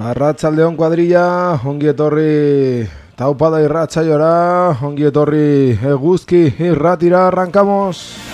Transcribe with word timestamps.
A 0.00 0.14
Racha 0.14 0.48
León 0.50 0.76
cuadrilla. 0.76 1.58
Ongi 1.66 1.90
etorri 1.90 2.86
taupada 3.18 3.58
irratxa 3.60 4.06
llora. 4.06 4.78
Ongi 4.80 5.10
etorri 5.10 5.74
eguzki 5.74 6.46
irratira. 6.70 7.26
Arrancamos. 7.26 8.27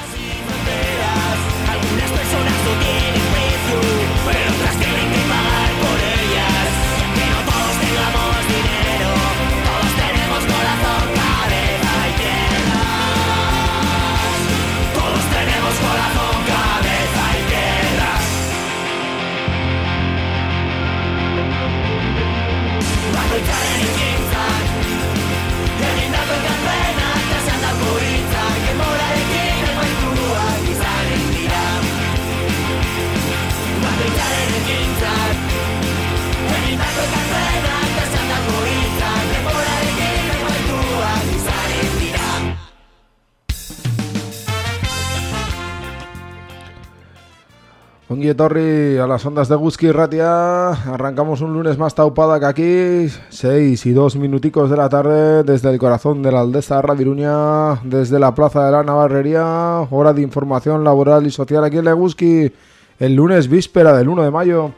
Ongi 48.06 48.28
etorri 48.28 48.98
a 48.98 49.06
las 49.06 49.24
ondas 49.24 49.48
de 49.48 49.56
Guzki 49.56 49.90
Ratia. 49.90 50.68
Arrancamos 50.68 51.40
un 51.40 51.54
lunes 51.54 51.78
más 51.78 51.94
taupada 51.94 52.38
que 52.38 52.44
aquí. 52.44 53.12
Seis 53.30 53.86
y 53.86 53.92
dos 53.92 54.16
minuticos 54.16 54.68
de 54.68 54.76
la 54.76 54.90
tarde 54.90 55.42
desde 55.42 55.70
el 55.70 55.78
corazón 55.78 56.22
de 56.22 56.30
la 56.30 56.40
Aldesa 56.40 56.82
Radiruña, 56.82 57.76
desde 57.82 58.18
la 58.18 58.34
Plaza 58.34 58.66
de 58.66 58.72
la 58.72 58.82
Navarrería. 58.82 59.86
Hora 59.90 60.12
de 60.12 60.20
información 60.20 60.84
laboral 60.84 61.26
y 61.26 61.30
social 61.30 61.64
aquí 61.64 61.78
en 61.78 61.86
Leguski. 61.86 62.52
El 62.98 63.14
lunes 63.14 63.48
víspera 63.48 63.96
del 63.96 64.10
1 64.10 64.22
de 64.22 64.30
mayo. 64.30 64.72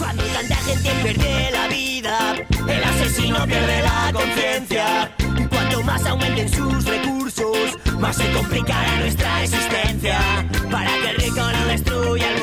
Cuando 0.00 0.24
tanta 0.24 0.56
gente 0.56 0.90
pierde 1.00 1.50
la 1.52 1.68
vida, 1.68 2.18
el 2.68 2.84
asesino 2.84 3.36
pierde 3.46 3.82
la 3.82 4.12
conciencia. 4.12 5.14
Cuanto 5.48 5.82
más 5.84 6.04
aumenten 6.06 6.48
sus 6.48 6.84
recursos, 6.84 7.78
más 8.00 8.16
se 8.16 8.32
complicará 8.32 8.98
nuestra 8.98 9.44
existencia. 9.44 10.18
Para 10.70 10.90
que 11.02 11.10
el 11.10 11.16
rico 11.16 11.40
no 11.40 11.66
destruya 11.68 12.34
el 12.34 12.41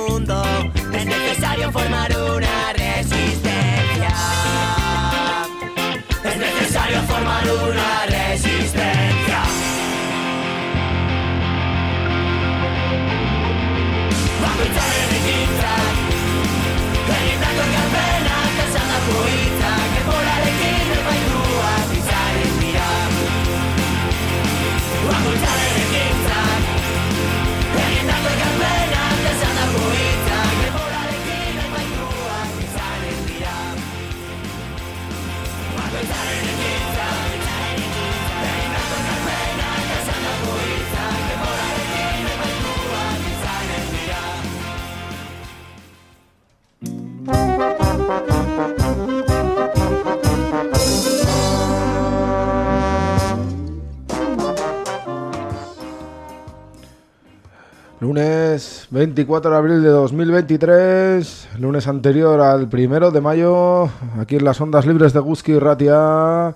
Lunes 58.00 58.88
24 58.92 59.52
de 59.52 59.58
abril 59.58 59.84
de 59.84 59.90
2023, 59.90 61.50
lunes 61.60 61.88
anterior 61.90 62.40
al 62.40 62.70
primero 62.70 63.12
de 63.12 63.20
mayo, 63.20 63.90
aquí 64.18 64.38
en 64.38 64.46
las 64.46 64.62
ondas 64.62 64.86
libres 64.86 65.12
de 65.12 65.20
Guzki 65.20 65.60
Ratia. 65.60 66.56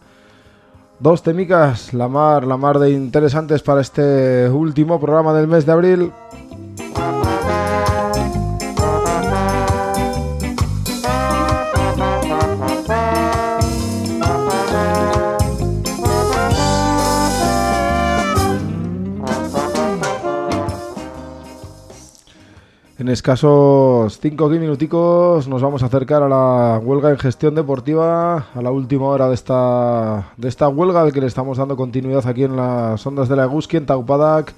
Dos 0.99 1.21
temicas, 1.23 1.93
la 1.93 2.07
mar, 2.07 2.45
la 2.45 2.55
mar 2.55 2.79
de 2.79 2.91
interesantes 2.91 3.61
para 3.61 3.81
este 3.81 4.49
último 4.49 5.01
programa 5.01 5.33
del 5.33 5.49
mes 5.49 5.65
de 5.65 5.71
abril. 5.73 6.11
En 23.03 23.09
escasos 23.09 24.17
5 24.21 24.47
minuticos 24.47 25.49
nos 25.49 25.61
vamos 25.61 25.83
a 25.83 25.87
acercar 25.87 26.23
a 26.23 26.29
la 26.29 26.79
huelga 26.81 27.09
en 27.09 27.17
gestión 27.17 27.53
deportiva, 27.53 28.47
a 28.55 28.61
la 28.61 28.71
última 28.71 29.07
hora 29.07 29.27
de 29.27 29.33
esta, 29.33 30.31
de 30.37 30.47
esta 30.47 30.69
huelga 30.69 31.11
que 31.11 31.19
le 31.19 31.27
estamos 31.27 31.57
dando 31.57 31.75
continuidad 31.75 32.25
aquí 32.25 32.45
en 32.45 32.55
las 32.55 33.05
ondas 33.05 33.27
de 33.27 33.35
la 33.35 33.43
Eguski, 33.43 33.75
en 33.75 33.85
Taupadak. 33.85 34.53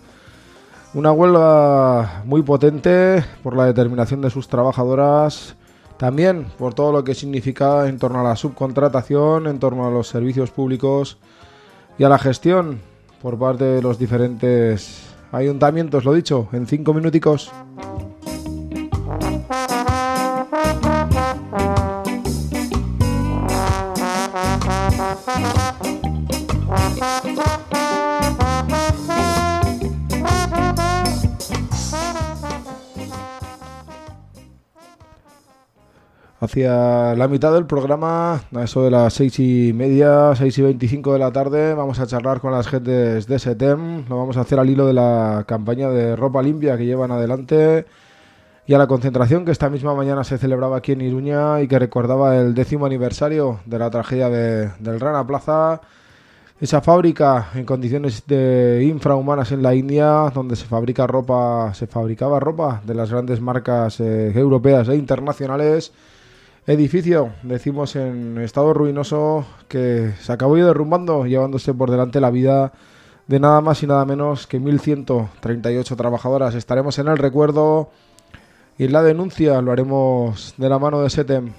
Una 0.94 1.12
huelga 1.12 2.22
muy 2.26 2.44
potente 2.44 3.26
por 3.42 3.58
la 3.58 3.66
determinación 3.66 4.22
de 4.22 4.30
sus 4.30 4.48
trabajadoras, 4.48 5.56
también 5.98 6.46
por 6.60 6.76
todo 6.76 6.92
lo 6.92 7.04
que 7.04 7.16
significa 7.16 7.88
en 7.88 7.98
torno 7.98 8.20
a 8.20 8.24
la 8.24 8.36
subcontratación, 8.36 9.48
en 9.48 9.58
torno 9.58 9.88
a 9.88 9.90
los 9.90 10.08
servicios 10.08 10.52
públicos 10.52 11.18
y 11.98 12.03
a 12.03 12.09
la 12.09 12.20
gestión 12.20 12.80
por 13.24 13.40
parte 13.40 13.64
de 13.64 13.82
los 13.82 13.98
diferentes 13.98 15.02
ayuntamientos, 15.32 16.06
lo 16.06 16.14
dicho, 16.14 16.48
en 16.52 16.68
5 16.68 16.94
minuticos. 16.94 17.52
Hacia 36.46 37.16
la 37.16 37.28
mitad 37.28 37.52
del 37.53 37.66
programa, 37.66 38.36
a 38.53 38.64
eso 38.64 38.84
de 38.84 38.92
las 38.92 39.16
seis 39.16 39.40
y 39.40 39.74
media, 39.74 40.36
seis 40.36 40.56
y 40.59 40.62
veinticinco 40.62 41.12
de 41.12 41.18
la 41.18 41.32
tarde, 41.32 41.74
vamos 41.74 42.00
a 42.00 42.06
charlar 42.06 42.40
con 42.40 42.52
las 42.52 42.68
gentes 42.68 43.26
de 43.26 43.40
SETEM. 43.40 44.08
Lo 44.08 44.20
vamos 44.20 44.38
a 44.38 44.42
hacer 44.42 44.59
al 44.59 44.70
hilo 44.70 44.86
de 44.86 44.94
la 44.94 45.44
campaña 45.47 45.90
de 45.90 46.16
ropa 46.16 46.44
limpia 46.44 46.78
que 46.78 46.86
llevan 46.86 47.09
adelante 47.09 47.88
y 48.68 48.76
a 48.76 48.78
la 48.78 48.86
concentración 48.86 49.44
que 49.44 49.50
esta 49.52 49.72
misma 49.72 49.96
mañana 49.96 50.24
se 50.24 50.38
celebraba 50.38 50.78
aquí 50.78 50.92
en 50.92 51.02
Iruña 51.02 51.62
y 51.62 51.68
que 51.68 51.80
recordaba 51.80 52.38
el 52.38 52.53
décimo 52.53 52.86
aniversario 52.86 53.62
de 53.66 53.80
la 53.80 53.90
tragedia 53.90 54.30
de- 54.30 54.70
del 54.78 55.00
Rana 55.00 55.26
Plaza. 55.26 55.82
Esa 56.62 56.80
fábrica 56.82 57.48
en 57.56 57.66
condiciones 57.66 58.28
de 58.28 58.86
infrahumanas 58.88 59.52
en 59.52 59.64
la 59.64 59.74
India, 59.74 60.32
donde 60.32 60.56
se 60.56 60.66
fabrica 60.66 61.08
ropa, 61.08 61.74
se 61.74 61.88
fabricaba 61.88 62.40
ropa 62.40 62.82
de 62.86 62.94
las 62.94 63.09
grandes 63.09 63.41
marcas 63.41 64.00
eh, 64.00 64.32
europeas 64.36 64.88
e 64.90 64.96
internacionales 64.96 65.91
edificio, 66.67 67.32
decimos 67.44 67.96
en 67.96 68.38
estado 68.40 68.73
ruinoso, 68.73 69.46
que 69.67 70.14
se 70.20 70.32
acabó 70.32 70.56
derrumbando, 70.56 71.26
llevándose 71.26 71.73
por 71.73 71.91
delante 71.91 72.20
la 72.20 72.32
vida 72.32 72.73
de 73.28 73.40
nada 73.40 73.62
más 73.62 73.82
y 73.84 73.88
nada 73.88 74.06
menos 74.06 74.47
que 74.47 74.59
1.138 74.59 75.96
trabajadoras. 75.96 76.56
Estaremos 76.56 76.97
en 77.00 77.08
el 77.08 77.17
recuerdo 77.17 77.90
y 78.78 78.85
en 78.85 78.94
la 78.94 79.03
denuncia 79.03 79.62
lo 79.62 79.72
haremos 79.72 80.53
de 80.58 80.70
la 80.70 80.79
mano 80.79 81.02
de 81.02 81.09
SETEM. 81.09 81.53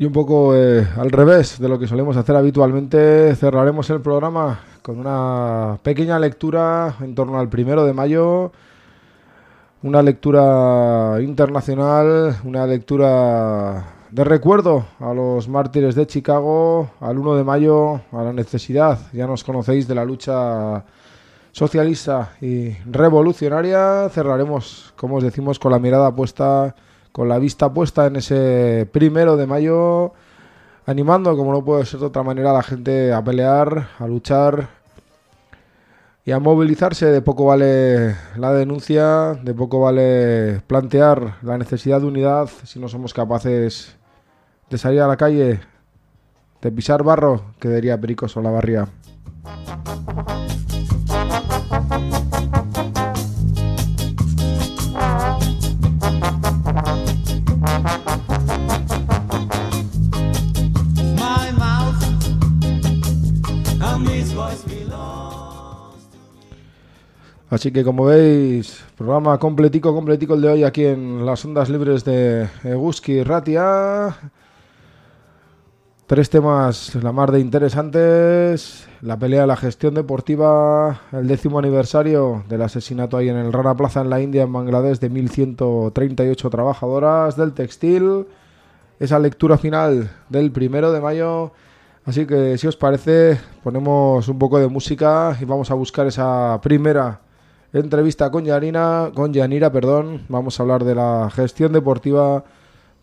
Y 0.00 0.04
un 0.04 0.12
poco 0.12 0.54
eh, 0.54 0.86
al 0.96 1.10
revés 1.10 1.58
de 1.58 1.68
lo 1.68 1.76
que 1.76 1.88
solemos 1.88 2.16
hacer 2.16 2.36
habitualmente, 2.36 3.34
cerraremos 3.34 3.90
el 3.90 4.00
programa 4.00 4.60
con 4.80 5.00
una 5.00 5.76
pequeña 5.82 6.20
lectura 6.20 6.94
en 7.00 7.16
torno 7.16 7.36
al 7.40 7.48
primero 7.48 7.84
de 7.84 7.92
mayo, 7.92 8.52
una 9.82 10.00
lectura 10.00 11.16
internacional, 11.20 12.36
una 12.44 12.64
lectura 12.64 13.96
de 14.12 14.22
recuerdo 14.22 14.86
a 15.00 15.12
los 15.12 15.48
mártires 15.48 15.96
de 15.96 16.06
Chicago, 16.06 16.90
al 17.00 17.18
1 17.18 17.34
de 17.34 17.42
mayo, 17.42 18.00
a 18.12 18.22
la 18.22 18.32
necesidad, 18.32 19.00
ya 19.12 19.26
nos 19.26 19.42
conocéis, 19.42 19.88
de 19.88 19.96
la 19.96 20.04
lucha 20.04 20.84
socialista 21.50 22.36
y 22.40 22.70
revolucionaria. 22.88 24.08
Cerraremos, 24.10 24.94
como 24.94 25.16
os 25.16 25.24
decimos, 25.24 25.58
con 25.58 25.72
la 25.72 25.80
mirada 25.80 26.14
puesta 26.14 26.76
con 27.18 27.28
la 27.28 27.40
vista 27.40 27.74
puesta 27.74 28.06
en 28.06 28.14
ese 28.14 28.88
primero 28.92 29.36
de 29.36 29.48
mayo, 29.48 30.12
animando, 30.86 31.36
como 31.36 31.50
no 31.50 31.64
puede 31.64 31.84
ser 31.84 31.98
de 31.98 32.06
otra 32.06 32.22
manera, 32.22 32.50
a 32.50 32.52
la 32.52 32.62
gente 32.62 33.12
a 33.12 33.24
pelear, 33.24 33.88
a 33.98 34.06
luchar 34.06 34.68
y 36.24 36.30
a 36.30 36.38
movilizarse. 36.38 37.06
De 37.06 37.20
poco 37.20 37.46
vale 37.46 38.14
la 38.36 38.52
denuncia, 38.52 39.34
de 39.34 39.52
poco 39.52 39.80
vale 39.80 40.62
plantear 40.68 41.38
la 41.42 41.58
necesidad 41.58 42.00
de 42.00 42.06
unidad 42.06 42.50
si 42.62 42.78
no 42.78 42.88
somos 42.88 43.12
capaces 43.12 43.96
de 44.70 44.78
salir 44.78 45.00
a 45.00 45.08
la 45.08 45.16
calle, 45.16 45.58
de 46.62 46.70
pisar 46.70 47.02
barro, 47.02 47.46
que 47.58 47.68
diría 47.68 48.00
Pericoso 48.00 48.40
la 48.40 48.52
Así 67.50 67.72
que 67.72 67.82
como 67.82 68.04
veis, 68.04 68.84
programa 68.94 69.38
completico, 69.38 69.94
completico 69.94 70.34
el 70.34 70.42
de 70.42 70.48
hoy 70.48 70.64
aquí 70.64 70.84
en 70.84 71.24
las 71.24 71.42
ondas 71.46 71.70
libres 71.70 72.04
de 72.04 72.46
Eguski 72.62 73.22
Ratia. 73.22 74.14
Tres 76.06 76.28
temas, 76.28 76.94
la 76.96 77.10
mar 77.10 77.32
de 77.32 77.40
interesantes, 77.40 78.86
la 79.00 79.18
pelea 79.18 79.42
de 79.42 79.46
la 79.46 79.56
gestión 79.56 79.94
deportiva, 79.94 81.00
el 81.10 81.26
décimo 81.26 81.58
aniversario 81.58 82.44
del 82.50 82.62
asesinato 82.62 83.16
ahí 83.16 83.30
en 83.30 83.36
el 83.36 83.50
Rana 83.50 83.74
Plaza 83.74 84.02
en 84.02 84.10
la 84.10 84.20
India, 84.20 84.42
en 84.42 84.52
Bangladesh, 84.52 84.98
de 84.98 85.10
1.138 85.10 86.50
trabajadoras 86.50 87.36
del 87.36 87.54
textil, 87.54 88.26
esa 89.00 89.18
lectura 89.18 89.56
final 89.56 90.10
del 90.28 90.52
primero 90.52 90.92
de 90.92 91.00
mayo. 91.00 91.52
Así 92.04 92.26
que 92.26 92.58
si 92.58 92.66
os 92.66 92.76
parece, 92.76 93.40
ponemos 93.62 94.28
un 94.28 94.38
poco 94.38 94.58
de 94.58 94.68
música 94.68 95.34
y 95.40 95.46
vamos 95.46 95.70
a 95.70 95.74
buscar 95.74 96.06
esa 96.06 96.58
primera 96.62 97.20
entrevista 97.72 98.30
con 98.30 98.44
Yanira, 98.44 99.10
con 99.14 99.32
Yanira, 99.32 99.70
perdón. 99.70 100.24
Vamos 100.28 100.58
a 100.58 100.62
hablar 100.62 100.84
de 100.84 100.94
la 100.94 101.30
gestión 101.30 101.72
deportiva 101.72 102.44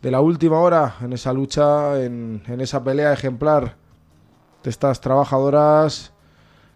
de 0.01 0.11
la 0.11 0.21
última 0.21 0.59
hora 0.59 0.95
en 1.01 1.13
esa 1.13 1.33
lucha, 1.33 2.01
en, 2.03 2.41
esa 2.59 2.83
pelea 2.83 3.13
ejemplar 3.13 3.75
de 4.63 4.69
estas 4.69 5.01
trabajadoras 5.01 6.13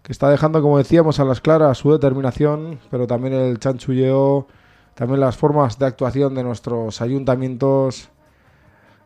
que 0.02 0.12
está 0.12 0.28
dejando, 0.30 0.62
como 0.62 0.78
decíamos, 0.78 1.20
a 1.20 1.24
las 1.24 1.40
claras 1.40 1.78
su 1.78 1.92
determinación, 1.92 2.80
pero 2.90 3.06
también 3.06 3.34
el 3.34 3.58
chanchulleo, 3.58 4.46
también 4.94 5.20
las 5.20 5.36
formas 5.36 5.78
de 5.78 5.86
actuación 5.86 6.34
de 6.34 6.42
nuestros 6.42 7.00
ayuntamientos 7.00 8.08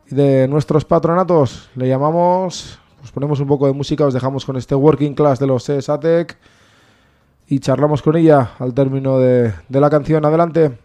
y 0.09 0.15
de 0.15 0.47
nuestros 0.47 0.85
patronatos. 0.85 1.69
Le 1.75 1.87
llamamos, 1.87 2.79
pues 2.99 3.11
ponemos 3.11 3.39
un 3.39 3.47
poco 3.47 3.67
de 3.67 3.73
música, 3.73 4.05
os 4.05 4.13
dejamos 4.13 4.45
con 4.45 4.55
este 4.55 4.75
Working 4.75 5.15
Class 5.15 5.39
de 5.39 5.47
los 5.47 5.67
ESATEC 5.67 6.37
y 7.47 7.59
charlamos 7.59 8.01
con 8.01 8.15
ella 8.15 8.51
al 8.59 8.73
término 8.73 9.19
de, 9.19 9.53
de 9.69 9.79
la 9.79 9.89
canción. 9.89 10.25
Adelante. 10.25 10.84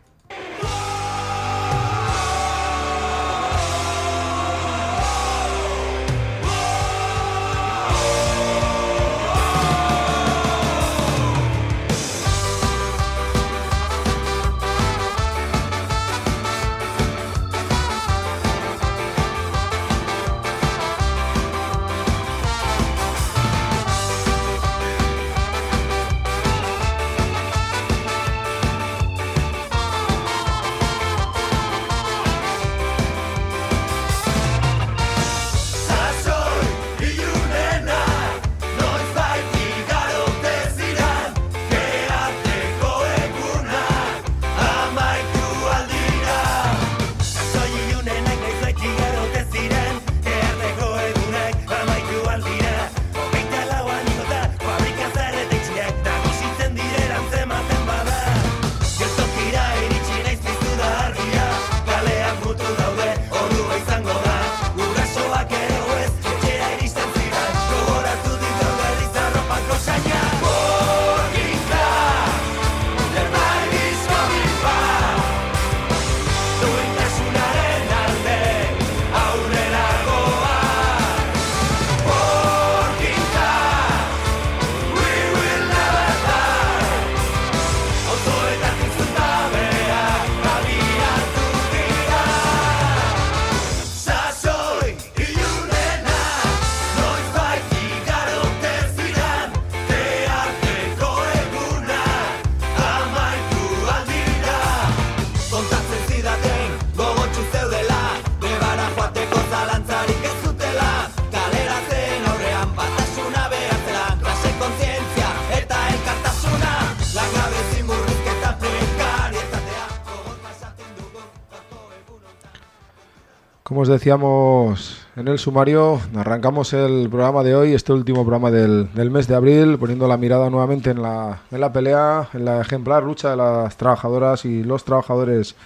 Decíamos 123.90 125.06
en 125.16 125.28
el 125.28 125.38
sumario, 125.38 126.00
arrancamos 126.16 126.72
el 126.72 127.08
programa 127.10 127.42
de 127.42 127.54
hoy, 127.54 127.74
este 127.74 127.92
último 127.92 128.22
programa 128.24 128.50
del, 128.50 128.88
mes 129.10 129.28
de 129.28 129.34
abril, 129.34 129.76
poniendo 129.78 130.08
la 130.08 130.16
mirada 130.16 130.48
nuevamente 130.48 130.90
en 130.90 131.02
la, 131.02 131.40
en 131.50 131.60
la 131.60 131.72
pelea, 131.72 132.28
en 132.32 132.46
la 132.46 132.60
ejemplar 132.60 133.02
lucha 133.02 133.30
de 133.30 133.36
las 133.36 133.76
trabajadoras 133.76 134.46
y 134.46 134.64
los 134.64 134.84
trabajadores 134.84 135.56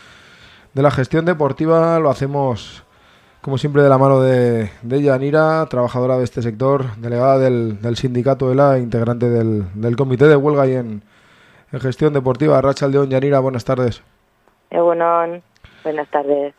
de 0.72 0.82
la 0.82 0.90
gestión 0.90 1.24
deportiva. 1.24 2.00
Lo 2.00 2.10
hacemos, 2.10 2.82
como 3.42 3.58
siempre, 3.58 3.82
de 3.82 3.88
la 3.88 3.98
mano 3.98 4.20
de, 4.20 4.70
de 4.82 5.02
Yanira, 5.02 5.66
trabajadora 5.66 6.16
de 6.16 6.24
este 6.24 6.42
sector, 6.42 6.96
delegada 6.96 7.38
del, 7.38 7.96
sindicato 7.96 8.48
de 8.48 8.56
la 8.56 8.78
integrante 8.78 9.30
del, 9.30 9.96
comité 9.96 10.26
de 10.26 10.36
huelga 10.36 10.66
y 10.66 10.74
en, 10.74 11.02
gestión 11.80 12.12
deportiva. 12.12 12.60
Rachel 12.60 12.90
León, 12.90 13.10
Yanira, 13.10 13.38
buenas 13.40 13.64
tardes. 13.64 14.02
Eh, 14.70 14.80
buenas 14.80 16.10
tardes. 16.10 16.54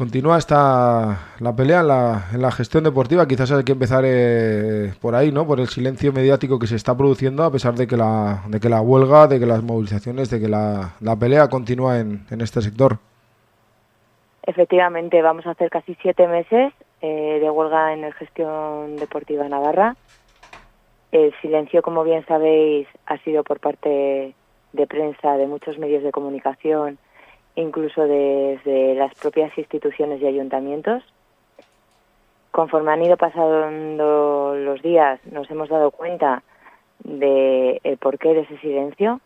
Continúa 0.00 0.38
esta 0.38 1.28
la 1.40 1.54
pelea 1.54 1.80
en 2.32 2.40
la, 2.40 2.50
gestión 2.52 2.84
deportiva. 2.84 3.28
Quizás 3.28 3.52
hay 3.52 3.64
que 3.64 3.72
empezar 3.72 4.02
eh, 4.06 4.94
por 4.98 5.14
ahí, 5.14 5.30
¿no? 5.30 5.46
Por 5.46 5.60
el 5.60 5.68
silencio 5.68 6.10
mediático 6.10 6.58
que 6.58 6.66
se 6.66 6.76
está 6.76 6.96
produciendo 6.96 7.44
a 7.44 7.52
pesar 7.52 7.74
de 7.74 7.86
que 7.86 7.98
la, 7.98 8.42
de 8.48 8.60
que 8.60 8.70
la 8.70 8.80
huelga, 8.80 9.26
de 9.26 9.38
que 9.38 9.44
las 9.44 9.62
movilizaciones, 9.62 10.30
de 10.30 10.40
que 10.40 10.48
la, 10.48 10.94
la 11.00 11.16
pelea 11.16 11.48
continúa 11.48 11.98
en, 11.98 12.24
en, 12.30 12.40
este 12.40 12.62
sector. 12.62 12.96
Efectivamente, 14.44 15.20
vamos 15.20 15.46
a 15.46 15.50
hacer 15.50 15.68
casi 15.68 15.94
siete 16.00 16.26
meses 16.26 16.72
eh, 17.02 17.38
de 17.38 17.50
huelga 17.50 17.92
en 17.92 18.00
la 18.00 18.12
gestión 18.12 18.96
deportiva 18.96 19.50
Navarra. 19.50 19.96
El 21.12 21.34
silencio, 21.42 21.82
como 21.82 22.04
bien 22.04 22.24
sabéis, 22.24 22.88
ha 23.04 23.18
sido 23.18 23.44
por 23.44 23.60
parte 23.60 24.34
de 24.72 24.86
prensa, 24.86 25.36
de 25.36 25.46
muchos 25.46 25.76
medios 25.76 26.02
de 26.02 26.10
comunicación 26.10 26.96
incluso 27.56 28.02
desde 28.02 28.94
las 28.94 29.14
propias 29.14 29.56
instituciones 29.56 30.20
y 30.20 30.26
ayuntamientos. 30.26 31.02
Conforme 32.50 32.92
han 32.92 33.04
ido 33.04 33.16
pasando 33.16 34.54
los 34.56 34.82
días, 34.82 35.20
nos 35.26 35.50
hemos 35.50 35.68
dado 35.68 35.90
cuenta 35.90 36.42
de 37.04 37.80
el 37.84 37.96
porqué 37.96 38.34
de 38.34 38.40
ese 38.40 38.58
silencio. 38.58 39.20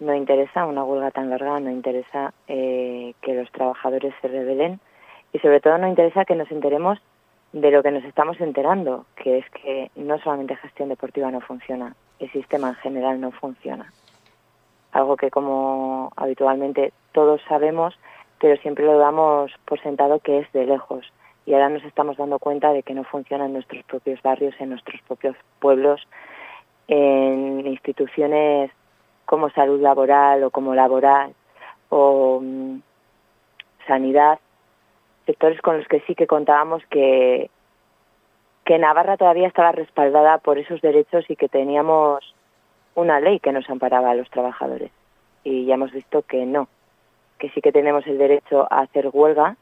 No 0.00 0.14
interesa 0.14 0.66
una 0.66 0.84
huelga 0.84 1.10
tan 1.12 1.30
larga, 1.30 1.60
no 1.60 1.70
interesa 1.70 2.34
eh, 2.48 3.14
que 3.22 3.34
los 3.34 3.50
trabajadores 3.52 4.12
se 4.20 4.28
rebelen 4.28 4.80
y 5.32 5.38
sobre 5.38 5.60
todo 5.60 5.78
no 5.78 5.88
interesa 5.88 6.24
que 6.24 6.34
nos 6.34 6.50
enteremos 6.50 6.98
de 7.52 7.70
lo 7.70 7.82
que 7.84 7.92
nos 7.92 8.04
estamos 8.04 8.40
enterando, 8.40 9.06
que 9.14 9.38
es 9.38 9.50
que 9.50 9.90
no 9.94 10.18
solamente 10.18 10.56
gestión 10.56 10.88
deportiva 10.88 11.30
no 11.30 11.40
funciona, 11.40 11.94
el 12.18 12.30
sistema 12.32 12.70
en 12.70 12.74
general 12.76 13.20
no 13.20 13.30
funciona 13.30 13.92
algo 14.94 15.16
que 15.16 15.30
como 15.30 16.12
habitualmente 16.16 16.92
todos 17.12 17.42
sabemos, 17.48 17.98
pero 18.40 18.56
siempre 18.62 18.86
lo 18.86 18.96
damos 18.96 19.50
por 19.66 19.80
sentado 19.82 20.20
que 20.20 20.38
es 20.38 20.52
de 20.52 20.64
lejos. 20.64 21.12
Y 21.46 21.52
ahora 21.52 21.68
nos 21.68 21.84
estamos 21.84 22.16
dando 22.16 22.38
cuenta 22.38 22.72
de 22.72 22.82
que 22.82 22.94
no 22.94 23.04
funciona 23.04 23.46
en 23.46 23.52
nuestros 23.52 23.82
propios 23.84 24.22
barrios, 24.22 24.54
en 24.60 24.70
nuestros 24.70 25.02
propios 25.02 25.36
pueblos, 25.58 26.00
en 26.88 27.66
instituciones 27.66 28.70
como 29.26 29.50
salud 29.50 29.80
laboral 29.80 30.44
o 30.44 30.50
como 30.50 30.74
laboral 30.74 31.34
o 31.88 32.40
mm, 32.40 32.78
sanidad, 33.86 34.38
sectores 35.26 35.60
con 35.60 35.78
los 35.78 35.88
que 35.88 36.00
sí 36.00 36.14
que 36.14 36.28
contábamos 36.28 36.84
que, 36.88 37.50
que 38.64 38.78
Navarra 38.78 39.16
todavía 39.16 39.48
estaba 39.48 39.72
respaldada 39.72 40.38
por 40.38 40.58
esos 40.58 40.80
derechos 40.80 41.24
y 41.28 41.36
que 41.36 41.48
teníamos 41.48 42.34
una 42.94 43.20
ley 43.20 43.40
que 43.40 43.52
nos 43.52 43.68
amparaba 43.68 44.10
a 44.10 44.14
los 44.14 44.30
trabajadores. 44.30 44.90
Y 45.42 45.66
ya 45.66 45.74
hemos 45.74 45.92
visto 45.92 46.22
que 46.22 46.46
no, 46.46 46.68
que 47.38 47.50
sí 47.50 47.60
que 47.60 47.72
tenemos 47.72 48.06
el 48.06 48.18
derecho 48.18 48.66
a 48.70 48.80
hacer 48.80 49.10
huelga, 49.12 49.56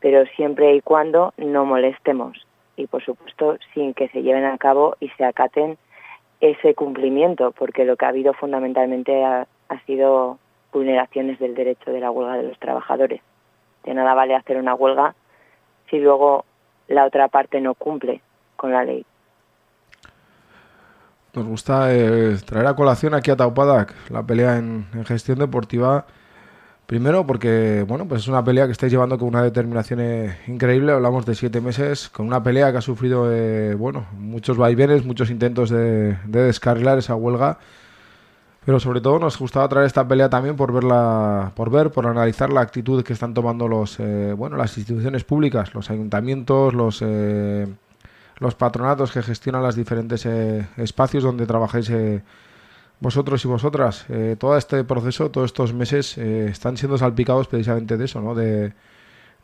pero 0.00 0.24
siempre 0.36 0.74
y 0.74 0.80
cuando 0.80 1.34
no 1.36 1.64
molestemos. 1.64 2.46
Y 2.76 2.86
por 2.86 3.04
supuesto 3.04 3.58
sin 3.74 3.92
que 3.94 4.08
se 4.08 4.22
lleven 4.22 4.44
a 4.44 4.56
cabo 4.58 4.96
y 5.00 5.08
se 5.10 5.24
acaten 5.24 5.76
ese 6.40 6.74
cumplimiento, 6.74 7.52
porque 7.52 7.84
lo 7.84 7.96
que 7.96 8.06
ha 8.06 8.08
habido 8.08 8.32
fundamentalmente 8.32 9.24
ha, 9.24 9.46
sido 9.86 10.38
vulneraciones 10.72 11.38
del 11.38 11.54
derecho 11.54 11.92
de 11.92 12.00
la 12.00 12.10
huelga 12.10 12.36
de 12.36 12.44
los 12.44 12.58
trabajadores. 12.58 13.20
De 13.84 13.94
nada 13.94 14.14
vale 14.14 14.34
hacer 14.34 14.56
una 14.56 14.74
huelga 14.74 15.14
si 15.88 15.98
luego 15.98 16.44
la 16.88 17.04
otra 17.04 17.28
parte 17.28 17.60
no 17.60 17.74
cumple 17.74 18.20
con 18.56 18.72
la 18.72 18.84
ley. 18.84 19.04
Nos 21.32 21.46
gusta 21.46 21.94
eh, 21.94 22.36
traer 22.44 22.66
a 22.66 22.74
colación 22.74 23.14
aquí 23.14 23.30
a 23.30 23.36
Taupadak 23.36 23.94
la 24.10 24.24
pelea 24.24 24.58
en, 24.58 24.86
gestión 25.04 25.38
deportiva. 25.38 26.06
Primero 26.86 27.24
porque, 27.24 27.84
bueno, 27.86 28.08
pues 28.08 28.22
es 28.22 28.28
una 28.28 28.44
pelea 28.44 28.66
que 28.66 28.72
estáis 28.72 28.90
llevando 28.90 29.16
con 29.16 29.28
una 29.28 29.42
determinación 29.42 30.00
eh, 30.00 30.38
increíble. 30.48 30.90
Hablamos 30.92 31.24
de 31.24 31.36
siete 31.36 31.60
meses, 31.60 32.08
con 32.08 32.26
una 32.26 32.42
pelea 32.42 32.72
que 32.72 32.78
ha 32.78 32.80
sufrido, 32.80 33.32
eh, 33.32 33.76
bueno, 33.76 34.06
muchos 34.18 34.56
vaivenes, 34.56 35.04
muchos 35.04 35.30
intentos 35.30 35.70
de, 35.70 36.18
descarrilar 36.26 36.98
esa 36.98 37.14
huelga. 37.14 37.58
Pero 38.64 38.80
sobre 38.80 39.00
todo 39.00 39.18
nos 39.20 39.38
gustaba 39.38 39.68
traer 39.68 39.86
esta 39.86 40.06
pelea 40.06 40.28
también 40.28 40.56
por 40.56 40.72
verla, 40.72 41.52
por 41.54 41.70
ver, 41.70 41.90
por 41.92 42.06
analizar 42.06 42.52
la 42.52 42.60
actitud 42.60 43.04
que 43.04 43.12
están 43.12 43.34
tomando 43.34 43.68
los, 43.68 43.98
bueno, 44.36 44.56
las 44.56 44.76
instituciones 44.76 45.24
públicas, 45.24 45.74
los 45.74 45.90
ayuntamientos, 45.90 46.74
los 46.74 47.02
los 48.40 48.54
patronatos 48.54 49.12
que 49.12 49.22
gestionan 49.22 49.62
los 49.62 49.76
diferentes 49.76 50.26
eh, 50.26 50.66
espacios 50.78 51.22
donde 51.22 51.46
trabajáis 51.46 51.90
eh, 51.90 52.22
vosotros 52.98 53.44
y 53.44 53.48
vosotras. 53.48 54.06
Eh, 54.08 54.36
todo 54.38 54.56
este 54.56 54.82
proceso, 54.84 55.30
todos 55.30 55.46
estos 55.46 55.74
meses 55.74 56.18
están 56.18 56.76
siendo 56.76 56.98
salpicados 56.98 57.46
precisamente 57.46 57.96
de 57.96 58.04
eso, 58.06 58.20
¿no? 58.20 58.34
De, 58.34 58.72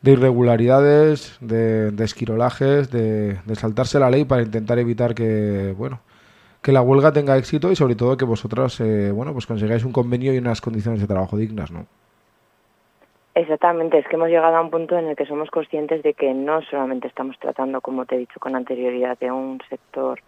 irregularidades, 0.03 1.37
de, 1.41 1.93
esquirolajes, 1.99 2.91
de, 2.91 3.39
saltarse 3.53 3.99
la 3.99 4.09
ley 4.09 4.25
para 4.25 4.43
intentar 4.43 4.79
evitar 4.79 5.15
que, 5.15 5.73
bueno, 5.77 6.01
que 6.61 6.71
la 6.71 6.81
huelga 6.81 7.11
tenga 7.11 7.37
éxito 7.37 7.71
y 7.71 7.75
sobre 7.75 7.95
todo 7.95 8.15
que 8.15 8.25
vosotras, 8.25 8.79
bueno, 9.13 9.33
pues 9.33 9.47
consigáis 9.47 9.83
un 9.83 9.91
convenio 9.91 10.33
y 10.33 10.37
unas 10.37 10.61
condiciones 10.61 11.01
de 11.01 11.07
trabajo 11.07 11.35
dignas, 11.35 11.71
¿no? 11.71 11.87
Exactamente, 13.37 13.99
es 13.99 14.07
que 14.07 14.15
hemos 14.15 14.29
llegado 14.29 14.55
a 14.55 14.61
un 14.61 14.71
punto 14.71 14.97
en 14.97 15.09
el 15.09 15.15
que 15.15 15.27
somos 15.27 15.51
conscientes 15.51 16.01
de 16.01 16.15
que 16.15 16.33
no 16.33 16.63
solamente 16.63 17.07
estamos 17.07 17.37
tratando, 17.37 17.81
como 17.81 18.07
te 18.07 18.15
he 18.15 18.17
dicho 18.17 18.39
con 18.39 18.55
anterioridad, 18.55 19.15
de 19.19 19.29
un 19.29 19.61
sector 19.69 20.19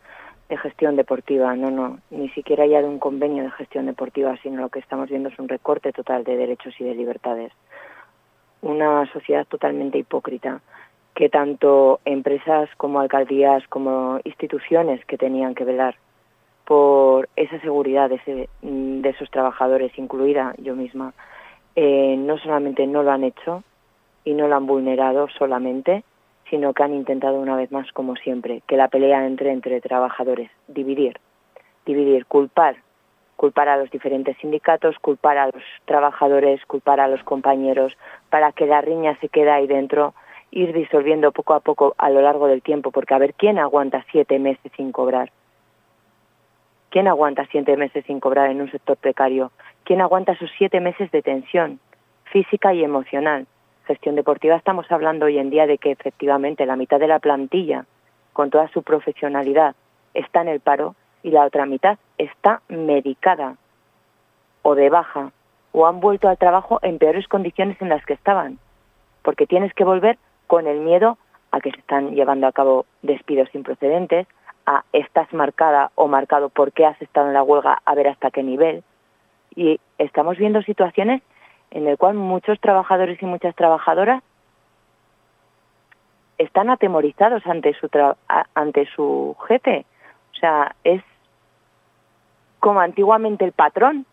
de 0.47 0.57
gestión 0.57 0.95
deportiva, 0.95 1.55
no, 1.55 1.71
no, 1.71 1.97
ni 2.11 2.29
siquiera 2.29 2.67
ya 2.67 2.83
de 2.83 2.87
un 2.87 2.99
convenio 2.99 3.41
de 3.41 3.49
gestión 3.49 3.87
deportiva, 3.87 4.37
sino 4.43 4.61
lo 4.61 4.69
que 4.69 4.77
estamos 4.77 5.09
viendo 5.09 5.29
es 5.29 5.39
un 5.39 5.49
recorte 5.49 5.91
total 5.91 6.23
de 6.23 6.37
derechos 6.37 6.79
y 6.79 6.83
de 6.83 6.93
libertades. 6.93 7.51
Una 8.61 9.11
sociedad 9.11 9.47
totalmente 9.47 9.97
hipócrita, 9.97 10.61
que 11.15 11.29
tanto 11.29 12.01
empresas 12.05 12.69
como 12.77 12.99
alcaldías, 12.99 13.67
como 13.69 14.19
instituciones 14.23 15.03
que 15.05 15.17
tenían 15.17 15.55
que 15.55 15.65
velar 15.65 15.95
por 16.63 17.27
esa 17.35 17.59
seguridad 17.61 18.11
de, 18.11 18.47
de 18.61 19.09
esos 19.09 19.31
trabajadores, 19.31 19.97
incluida 19.97 20.53
yo 20.59 20.75
misma, 20.75 21.15
eh, 21.81 22.17
no 22.17 22.37
solamente 22.37 22.85
no 22.87 23.03
lo 23.03 23.11
han 23.11 23.23
hecho 23.23 23.63
y 24.25 24.33
no 24.33 24.49
lo 24.49 24.57
han 24.57 24.67
vulnerado 24.67 25.29
solamente, 25.29 26.03
sino 26.49 26.73
que 26.73 26.83
han 26.83 26.93
intentado 26.93 27.39
una 27.39 27.55
vez 27.55 27.71
más, 27.71 27.89
como 27.93 28.17
siempre, 28.17 28.61
que 28.67 28.75
la 28.75 28.89
pelea 28.89 29.25
entre 29.25 29.53
entre 29.53 29.79
trabajadores, 29.79 30.51
dividir, 30.67 31.21
dividir, 31.85 32.25
culpar, 32.25 32.75
culpar 33.37 33.69
a 33.69 33.77
los 33.77 33.89
diferentes 33.91 34.35
sindicatos, 34.39 34.99
culpar 34.99 35.37
a 35.37 35.45
los 35.45 35.63
trabajadores, 35.85 36.59
culpar 36.65 36.99
a 36.99 37.07
los 37.07 37.23
compañeros, 37.23 37.97
para 38.29 38.51
que 38.51 38.65
la 38.65 38.81
riña 38.81 39.17
se 39.21 39.29
quede 39.29 39.49
ahí 39.49 39.65
dentro, 39.65 40.13
ir 40.51 40.73
disolviendo 40.73 41.31
poco 41.31 41.53
a 41.53 41.61
poco 41.61 41.95
a 41.97 42.09
lo 42.09 42.19
largo 42.19 42.47
del 42.47 42.61
tiempo, 42.61 42.91
porque 42.91 43.13
a 43.13 43.19
ver, 43.19 43.35
¿quién 43.35 43.57
aguanta 43.57 44.05
siete 44.11 44.37
meses 44.37 44.69
sin 44.75 44.91
cobrar? 44.91 45.31
¿Quién 46.89 47.07
aguanta 47.07 47.45
siete 47.51 47.77
meses 47.77 48.03
sin 48.05 48.19
cobrar 48.19 48.49
en 48.49 48.61
un 48.61 48.71
sector 48.71 48.97
precario? 48.97 49.51
¿Quién 49.83 50.01
aguanta 50.01 50.31
esos 50.31 50.49
siete 50.57 50.79
meses 50.79 51.11
de 51.11 51.21
tensión 51.21 51.79
física 52.25 52.73
y 52.73 52.83
emocional? 52.83 53.45
Gestión 53.85 54.15
deportiva 54.15 54.55
estamos 54.55 54.91
hablando 54.91 55.27
hoy 55.27 55.37
en 55.37 55.51
día 55.51 55.67
de 55.67 55.77
que 55.77 55.91
efectivamente 55.91 56.65
la 56.65 56.75
mitad 56.75 56.99
de 56.99 57.07
la 57.07 57.19
plantilla, 57.19 57.85
con 58.33 58.49
toda 58.49 58.67
su 58.69 58.81
profesionalidad, 58.81 59.75
está 60.15 60.41
en 60.41 60.47
el 60.47 60.61
paro 60.61 60.95
y 61.21 61.29
la 61.29 61.45
otra 61.45 61.67
mitad 61.67 61.99
está 62.17 62.61
medicada 62.69 63.55
o 64.63 64.73
de 64.73 64.89
baja 64.89 65.31
o 65.71 65.85
han 65.85 65.99
vuelto 65.99 66.27
al 66.27 66.39
trabajo 66.39 66.79
en 66.81 66.97
peores 66.97 67.27
condiciones 67.27 67.79
en 67.81 67.89
las 67.89 68.03
que 68.03 68.13
estaban, 68.13 68.57
porque 69.21 69.45
tienes 69.45 69.73
que 69.75 69.83
volver 69.83 70.17
con 70.47 70.65
el 70.65 70.79
miedo 70.79 71.19
a 71.51 71.61
que 71.61 71.69
se 71.69 71.79
están 71.79 72.15
llevando 72.15 72.47
a 72.47 72.51
cabo 72.51 72.87
despidos 73.03 73.53
improcedentes, 73.53 74.27
estás 74.93 75.31
marcada 75.33 75.91
o 75.95 76.07
marcado 76.07 76.49
por 76.49 76.71
qué 76.71 76.85
has 76.85 77.01
estado 77.01 77.27
en 77.27 77.33
la 77.33 77.43
huelga, 77.43 77.81
a 77.85 77.95
ver 77.95 78.07
hasta 78.07 78.31
qué 78.31 78.43
nivel. 78.43 78.83
Y 79.55 79.79
estamos 79.97 80.37
viendo 80.37 80.61
situaciones 80.61 81.21
en 81.71 81.85
las 81.85 81.97
cuales 81.97 82.19
muchos 82.19 82.59
trabajadores 82.59 83.21
y 83.21 83.25
muchas 83.25 83.55
trabajadoras 83.55 84.23
están 86.37 86.69
atemorizados 86.69 87.45
ante 87.45 87.73
su, 87.73 87.89
ante 88.55 88.85
su 88.95 89.35
jefe. 89.47 89.85
O 90.31 90.35
sea, 90.35 90.75
es 90.83 91.03
como 92.59 92.79
antiguamente 92.79 93.45
el 93.45 93.51
patrón. 93.51 94.05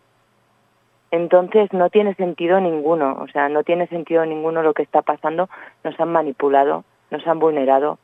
Entonces 1.09 1.71
no 1.71 1.89
tiene 1.89 2.15
sentido 2.15 2.59
ninguno, 2.59 3.17
o 3.21 3.27
sea, 3.29 3.47
no 3.47 3.63
tiene 3.63 3.87
sentido 3.87 4.25
ninguno 4.25 4.61
lo 4.61 4.73
que 4.73 4.83
está 4.83 5.01
pasando. 5.01 5.49
Nos 5.85 5.97
han 5.99 6.11
manipulado, 6.11 6.83
nos 7.11 7.25
han 7.25 7.39
vulnerado, 7.39 7.97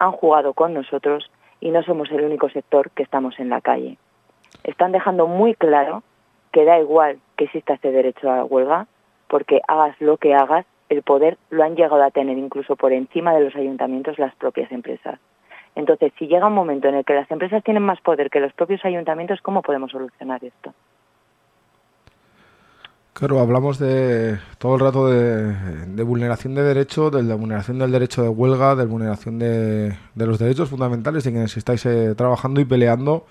han 0.00 0.10
jugado 0.10 0.54
con 0.54 0.74
nosotros 0.74 1.30
y 1.60 1.70
no 1.70 1.82
somos 1.82 2.10
el 2.10 2.24
único 2.24 2.48
sector 2.50 2.90
que 2.90 3.02
estamos 3.02 3.38
en 3.38 3.48
la 3.48 3.60
calle. 3.60 3.98
Están 4.64 4.92
dejando 4.92 5.26
muy 5.26 5.54
claro 5.54 6.02
que 6.52 6.64
da 6.64 6.78
igual 6.78 7.18
que 7.36 7.44
exista 7.44 7.74
este 7.74 7.92
derecho 7.92 8.30
a 8.30 8.36
la 8.36 8.44
huelga, 8.44 8.86
porque 9.28 9.60
hagas 9.68 10.00
lo 10.00 10.16
que 10.16 10.34
hagas, 10.34 10.66
el 10.88 11.02
poder 11.02 11.36
lo 11.50 11.62
han 11.64 11.76
llegado 11.76 12.02
a 12.02 12.10
tener 12.10 12.38
incluso 12.38 12.76
por 12.76 12.92
encima 12.92 13.34
de 13.34 13.44
los 13.44 13.54
ayuntamientos 13.54 14.18
las 14.18 14.34
propias 14.36 14.72
empresas. 14.72 15.20
Entonces, 15.74 16.12
si 16.18 16.26
llega 16.26 16.46
un 16.46 16.54
momento 16.54 16.88
en 16.88 16.96
el 16.96 17.04
que 17.04 17.14
las 17.14 17.30
empresas 17.30 17.62
tienen 17.62 17.82
más 17.82 18.00
poder 18.00 18.30
que 18.30 18.40
los 18.40 18.52
propios 18.52 18.84
ayuntamientos, 18.84 19.40
¿cómo 19.42 19.62
podemos 19.62 19.92
solucionar 19.92 20.42
esto? 20.42 20.72
Claro, 23.18 23.40
hablamos 23.40 23.80
de 23.80 24.38
todo 24.58 24.76
el 24.76 24.80
rato 24.80 25.08
de, 25.08 26.02
vulneración 26.04 26.54
de 26.54 26.62
derechos, 26.62 27.10
de 27.10 27.24
la 27.24 27.34
vulneración 27.34 27.80
del 27.80 27.90
derecho 27.90 28.22
de 28.22 28.28
huelga, 28.28 28.76
de 28.76 28.86
vulneración 28.86 29.40
de, 29.40 29.92
los 30.14 30.38
derechos 30.38 30.68
fundamentales 30.68 31.24
de 31.24 31.32
quienes 31.32 31.56
estáis 31.56 31.84
eh, 31.86 32.14
trabajando 32.14 32.60
y 32.60 32.64
peleando. 32.64 33.26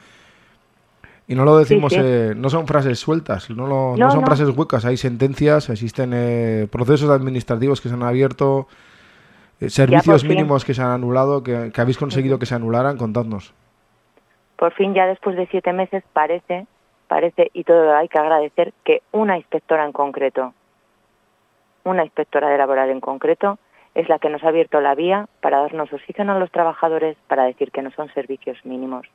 Y 1.25 1.35
no 1.35 1.45
lo 1.45 1.57
decimos, 1.57 1.93
Eh, 1.95 2.33
no 2.35 2.49
son 2.49 2.67
frases 2.67 2.99
sueltas, 2.99 3.49
no, 3.49 3.95
no, 3.95 4.11
son 4.11 4.25
frases 4.25 4.49
huecas, 4.49 4.83
hay 4.83 4.97
sentencias, 4.97 5.69
existen 5.69 6.11
eh, 6.13 6.67
procesos 6.69 7.09
administrativos 7.09 7.79
que 7.79 7.87
se 7.87 7.95
han 7.95 8.03
abierto, 8.03 8.67
eh, 9.61 9.69
servicios 9.69 10.25
mínimos 10.25 10.65
que 10.65 10.73
se 10.73 10.81
han 10.81 10.91
anulado, 10.91 11.43
que, 11.43 11.71
que 11.73 11.79
habéis 11.79 11.97
conseguido 11.97 12.39
que 12.39 12.45
se 12.45 12.55
anularan, 12.55 12.97
contadnos. 12.97 13.53
Por 14.57 14.73
fin, 14.73 14.93
ya 14.93 15.05
después 15.05 15.37
de 15.37 15.47
siete 15.47 15.71
meses, 15.71 16.03
parece 16.11 16.67
parece, 17.07 17.49
y 17.53 17.63
todo 17.63 17.95
hay 17.95 18.07
que 18.07 18.19
agradecer, 18.19 18.73
que 18.83 19.01
una 19.11 19.37
inspectora 19.37 19.85
en 19.85 19.91
concreto, 19.91 20.53
una 21.83 22.03
inspectora 22.03 22.49
de 22.49 22.57
laboral 22.57 22.89
en 22.89 22.99
concreto, 22.99 23.57
es 23.95 24.07
la 24.09 24.19
que 24.19 24.29
nos 24.29 24.43
ha 24.43 24.49
abierto 24.49 24.79
la 24.81 24.93
vía 24.93 25.27
para 25.41 25.59
darnos 25.59 25.91
oxígeno 25.91 26.33
a 26.33 26.39
los 26.39 26.51
trabajadores, 26.51 27.17
para 27.27 27.45
decir 27.45 27.71
que 27.71 27.81
no 27.81 27.91
son 27.91 28.13
servicios 28.13 28.63
mínimos, 28.65 29.07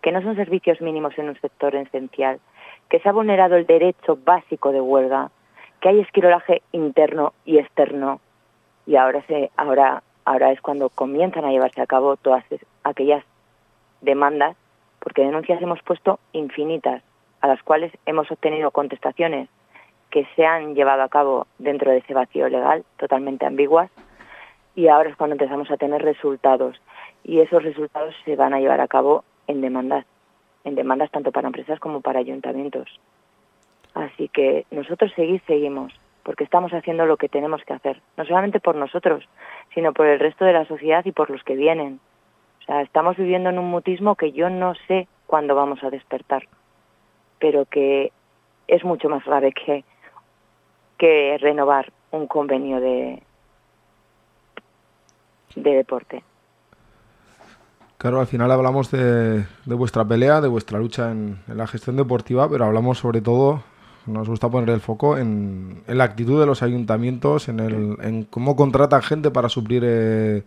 que 0.00 0.12
no 0.12 0.22
son 0.22 0.36
servicios 0.36 0.80
mínimos 0.80 1.18
en 1.18 1.28
un 1.28 1.40
sector 1.40 1.74
esencial, 1.74 2.40
que 2.88 3.00
se 3.00 3.08
ha 3.08 3.12
vulnerado 3.12 3.56
el 3.56 3.66
derecho 3.66 4.18
básico 4.24 4.72
de 4.72 4.80
huelga, 4.80 5.30
que 5.80 5.90
hay 5.90 6.00
esquirolaje 6.00 6.62
interno 6.72 7.34
y 7.44 7.58
externo, 7.58 8.20
y 8.86 8.96
ahora, 8.96 9.22
se, 9.26 9.50
ahora 9.56 10.52
es 10.52 10.60
cuando 10.60 10.88
comienzan 10.88 11.44
a 11.44 11.50
llevarse 11.50 11.82
a 11.82 11.86
cabo 11.86 12.16
todas 12.16 12.44
aquellas 12.82 13.24
demandas, 14.00 14.56
porque 15.00 15.22
denuncias 15.22 15.60
hemos 15.60 15.82
puesto 15.82 16.18
infinitas, 16.32 17.02
a 17.44 17.46
las 17.46 17.62
cuales 17.62 17.92
hemos 18.06 18.30
obtenido 18.30 18.70
contestaciones 18.70 19.50
que 20.10 20.26
se 20.34 20.46
han 20.46 20.74
llevado 20.74 21.02
a 21.02 21.10
cabo 21.10 21.46
dentro 21.58 21.90
de 21.90 21.98
ese 21.98 22.14
vacío 22.14 22.48
legal, 22.48 22.86
totalmente 22.96 23.44
ambiguas, 23.44 23.90
y 24.74 24.88
ahora 24.88 25.10
es 25.10 25.16
cuando 25.16 25.34
empezamos 25.34 25.70
a 25.70 25.76
tener 25.76 26.00
resultados. 26.00 26.80
Y 27.22 27.40
esos 27.40 27.62
resultados 27.62 28.14
se 28.24 28.34
van 28.34 28.54
a 28.54 28.60
llevar 28.60 28.80
a 28.80 28.88
cabo 28.88 29.24
en 29.46 29.60
demandas, 29.60 30.06
en 30.64 30.74
demandas 30.74 31.10
tanto 31.10 31.32
para 31.32 31.48
empresas 31.48 31.78
como 31.80 32.00
para 32.00 32.20
ayuntamientos. 32.20 32.98
Así 33.92 34.28
que 34.28 34.64
nosotros 34.70 35.12
seguir 35.14 35.42
seguimos, 35.46 35.92
porque 36.22 36.44
estamos 36.44 36.72
haciendo 36.72 37.04
lo 37.04 37.18
que 37.18 37.28
tenemos 37.28 37.62
que 37.64 37.74
hacer, 37.74 38.00
no 38.16 38.24
solamente 38.24 38.58
por 38.58 38.74
nosotros, 38.74 39.28
sino 39.74 39.92
por 39.92 40.06
el 40.06 40.18
resto 40.18 40.46
de 40.46 40.54
la 40.54 40.64
sociedad 40.64 41.04
y 41.04 41.12
por 41.12 41.28
los 41.28 41.44
que 41.44 41.56
vienen. 41.56 42.00
O 42.62 42.64
sea, 42.64 42.80
estamos 42.80 43.18
viviendo 43.18 43.50
en 43.50 43.58
un 43.58 43.70
mutismo 43.70 44.14
que 44.14 44.32
yo 44.32 44.48
no 44.48 44.74
sé 44.88 45.08
cuándo 45.26 45.54
vamos 45.54 45.84
a 45.84 45.90
despertar 45.90 46.48
pero 47.44 47.66
que 47.66 48.10
es 48.68 48.84
mucho 48.84 49.10
más 49.10 49.22
grave 49.22 49.52
que, 49.52 49.84
que 50.96 51.36
renovar 51.36 51.92
un 52.10 52.26
convenio 52.26 52.80
de, 52.80 53.22
de 55.54 55.70
deporte. 55.70 56.22
Claro, 57.98 58.20
al 58.20 58.28
final 58.28 58.50
hablamos 58.50 58.90
de, 58.90 59.44
vuestra 59.66 60.06
pelea, 60.06 60.40
de 60.40 60.48
vuestra 60.48 60.78
lucha 60.78 61.10
en, 61.10 61.38
la 61.46 61.66
gestión 61.66 61.96
deportiva, 61.96 62.48
pero 62.48 62.64
hablamos 62.64 62.96
sobre 62.96 63.20
todo, 63.20 63.62
nos 64.06 64.26
gusta 64.26 64.48
poner 64.48 64.70
el 64.70 64.80
foco 64.80 65.18
en, 65.18 65.82
la 65.86 66.04
actitud 66.04 66.40
de 66.40 66.46
los 66.46 66.62
ayuntamientos, 66.62 67.50
en, 67.50 67.60
el, 67.60 67.98
en 68.00 68.24
cómo 68.24 68.56
contratan 68.56 69.02
gente 69.02 69.30
para 69.30 69.50
suplir 69.50 69.82
eh, 69.84 70.44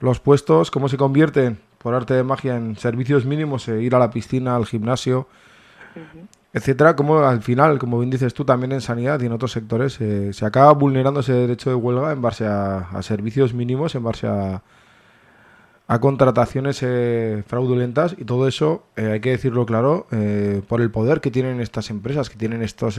los 0.00 0.18
puestos, 0.18 0.72
cómo 0.72 0.88
se 0.88 0.96
convierten, 0.96 1.60
por 1.78 1.94
arte 1.94 2.14
de 2.14 2.24
magia, 2.24 2.56
en 2.56 2.74
servicios 2.74 3.24
mínimos, 3.26 3.68
e 3.68 3.80
ir 3.80 3.94
a 3.94 4.00
la 4.00 4.10
piscina, 4.10 4.56
al 4.56 4.66
gimnasio, 4.66 5.28
etcétera, 6.52 6.96
como 6.96 7.18
al 7.18 7.42
final, 7.42 7.78
como 7.78 7.98
bien 7.98 8.10
dices 8.10 8.32
tú, 8.34 8.44
también 8.44 8.72
en 8.72 8.80
sanidad 8.80 9.20
y 9.20 9.26
en 9.26 9.32
otros 9.32 9.52
sectores 9.52 10.00
eh, 10.00 10.32
se 10.32 10.46
acaba 10.46 10.72
vulnerando 10.72 11.20
ese 11.20 11.32
derecho 11.32 11.70
de 11.70 11.76
huelga 11.76 12.12
en 12.12 12.22
base 12.22 12.46
a, 12.46 13.02
servicios 13.02 13.52
mínimos, 13.52 13.94
en 13.94 14.04
base 14.04 14.26
a, 14.26 14.62
a 15.86 16.00
contrataciones 16.00 16.82
eh, 16.82 17.42
fraudulentas 17.46 18.16
y 18.18 18.24
todo 18.24 18.48
eso, 18.48 18.84
eh, 18.96 19.12
hay 19.12 19.20
que 19.20 19.30
decirlo 19.30 19.66
claro, 19.66 20.06
por 20.68 20.80
el 20.80 20.90
poder 20.90 21.20
que 21.20 21.30
tienen 21.30 21.60
estas 21.60 21.90
empresas, 21.90 22.30
que 22.30 22.36
tienen 22.36 22.62
estos 22.62 22.98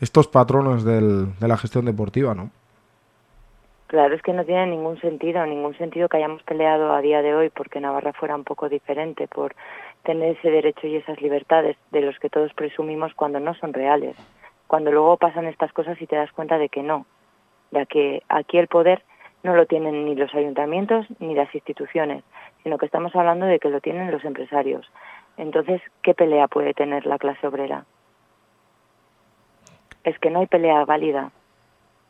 estos 0.00 0.28
patronos 0.28 0.84
del, 0.84 1.38
de 1.38 1.48
la 1.48 1.56
gestión 1.56 1.86
deportiva, 1.86 2.34
¿no? 2.34 2.50
Claro, 3.86 4.16
es 4.16 4.22
que 4.22 4.32
no 4.32 4.44
tiene 4.44 4.66
ningún 4.66 5.00
sentido, 5.00 5.46
ningún 5.46 5.76
sentido 5.78 6.08
que 6.08 6.16
hayamos 6.16 6.42
peleado 6.42 6.92
a 6.92 7.00
día 7.00 7.22
de 7.22 7.34
hoy 7.34 7.50
porque 7.50 7.80
Navarra 7.80 8.12
fuera 8.12 8.34
un 8.34 8.42
poco 8.42 8.68
diferente, 8.68 9.28
por 9.28 9.54
tener 10.06 10.36
ese 10.36 10.50
derecho 10.50 10.86
y 10.86 10.96
esas 10.96 11.20
libertades 11.20 11.76
de 11.90 12.00
los 12.00 12.16
que 12.20 12.30
todos 12.30 12.54
presumimos 12.54 13.12
cuando 13.14 13.40
no 13.40 13.54
son 13.54 13.72
reales, 13.72 14.16
cuando 14.68 14.92
luego 14.92 15.16
pasan 15.16 15.46
estas 15.46 15.72
cosas 15.72 16.00
y 16.00 16.06
te 16.06 16.14
das 16.14 16.30
cuenta 16.30 16.58
de 16.58 16.68
que 16.68 16.82
no, 16.82 17.06
ya 17.72 17.86
que 17.86 18.22
aquí 18.28 18.56
el 18.56 18.68
poder 18.68 19.02
no 19.42 19.56
lo 19.56 19.66
tienen 19.66 20.04
ni 20.04 20.14
los 20.14 20.32
ayuntamientos 20.32 21.06
ni 21.18 21.34
las 21.34 21.52
instituciones, 21.52 22.22
sino 22.62 22.78
que 22.78 22.86
estamos 22.86 23.14
hablando 23.16 23.46
de 23.46 23.58
que 23.58 23.68
lo 23.68 23.80
tienen 23.80 24.12
los 24.12 24.24
empresarios. 24.24 24.88
Entonces, 25.36 25.82
¿qué 26.02 26.14
pelea 26.14 26.46
puede 26.46 26.72
tener 26.72 27.04
la 27.04 27.18
clase 27.18 27.46
obrera? 27.46 27.84
Es 30.04 30.16
que 30.20 30.30
no 30.30 30.38
hay 30.38 30.46
pelea 30.46 30.84
válida. 30.84 31.32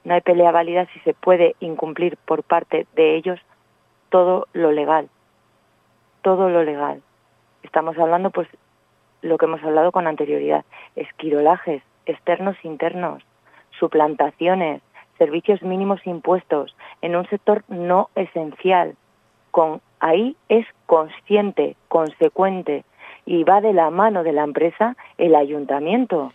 No 0.04 0.14
hay 0.14 0.20
pelea 0.20 0.52
válida 0.52 0.86
si 0.92 1.00
se 1.00 1.14
puede 1.14 1.56
incumplir 1.60 2.18
por 2.18 2.42
parte 2.42 2.86
de 2.94 3.16
ellos 3.16 3.40
todo 4.10 4.46
lo 4.52 4.70
legal. 4.70 5.08
Todo 6.22 6.50
lo 6.50 6.62
legal. 6.62 7.02
Estamos 7.66 7.98
hablando, 7.98 8.30
pues, 8.30 8.48
lo 9.22 9.38
que 9.38 9.46
hemos 9.46 9.62
hablado 9.64 9.90
con 9.90 10.06
anterioridad, 10.06 10.64
esquirolajes 10.94 11.82
externos 12.06 12.56
internos, 12.62 13.24
suplantaciones, 13.80 14.82
servicios 15.18 15.62
mínimos 15.62 16.06
impuestos 16.06 16.76
en 17.02 17.16
un 17.16 17.28
sector 17.28 17.64
no 17.66 18.08
esencial. 18.14 18.94
Con 19.50 19.80
ahí 19.98 20.36
es 20.48 20.64
consciente, 20.86 21.74
consecuente 21.88 22.84
y 23.24 23.42
va 23.42 23.60
de 23.60 23.72
la 23.72 23.90
mano 23.90 24.22
de 24.22 24.32
la 24.32 24.44
empresa 24.44 24.96
el 25.18 25.34
ayuntamiento. 25.34 26.32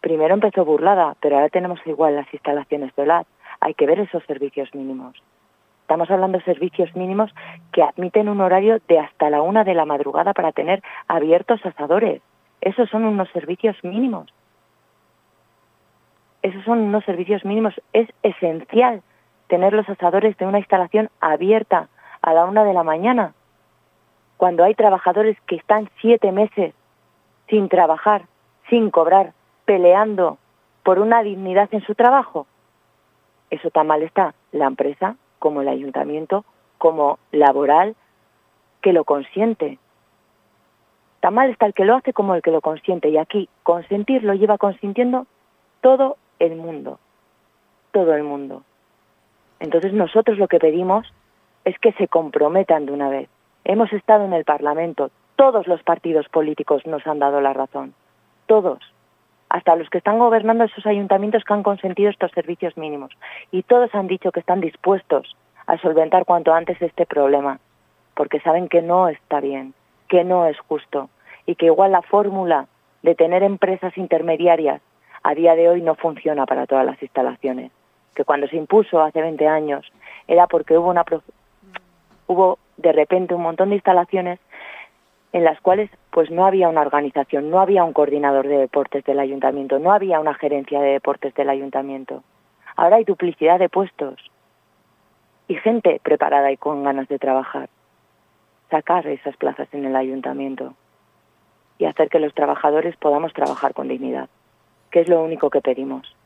Primero 0.00 0.32
empezó 0.32 0.64
burlada, 0.64 1.16
pero 1.20 1.36
ahora 1.36 1.50
tenemos 1.50 1.80
igual 1.84 2.16
las 2.16 2.32
instalaciones 2.32 2.96
de 2.96 3.02
OLAD. 3.02 3.26
Hay 3.60 3.74
que 3.74 3.86
ver 3.86 4.00
esos 4.00 4.24
servicios 4.24 4.74
mínimos. 4.74 5.22
Estamos 5.86 6.10
hablando 6.10 6.38
de 6.38 6.44
servicios 6.44 6.96
mínimos 6.96 7.32
que 7.70 7.80
admiten 7.80 8.28
un 8.28 8.40
horario 8.40 8.80
de 8.88 8.98
hasta 8.98 9.30
la 9.30 9.40
una 9.40 9.62
de 9.62 9.72
la 9.72 9.84
madrugada 9.84 10.34
para 10.34 10.50
tener 10.50 10.82
abiertos 11.06 11.64
asadores. 11.64 12.22
Esos 12.60 12.90
son 12.90 13.04
unos 13.04 13.30
servicios 13.30 13.76
mínimos. 13.84 14.26
Esos 16.42 16.64
son 16.64 16.80
unos 16.80 17.04
servicios 17.04 17.44
mínimos. 17.44 17.72
Es 17.92 18.08
esencial 18.24 19.00
tener 19.46 19.74
los 19.74 19.88
asadores 19.88 20.36
de 20.38 20.46
una 20.46 20.58
instalación 20.58 21.08
abierta 21.20 21.88
a 22.20 22.34
la 22.34 22.46
una 22.46 22.64
de 22.64 22.74
la 22.74 22.82
mañana, 22.82 23.34
cuando 24.38 24.64
hay 24.64 24.74
trabajadores 24.74 25.40
que 25.46 25.54
están 25.54 25.88
siete 26.00 26.32
meses 26.32 26.74
sin 27.48 27.68
trabajar, 27.68 28.22
sin 28.68 28.90
cobrar, 28.90 29.34
peleando 29.66 30.38
por 30.82 30.98
una 30.98 31.22
dignidad 31.22 31.68
en 31.70 31.86
su 31.86 31.94
trabajo. 31.94 32.48
Eso 33.50 33.70
tan 33.70 33.86
mal 33.86 34.02
está. 34.02 34.34
La 34.50 34.66
empresa 34.66 35.14
como 35.46 35.60
el 35.60 35.68
ayuntamiento, 35.68 36.44
como 36.76 37.20
laboral, 37.30 37.94
que 38.82 38.92
lo 38.92 39.04
consiente. 39.04 39.78
Tan 41.20 41.34
mal 41.34 41.50
está 41.50 41.66
el 41.66 41.72
que 41.72 41.84
lo 41.84 41.94
hace 41.94 42.12
como 42.12 42.34
el 42.34 42.42
que 42.42 42.50
lo 42.50 42.60
consiente. 42.60 43.10
Y 43.10 43.16
aquí 43.16 43.48
consentir 43.62 44.24
lo 44.24 44.34
lleva 44.34 44.58
consintiendo 44.58 45.28
todo 45.82 46.16
el 46.40 46.56
mundo. 46.56 46.98
Todo 47.92 48.12
el 48.12 48.24
mundo. 48.24 48.64
Entonces 49.60 49.92
nosotros 49.92 50.36
lo 50.36 50.48
que 50.48 50.58
pedimos 50.58 51.06
es 51.64 51.78
que 51.78 51.92
se 51.92 52.08
comprometan 52.08 52.86
de 52.86 52.92
una 52.92 53.08
vez. 53.08 53.28
Hemos 53.62 53.92
estado 53.92 54.24
en 54.24 54.32
el 54.32 54.44
Parlamento, 54.44 55.12
todos 55.36 55.68
los 55.68 55.80
partidos 55.84 56.28
políticos 56.28 56.84
nos 56.86 57.06
han 57.06 57.20
dado 57.20 57.40
la 57.40 57.52
razón, 57.52 57.94
todos 58.46 58.80
hasta 59.48 59.76
los 59.76 59.88
que 59.90 59.98
están 59.98 60.18
gobernando 60.18 60.64
esos 60.64 60.86
ayuntamientos 60.86 61.44
que 61.44 61.54
han 61.54 61.62
consentido 61.62 62.10
estos 62.10 62.32
servicios 62.32 62.76
mínimos. 62.76 63.12
Y 63.50 63.62
todos 63.62 63.94
han 63.94 64.06
dicho 64.06 64.32
que 64.32 64.40
están 64.40 64.60
dispuestos 64.60 65.36
a 65.66 65.78
solventar 65.78 66.24
cuanto 66.24 66.52
antes 66.52 66.80
este 66.80 67.06
problema, 67.06 67.58
porque 68.14 68.40
saben 68.40 68.68
que 68.68 68.82
no 68.82 69.08
está 69.08 69.40
bien, 69.40 69.74
que 70.08 70.24
no 70.24 70.46
es 70.46 70.58
justo 70.60 71.10
y 71.46 71.54
que 71.54 71.66
igual 71.66 71.92
la 71.92 72.02
fórmula 72.02 72.66
de 73.02 73.14
tener 73.14 73.42
empresas 73.42 73.96
intermediarias, 73.96 74.80
a 75.22 75.34
día 75.34 75.54
de 75.54 75.68
hoy 75.68 75.82
no 75.82 75.94
funciona 75.94 76.46
para 76.46 76.66
todas 76.66 76.86
las 76.86 77.00
instalaciones. 77.02 77.72
Que 78.14 78.24
cuando 78.24 78.46
se 78.48 78.56
impuso 78.56 79.00
hace 79.00 79.20
20 79.20 79.46
años 79.46 79.90
era 80.26 80.46
porque 80.46 80.78
hubo 80.78 80.88
una 80.88 81.04
hubo 82.26 82.58
de 82.76 82.92
repente 82.92 83.34
un 83.34 83.42
montón 83.42 83.70
de 83.70 83.76
instalaciones 83.76 84.38
en 85.32 85.44
las 85.44 85.60
cuales 85.60 85.90
pues 86.16 86.30
no 86.30 86.46
había 86.46 86.70
una 86.70 86.80
organización, 86.80 87.50
no 87.50 87.60
había 87.60 87.84
un 87.84 87.92
coordinador 87.92 88.48
de 88.48 88.56
deportes 88.56 89.04
del 89.04 89.18
ayuntamiento, 89.18 89.78
no 89.78 89.92
había 89.92 90.18
una 90.18 90.32
gerencia 90.32 90.80
de 90.80 90.92
deportes 90.92 91.34
del 91.34 91.50
ayuntamiento. 91.50 92.22
Ahora 92.74 92.96
hay 92.96 93.04
duplicidad 93.04 93.58
de 93.58 93.68
puestos 93.68 94.14
y 95.46 95.56
gente 95.56 96.00
preparada 96.02 96.50
y 96.50 96.56
con 96.56 96.84
ganas 96.84 97.06
de 97.08 97.18
trabajar. 97.18 97.68
Sacar 98.70 99.06
esas 99.06 99.36
plazas 99.36 99.68
en 99.72 99.84
el 99.84 99.94
ayuntamiento 99.94 100.72
y 101.76 101.84
hacer 101.84 102.08
que 102.08 102.18
los 102.18 102.32
trabajadores 102.32 102.96
podamos 102.96 103.34
trabajar 103.34 103.74
con 103.74 103.86
dignidad, 103.86 104.30
que 104.90 105.00
es 105.00 105.08
lo 105.08 105.22
único 105.22 105.50
que 105.50 105.60
pedimos. 105.60 106.16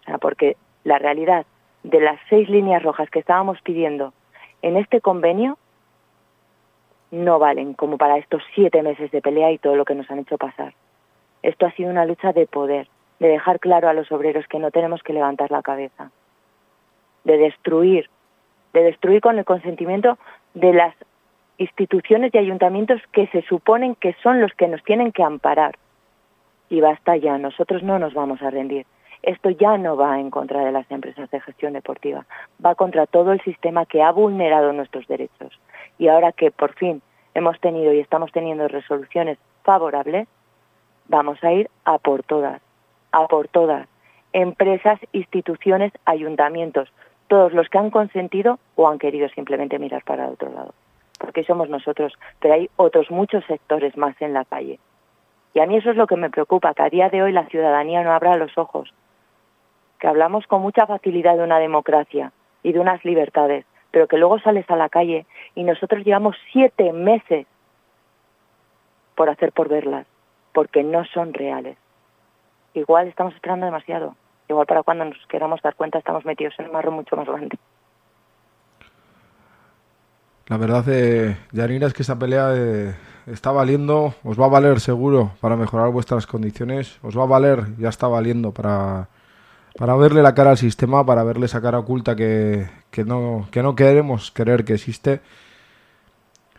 O 0.00 0.04
sea, 0.04 0.16
porque 0.16 0.56
la 0.84 0.98
realidad 0.98 1.44
de 1.82 2.00
las 2.00 2.18
seis 2.30 2.48
líneas 2.48 2.82
rojas 2.82 3.10
que 3.10 3.18
estábamos 3.18 3.60
pidiendo 3.60 4.14
en 4.62 4.78
este 4.78 5.02
convenio 5.02 5.58
no 7.12 7.38
valen 7.38 7.74
como 7.74 7.98
para 7.98 8.16
estos 8.16 8.42
siete 8.54 8.82
meses 8.82 9.10
de 9.12 9.20
pelea 9.20 9.52
y 9.52 9.58
todo 9.58 9.76
lo 9.76 9.84
que 9.84 9.94
nos 9.94 10.10
han 10.10 10.18
hecho 10.18 10.38
pasar. 10.38 10.74
Esto 11.42 11.66
ha 11.66 11.72
sido 11.72 11.90
una 11.90 12.06
lucha 12.06 12.32
de 12.32 12.46
poder, 12.46 12.88
de 13.20 13.28
dejar 13.28 13.60
claro 13.60 13.88
a 13.88 13.92
los 13.92 14.10
obreros 14.10 14.46
que 14.48 14.58
no 14.58 14.70
tenemos 14.70 15.02
que 15.02 15.12
levantar 15.12 15.50
la 15.50 15.62
cabeza, 15.62 16.10
de 17.24 17.36
destruir, 17.36 18.08
de 18.72 18.82
destruir 18.82 19.20
con 19.20 19.38
el 19.38 19.44
consentimiento 19.44 20.18
de 20.54 20.72
las 20.72 20.94
instituciones 21.58 22.34
y 22.34 22.38
ayuntamientos 22.38 23.00
que 23.12 23.26
se 23.28 23.42
suponen 23.42 23.94
que 23.94 24.16
son 24.22 24.40
los 24.40 24.52
que 24.54 24.66
nos 24.66 24.82
tienen 24.82 25.12
que 25.12 25.22
amparar. 25.22 25.76
Y 26.70 26.80
basta 26.80 27.16
ya, 27.16 27.36
nosotros 27.36 27.82
no 27.82 27.98
nos 27.98 28.14
vamos 28.14 28.40
a 28.40 28.50
rendir. 28.50 28.86
Esto 29.22 29.50
ya 29.50 29.78
no 29.78 29.96
va 29.96 30.18
en 30.18 30.30
contra 30.30 30.64
de 30.64 30.72
las 30.72 30.90
empresas 30.90 31.30
de 31.30 31.40
gestión 31.40 31.74
deportiva, 31.74 32.26
va 32.64 32.74
contra 32.74 33.06
todo 33.06 33.32
el 33.32 33.40
sistema 33.42 33.86
que 33.86 34.02
ha 34.02 34.10
vulnerado 34.10 34.72
nuestros 34.72 35.06
derechos. 35.06 35.58
Y 35.98 36.08
ahora 36.08 36.32
que 36.32 36.50
por 36.50 36.74
fin 36.74 37.02
hemos 37.34 37.60
tenido 37.60 37.92
y 37.92 38.00
estamos 38.00 38.32
teniendo 38.32 38.66
resoluciones 38.68 39.38
favorables, 39.62 40.26
vamos 41.08 41.42
a 41.44 41.52
ir 41.52 41.70
a 41.84 41.98
por 41.98 42.22
todas, 42.24 42.60
a 43.12 43.26
por 43.28 43.48
todas. 43.48 43.86
Empresas, 44.32 44.98
instituciones, 45.12 45.92
ayuntamientos, 46.04 46.88
todos 47.28 47.52
los 47.52 47.68
que 47.68 47.78
han 47.78 47.90
consentido 47.90 48.58
o 48.74 48.88
han 48.88 48.98
querido 48.98 49.28
simplemente 49.28 49.78
mirar 49.78 50.02
para 50.04 50.28
otro 50.28 50.50
lado 50.50 50.74
porque 51.22 51.44
somos 51.44 51.70
nosotros, 51.70 52.12
pero 52.40 52.54
hay 52.54 52.68
otros 52.76 53.08
muchos 53.10 53.44
sectores 53.44 53.96
más 53.96 54.20
en 54.20 54.34
la 54.34 54.44
calle. 54.44 54.80
Y 55.54 55.60
a 55.60 55.66
mí 55.66 55.76
eso 55.76 55.90
es 55.90 55.96
lo 55.96 56.08
que 56.08 56.16
me 56.16 56.30
preocupa, 56.30 56.74
que 56.74 56.82
a 56.82 56.90
día 56.90 57.10
de 57.10 57.22
hoy 57.22 57.30
la 57.30 57.46
ciudadanía 57.46 58.02
no 58.02 58.12
abra 58.12 58.36
los 58.36 58.58
ojos, 58.58 58.92
que 60.02 60.08
hablamos 60.08 60.48
con 60.48 60.62
mucha 60.62 60.84
facilidad 60.84 61.36
de 61.36 61.44
una 61.44 61.60
democracia 61.60 62.32
y 62.64 62.72
de 62.72 62.80
unas 62.80 63.04
libertades, 63.04 63.64
pero 63.92 64.08
que 64.08 64.18
luego 64.18 64.40
sales 64.40 64.68
a 64.68 64.74
la 64.74 64.88
calle 64.88 65.26
y 65.54 65.62
nosotros 65.62 66.04
llevamos 66.04 66.34
siete 66.52 66.92
meses 66.92 67.46
por 69.14 69.30
hacer 69.30 69.52
por 69.52 69.68
verlas, 69.68 70.04
porque 70.52 70.82
no 70.82 71.04
son 71.04 71.32
reales. 71.32 71.78
Igual 72.74 73.06
estamos 73.06 73.32
esperando 73.36 73.64
demasiado. 73.64 74.16
Igual 74.48 74.66
para 74.66 74.82
cuando 74.82 75.04
nos 75.04 75.24
queramos 75.28 75.62
dar 75.62 75.76
cuenta 75.76 75.98
estamos 75.98 76.24
metidos 76.24 76.54
en 76.58 76.66
un 76.66 76.72
marro 76.72 76.90
mucho 76.90 77.14
más 77.14 77.28
grande. 77.28 77.56
La 80.48 80.56
verdad, 80.56 80.84
eh, 80.88 81.36
es 81.52 81.94
que 81.94 82.02
esta 82.02 82.18
pelea 82.18 82.48
eh, 82.56 82.96
está 83.28 83.52
valiendo, 83.52 84.14
os 84.24 84.40
va 84.40 84.46
a 84.46 84.48
valer 84.48 84.80
seguro 84.80 85.30
para 85.40 85.54
mejorar 85.54 85.92
vuestras 85.92 86.26
condiciones, 86.26 86.98
os 87.04 87.16
va 87.16 87.22
a 87.22 87.26
valer, 87.26 87.76
ya 87.78 87.88
está 87.88 88.08
valiendo 88.08 88.50
para, 88.50 89.06
para 89.76 89.96
verle 89.96 90.22
la 90.22 90.34
cara 90.34 90.50
al 90.50 90.58
sistema, 90.58 91.04
para 91.04 91.24
verle 91.24 91.46
esa 91.46 91.60
cara 91.60 91.78
oculta 91.78 92.16
que, 92.16 92.68
que, 92.90 93.04
no, 93.04 93.48
que 93.50 93.62
no 93.62 93.74
queremos 93.74 94.30
querer 94.30 94.64
que 94.64 94.74
existe. 94.74 95.20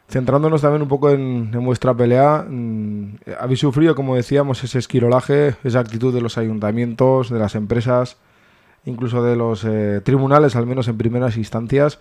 Centrándonos 0.09 0.61
también 0.61 0.81
un 0.81 0.87
poco 0.87 1.09
en, 1.09 1.51
vuestra 1.51 1.93
pelea, 1.93 2.45
mm, 2.47 3.15
habéis 3.39 3.59
sufrido, 3.59 3.95
como 3.95 4.15
decíamos, 4.15 4.63
ese 4.63 4.79
esquirolaje, 4.79 5.55
esa 5.63 5.79
actitud 5.79 6.13
de 6.13 6.21
los 6.21 6.37
ayuntamientos, 6.37 7.29
de 7.29 7.39
las 7.39 7.55
empresas, 7.55 8.17
incluso 8.85 9.23
de 9.23 9.35
los 9.35 9.63
eh, 9.63 10.01
tribunales, 10.03 10.55
al 10.55 10.65
menos 10.65 10.87
en 10.87 10.97
primeras 10.97 11.37
instancias 11.37 11.99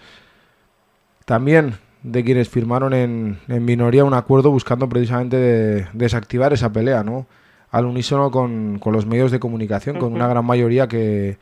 también 1.24 1.76
de 2.02 2.24
quienes 2.24 2.48
firmaron 2.48 2.94
en, 2.94 3.38
en 3.48 3.64
minoría 3.64 4.04
un 4.04 4.14
acuerdo 4.14 4.50
buscando 4.50 4.88
precisamente 4.88 5.88
desactivar 5.92 6.52
esa 6.52 6.72
pelea, 6.72 7.04
¿no? 7.04 7.26
Al 7.72 7.86
unísono 7.86 8.30
con, 8.30 8.80
los 8.84 9.06
medios 9.06 9.32
de 9.32 9.40
comunicación, 9.40 9.98
con 9.98 10.12
una 10.12 10.28
gran 10.28 10.44
mayoría 10.44 10.86
que, 10.86 11.38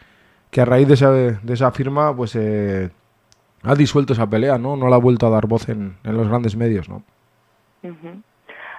a 0.56 0.64
raíz 0.64 0.88
de 0.88 0.94
esa, 0.94 1.12
de 1.12 1.52
esa 1.52 1.70
firma, 1.72 2.16
pues 2.16 2.34
eh, 2.36 2.88
ha 3.62 3.74
disuelto 3.74 4.14
esa 4.14 4.28
pelea, 4.28 4.56
¿no? 4.56 4.76
No 4.76 4.88
la 4.88 4.96
ha 4.96 5.00
vuelto 5.00 5.26
a 5.26 5.30
dar 5.30 5.46
voz 5.46 5.68
en, 5.68 5.96
en 6.04 6.16
los 6.16 6.28
grandes 6.28 6.56
medios, 6.56 6.88
¿no? 6.88 7.02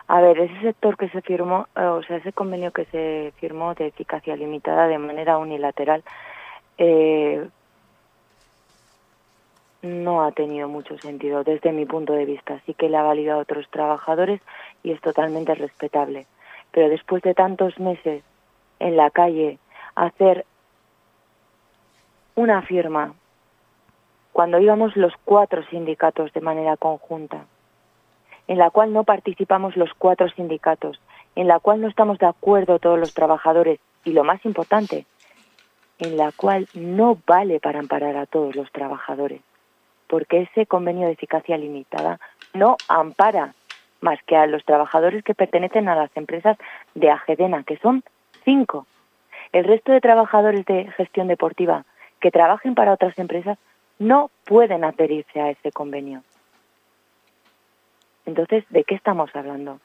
A 0.07 0.21
ver, 0.21 0.39
ese 0.39 0.59
sector 0.61 0.97
que 0.97 1.09
se 1.09 1.21
firmó, 1.21 1.67
eh, 1.75 1.83
o 1.83 2.03
sea, 2.03 2.17
ese 2.17 2.33
convenio 2.33 2.71
que 2.71 2.85
se 2.85 3.33
firmó 3.37 3.73
de 3.75 3.87
eficacia 3.87 4.35
limitada 4.35 4.87
de 4.87 4.97
manera 4.97 5.37
unilateral, 5.37 6.03
eh, 6.77 7.47
no 9.81 10.23
ha 10.23 10.31
tenido 10.31 10.67
mucho 10.67 10.97
sentido 10.97 11.43
desde 11.43 11.71
mi 11.71 11.85
punto 11.85 12.13
de 12.13 12.25
vista. 12.25 12.59
Sí 12.65 12.73
que 12.73 12.89
le 12.89 12.97
ha 12.97 13.03
valido 13.03 13.33
a 13.33 13.37
otros 13.37 13.67
trabajadores 13.69 14.41
y 14.83 14.91
es 14.91 15.01
totalmente 15.01 15.55
respetable. 15.55 16.27
Pero 16.71 16.89
después 16.89 17.21
de 17.23 17.33
tantos 17.33 17.79
meses 17.79 18.23
en 18.79 18.97
la 18.97 19.09
calle, 19.09 19.59
hacer 19.95 20.45
una 22.35 22.61
firma, 22.61 23.13
cuando 24.33 24.59
íbamos 24.59 24.95
los 24.95 25.13
cuatro 25.25 25.63
sindicatos 25.69 26.31
de 26.33 26.41
manera 26.41 26.77
conjunta, 26.77 27.45
en 28.47 28.57
la 28.57 28.69
cual 28.69 28.93
no 28.93 29.03
participamos 29.03 29.75
los 29.75 29.93
cuatro 29.97 30.29
sindicatos, 30.29 30.99
en 31.35 31.47
la 31.47 31.59
cual 31.59 31.81
no 31.81 31.87
estamos 31.87 32.17
de 32.19 32.25
acuerdo 32.25 32.79
todos 32.79 32.99
los 32.99 33.13
trabajadores 33.13 33.79
y 34.03 34.13
lo 34.13 34.23
más 34.23 34.43
importante, 34.45 35.05
en 35.99 36.17
la 36.17 36.31
cual 36.31 36.67
no 36.73 37.17
vale 37.27 37.59
para 37.59 37.79
amparar 37.79 38.17
a 38.17 38.25
todos 38.25 38.55
los 38.55 38.71
trabajadores 38.71 39.41
porque 40.11 40.41
ese 40.41 40.65
convenio 40.65 41.07
de 41.07 41.13
eficacia 41.13 41.57
limitada 41.57 42.19
no 42.53 42.75
ampara 42.89 43.55
más 44.01 44.19
que 44.25 44.35
a 44.35 44.47
los 44.47 44.63
trabajadores 44.65 45.23
que 45.23 45.35
pertenecen 45.35 45.87
a 45.87 45.95
las 45.95 46.09
empresas 46.15 46.57
de 46.95 47.09
Agedena, 47.09 47.63
que 47.63 47.77
son 47.77 48.03
cinco. 48.43 48.87
El 49.51 49.65
resto 49.65 49.91
de 49.91 50.01
trabajadores 50.01 50.65
de 50.65 50.91
gestión 50.97 51.27
deportiva 51.27 51.85
que 52.19 52.31
trabajen 52.31 52.75
para 52.75 52.93
otras 52.93 53.17
empresas 53.17 53.57
no 53.99 54.29
pueden 54.45 54.83
adherirse 54.83 55.39
a 55.39 55.49
ese 55.49 55.71
convenio. 55.71 56.23
Entonces, 58.25 58.63
¿de 58.69 58.83
qué 58.83 58.95
estamos 58.95 59.35
hablando? 59.35 59.79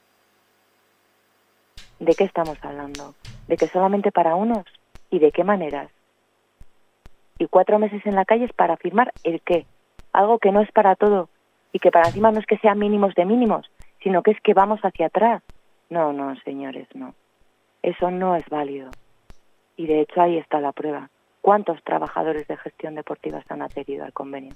¿De 1.98 2.14
qué 2.14 2.24
estamos 2.24 2.58
hablando? 2.62 3.14
¿De 3.48 3.56
que 3.56 3.66
solamente 3.68 4.12
para 4.12 4.34
unos? 4.34 4.64
¿Y 5.10 5.18
de 5.18 5.32
qué 5.32 5.44
maneras? 5.44 5.90
Y 7.38 7.46
cuatro 7.46 7.78
meses 7.78 8.04
en 8.06 8.14
la 8.14 8.24
calle 8.24 8.44
es 8.44 8.52
para 8.52 8.76
firmar 8.76 9.12
el 9.24 9.40
qué 9.40 9.66
algo 10.16 10.38
que 10.38 10.50
no 10.50 10.62
es 10.62 10.72
para 10.72 10.96
todo 10.96 11.28
y 11.72 11.78
que 11.78 11.90
para 11.90 12.08
encima 12.08 12.32
no 12.32 12.40
es 12.40 12.46
que 12.46 12.56
sea 12.58 12.74
mínimos 12.74 13.14
de 13.14 13.26
mínimos, 13.26 13.70
sino 14.06 14.22
que 14.22 14.30
es 14.30 14.40
que 14.40 14.54
vamos 14.54 14.78
hacia 14.82 15.06
atrás. 15.06 15.42
No, 15.90 16.12
no, 16.12 16.36
señores, 16.44 16.86
no. 16.94 17.16
Eso 17.82 18.08
no 18.12 18.36
es 18.36 18.48
válido. 18.48 18.88
Y 19.76 19.88
de 19.88 20.00
hecho 20.00 20.22
ahí 20.22 20.38
está 20.38 20.60
la 20.60 20.70
prueba. 20.70 21.10
¿Cuántos 21.40 21.82
trabajadores 21.82 22.46
de 22.46 22.56
gestión 22.56 22.94
deportiva 22.94 23.42
se 23.42 23.52
han 23.52 23.62
adherido 23.62 24.04
al 24.04 24.12
convenio? 24.12 24.54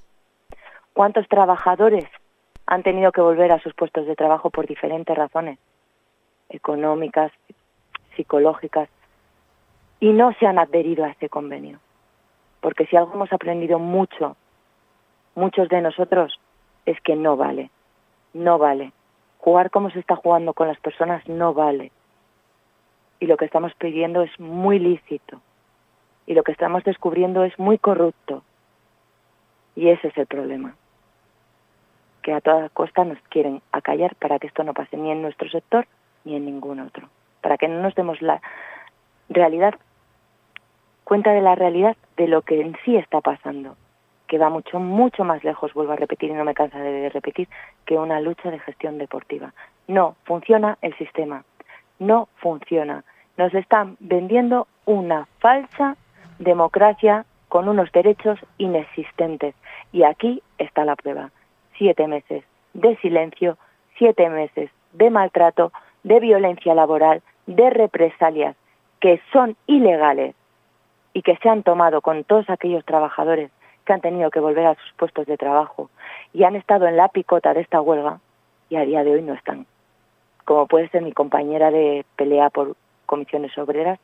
¿Cuántos 0.93 1.27
trabajadores 1.27 2.05
han 2.65 2.85
tenido 2.85 3.11
que 3.11 3.23
volver 3.23 3.51
a 3.51 3.59
sus 3.59 3.75
puestos 3.75 4.07
de 4.07 4.15
trabajo 4.15 4.51
por 4.51 4.69
diferentes 4.69 5.17
razones? 5.17 5.59
Económicas, 6.49 7.33
psicológicas. 8.15 8.89
Y 9.99 10.13
no 10.13 10.33
se 10.35 10.47
han 10.47 10.61
adherido 10.61 11.05
a 11.05 11.11
este 11.11 11.29
convenio. 11.29 11.81
Porque 12.61 12.87
si 12.87 12.95
algo 12.97 13.15
hemos 13.15 13.33
aprendido 13.33 13.81
mucho 13.81 14.37
muchos 15.35 15.69
de 15.69 15.81
nosotros 15.81 16.39
es 16.87 17.01
que 17.01 17.17
no 17.17 17.37
vale, 17.37 17.73
no 18.33 18.57
vale. 18.57 18.93
Jugar 19.41 19.71
como 19.71 19.91
se 19.91 19.99
está 19.99 20.17
jugando 20.17 20.53
con 20.53 20.69
las 20.69 20.79
personas 20.81 21.27
no 21.29 21.55
vale. 21.55 21.93
Y 23.21 23.27
lo 23.27 23.37
que 23.37 23.47
estamos 23.47 23.75
pidiendo 23.75 24.23
es 24.23 24.39
muy 24.39 24.79
lícito. 24.79 25.41
Y 26.27 26.35
lo 26.35 26.43
que 26.43 26.53
estamos 26.53 26.85
descubriendo 26.85 27.45
es 27.45 27.59
muy 27.59 27.79
corrupto. 27.79 28.43
Y 29.75 29.89
ese 29.89 30.09
es 30.09 30.19
el 30.19 30.27
problema. 30.27 30.77
Que 32.23 32.35
a 32.35 32.41
toda 32.41 32.69
costa 32.69 33.05
nos 33.05 33.19
quieren 33.31 33.63
acallar 33.73 34.15
para 34.17 34.39
que 34.39 34.47
esto 34.47 34.63
no 34.63 34.75
pase 34.75 34.97
ni 34.97 35.11
en 35.11 35.23
nuestro 35.23 35.49
sector 35.49 35.87
ni 36.25 36.37
en 36.37 36.45
ningún 36.45 36.81
otro. 36.81 37.09
Para 37.41 37.57
que 37.57 37.67
no 37.67 37.81
nos 37.81 37.95
demos 37.95 38.21
la 38.21 38.43
realidad, 39.31 39.75
cuenta 41.05 41.33
de 41.33 41.41
la 41.41 41.55
realidad 41.55 41.97
de 42.17 42.29
lo 42.29 42.43
que 42.43 42.61
en 42.61 42.77
sí 42.85 42.97
está 42.97 43.23
pasando 43.23 43.77
que 44.31 44.39
va 44.39 44.49
mucho, 44.49 44.79
mucho 44.79 45.25
más 45.25 45.43
lejos, 45.43 45.75
vuelvo 45.75 45.93
a 45.93 45.97
repetir 45.97 46.31
y 46.31 46.35
no 46.35 46.45
me 46.45 46.55
cansaré 46.55 46.93
de 46.93 47.09
repetir, 47.09 47.49
que 47.85 47.99
una 47.99 48.21
lucha 48.21 48.53
de 48.53 48.61
gestión 48.61 48.97
deportiva. 48.97 49.53
No, 49.89 50.15
funciona 50.23 50.79
el 50.83 50.97
sistema. 50.97 51.43
no 51.99 52.29
funciona. 52.37 53.03
Nos 53.37 53.53
están 53.55 53.97
vendiendo 53.99 54.69
una 54.87 55.27
falsa 55.41 55.97
democracia 56.39 57.27
con 57.49 57.69
unos 57.69 57.91
derechos 57.91 58.39
inexistentes. 58.57 59.55
Y 59.93 60.05
aquí 60.05 60.43
está 60.59 60.85
la 60.85 60.95
prueba. 60.95 61.31
Siete 61.77 62.07
meses 62.07 62.45
de 62.73 62.97
silencio, 62.99 63.59
siete 63.99 64.31
meses 64.31 64.71
de 64.93 65.11
maltrato, 65.11 65.73
de 66.05 66.21
violencia 66.21 66.73
laboral, 66.75 67.21
de 67.47 67.69
represalias 67.69 68.55
que 69.01 69.21
son 69.33 69.57
ilegales 69.67 70.37
y 71.15 71.23
que 71.23 71.37
se 71.39 71.49
han 71.49 71.65
tomado 71.65 72.01
con 72.01 72.23
todos 72.23 72.49
aquellos 72.49 72.85
trabajadores 72.85 73.51
que 73.85 73.93
han 73.93 74.01
tenido 74.01 74.31
que 74.31 74.41
volver 74.41 74.67
a 74.67 74.75
sus 74.75 74.93
puestos 74.95 75.27
de 75.27 75.37
trabajo 75.37 75.91
y 76.33 76.45
han 76.45 76.57
estado 76.57 76.87
en 76.87 76.97
la 76.97 77.09
picota 77.09 77.55
de 77.55 77.61
esta 77.61 77.81
huelga 77.81 78.21
y 78.69 78.77
a 78.77 78.85
día 78.85 79.05
de 79.05 79.13
hoy 79.13 79.23
no 79.23 79.35
están. 79.35 79.67
Como 80.45 80.67
puede 80.67 80.89
ser 80.89 81.03
mi 81.03 81.13
compañera 81.13 81.71
de 81.71 82.05
pelea 82.17 82.51
por 82.51 82.77
comisiones 83.07 83.57
obreras, 83.59 83.99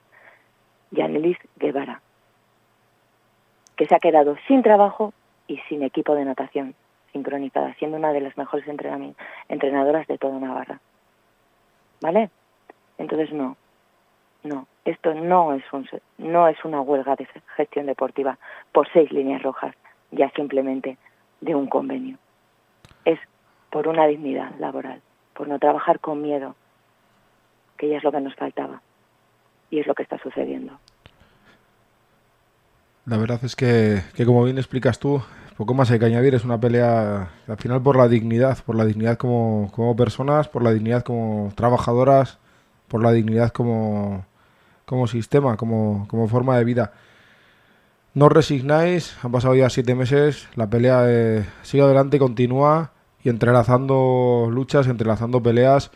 Yanelis 0.91 1.39
Guevara, 1.57 2.01
que 3.77 3.87
se 3.87 3.95
ha 3.95 3.99
quedado 3.99 4.37
sin 4.47 4.63
trabajo 4.63 5.13
y 5.47 5.59
sin 5.69 5.83
equipo 5.83 6.15
de 6.15 6.25
natación 6.25 6.75
sincronizada, 7.13 7.75
siendo 7.75 7.97
una 7.97 8.13
de 8.13 8.21
las 8.21 8.37
mejores 8.37 8.67
entrenadoras 9.49 10.07
de 10.07 10.19
toda 10.19 10.39
Navarra. 10.39 10.81
¿Vale? 12.01 12.31
Entonces 12.99 13.33
no, 13.33 13.57
no, 14.43 14.67
esto 14.85 15.15
no 15.15 15.55
es, 15.55 15.65
un, 15.73 15.89
no 16.19 16.49
es 16.49 16.65
una 16.65 16.81
huelga 16.81 17.17
de 17.17 17.27
gestión 17.57 17.87
deportiva 17.87 18.39
por 18.73 18.89
seis 18.93 19.11
líneas 19.13 19.43
rojas, 19.43 19.75
ya 20.11 20.31
simplemente 20.31 20.97
de 21.41 21.55
un 21.55 21.67
convenio. 21.67 22.19
Es 23.05 23.19
por 23.71 23.89
una 23.89 24.07
dignidad 24.07 24.55
laboral, 24.59 25.03
por 25.35 25.49
no 25.49 25.59
trabajar 25.59 26.01
con 26.01 26.23
miedo, 26.23 26.55
que 27.77 27.89
ya 27.89 27.99
es 27.99 28.05
lo 28.05 28.13
que 28.13 28.21
nos 28.21 28.35
faltaba 28.35 28.81
y 29.71 29.81
es 29.81 29.87
lo 29.87 29.95
que 29.95 30.03
está 30.03 30.19
sucediendo. 30.19 30.79
La 33.05 33.19
verdad 33.19 33.41
es 33.45 33.55
que, 33.55 34.01
que 34.15 34.25
como 34.25 34.45
bien 34.45 34.59
explicas 34.59 34.99
tú, 34.99 35.23
poco 35.57 35.75
más 35.75 35.91
hay 35.91 35.99
que 35.99 36.07
añadir, 36.07 36.35
es 36.35 36.45
una 36.45 36.61
pelea 36.61 37.31
al 37.47 37.57
final 37.57 37.83
por 37.83 37.97
la 37.97 38.09
dignidad, 38.09 38.59
por 38.65 38.77
la 38.77 38.85
dignidad 38.85 39.17
como, 39.17 39.71
como 39.73 39.97
personas, 39.97 40.49
por 40.49 40.63
la 40.63 40.73
dignidad 40.73 41.03
como 41.03 41.53
trabajadoras, 41.55 42.39
por 42.89 43.03
la 43.03 43.13
dignidad 43.13 43.51
como, 43.51 44.25
como 44.85 45.07
sistema, 45.07 45.57
como, 45.57 46.07
como 46.09 46.29
forma 46.29 46.57
de 46.59 46.65
vida. 46.65 46.93
No 48.15 48.27
os 48.27 48.33
resignáis, 48.33 49.15
han 49.23 49.31
pasado 49.31 49.55
ya 49.55 49.69
siete 49.69 49.95
meses, 49.95 50.49
la 50.55 50.71
pelea 50.71 51.03
eh, 51.07 51.45
sigue 51.63 51.83
adelante, 51.83 52.19
continúa 52.19 52.93
y 53.23 53.29
entrelazando 53.29 54.49
luchas, 54.51 54.87
entrelazando 54.87 55.43
peleas. 55.43 55.91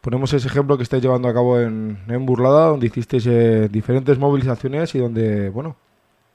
Ponemos 0.00 0.32
ese 0.32 0.48
ejemplo 0.48 0.76
que 0.76 0.82
estáis 0.82 1.02
llevando 1.02 1.28
a 1.28 1.32
cabo 1.34 1.60
en, 1.60 1.98
en 2.08 2.26
Burlada, 2.26 2.66
donde 2.66 2.86
hicisteis 2.86 3.26
eh, 3.26 3.68
diferentes 3.70 4.18
movilizaciones 4.18 4.94
y 4.94 4.98
donde, 4.98 5.48
bueno, 5.50 5.76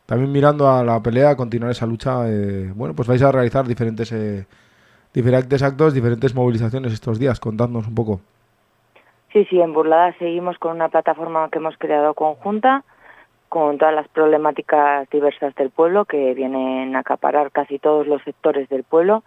también 0.06 0.32
mirando 0.32 0.70
a 0.70 0.84
la 0.84 1.04
pelea, 1.04 1.32
a 1.32 1.36
continuar 1.36 1.72
esa 1.72 1.86
lucha, 1.86 2.28
eh, 2.30 2.72
bueno, 2.74 2.96
pues 2.96 3.08
vais 3.08 3.22
a 3.22 3.32
realizar 3.32 3.68
diferentes, 3.68 4.14
diferentes 5.14 5.62
actos, 5.62 5.94
diferentes 5.94 6.34
movilizaciones 6.34 6.94
estos 6.94 7.20
días. 7.20 7.40
Contadnos 7.40 7.88
un 7.88 7.94
poco. 7.94 8.22
Sí, 9.32 9.46
sí, 9.46 9.62
en 9.62 9.74
Burlada 9.74 10.14
seguimos 10.18 10.58
con 10.58 10.76
una 10.76 10.90
plataforma 10.90 11.50
que 11.52 11.60
hemos 11.60 11.78
creado 11.78 12.16
conjunta 12.16 12.84
con 13.48 13.78
todas 13.78 13.94
las 13.94 14.08
problemáticas 14.08 15.08
diversas 15.10 15.54
del 15.54 15.70
pueblo 15.70 16.06
que 16.06 16.34
vienen 16.34 16.96
a 16.96 17.00
acaparar 17.00 17.52
casi 17.52 17.78
todos 17.78 18.08
los 18.08 18.24
sectores 18.24 18.68
del 18.70 18.84
pueblo. 18.84 19.24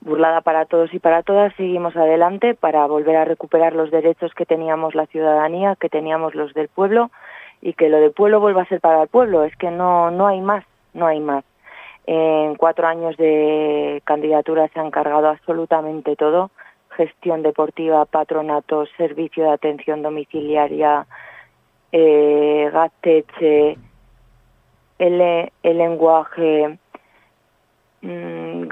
Burlada 0.00 0.40
para 0.40 0.64
todos 0.64 0.94
y 0.94 0.98
para 0.98 1.22
todas, 1.22 1.54
seguimos 1.56 1.94
adelante 1.96 2.54
para 2.54 2.86
volver 2.86 3.16
a 3.16 3.26
recuperar 3.26 3.74
los 3.74 3.90
derechos 3.90 4.32
que 4.32 4.46
teníamos 4.46 4.94
la 4.94 5.04
ciudadanía, 5.06 5.76
que 5.76 5.90
teníamos 5.90 6.34
los 6.34 6.54
del 6.54 6.68
pueblo 6.68 7.10
y 7.60 7.74
que 7.74 7.90
lo 7.90 7.98
del 7.98 8.12
pueblo 8.12 8.40
vuelva 8.40 8.62
a 8.62 8.68
ser 8.68 8.80
para 8.80 9.02
el 9.02 9.08
pueblo. 9.08 9.44
Es 9.44 9.54
que 9.56 9.70
no, 9.70 10.10
no 10.10 10.28
hay 10.28 10.40
más, 10.40 10.64
no 10.94 11.06
hay 11.06 11.20
más. 11.20 11.44
En 12.06 12.54
cuatro 12.54 12.86
años 12.86 13.18
de 13.18 14.00
candidatura 14.04 14.68
se 14.68 14.80
han 14.80 14.90
cargado 14.90 15.28
absolutamente 15.28 16.16
todo 16.16 16.50
gestión 16.96 17.42
deportiva, 17.42 18.04
patronato, 18.04 18.86
servicio 18.96 19.44
de 19.44 19.50
atención 19.50 20.02
domiciliaria, 20.02 21.06
eh, 21.92 22.70
el, 24.98 25.50
el 25.62 25.78
lenguaje, 25.78 26.78
mmm, 28.02 28.68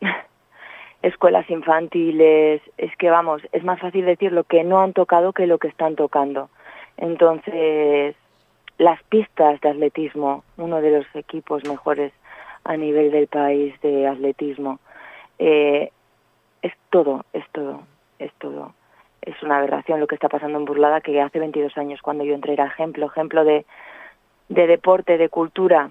escuelas 1.02 1.48
infantiles, 1.50 2.62
es 2.76 2.96
que 2.96 3.10
vamos, 3.10 3.42
es 3.52 3.64
más 3.64 3.80
fácil 3.80 4.04
decir 4.04 4.32
lo 4.32 4.44
que 4.44 4.64
no 4.64 4.80
han 4.80 4.92
tocado 4.92 5.32
que 5.32 5.46
lo 5.46 5.58
que 5.58 5.68
están 5.68 5.96
tocando. 5.96 6.50
Entonces, 6.96 8.14
las 8.78 9.02
pistas 9.04 9.60
de 9.60 9.70
atletismo, 9.70 10.44
uno 10.56 10.80
de 10.80 10.98
los 10.98 11.06
equipos 11.14 11.64
mejores 11.66 12.12
a 12.64 12.76
nivel 12.76 13.10
del 13.10 13.26
país 13.26 13.74
de 13.80 14.06
atletismo, 14.06 14.78
eh, 15.38 15.90
es 16.62 16.72
todo, 16.90 17.24
es 17.32 17.44
todo, 17.52 17.82
es 18.18 18.32
todo. 18.34 18.74
Es 19.22 19.42
una 19.42 19.58
aberración 19.58 20.00
lo 20.00 20.06
que 20.06 20.14
está 20.14 20.28
pasando 20.28 20.58
en 20.58 20.64
Burlada, 20.64 21.00
que 21.00 21.20
hace 21.20 21.38
22 21.38 21.76
años 21.76 22.00
cuando 22.02 22.24
yo 22.24 22.34
entré 22.34 22.54
era 22.54 22.66
ejemplo, 22.66 23.06
ejemplo 23.06 23.44
de, 23.44 23.66
de 24.48 24.66
deporte, 24.66 25.18
de 25.18 25.28
cultura, 25.28 25.90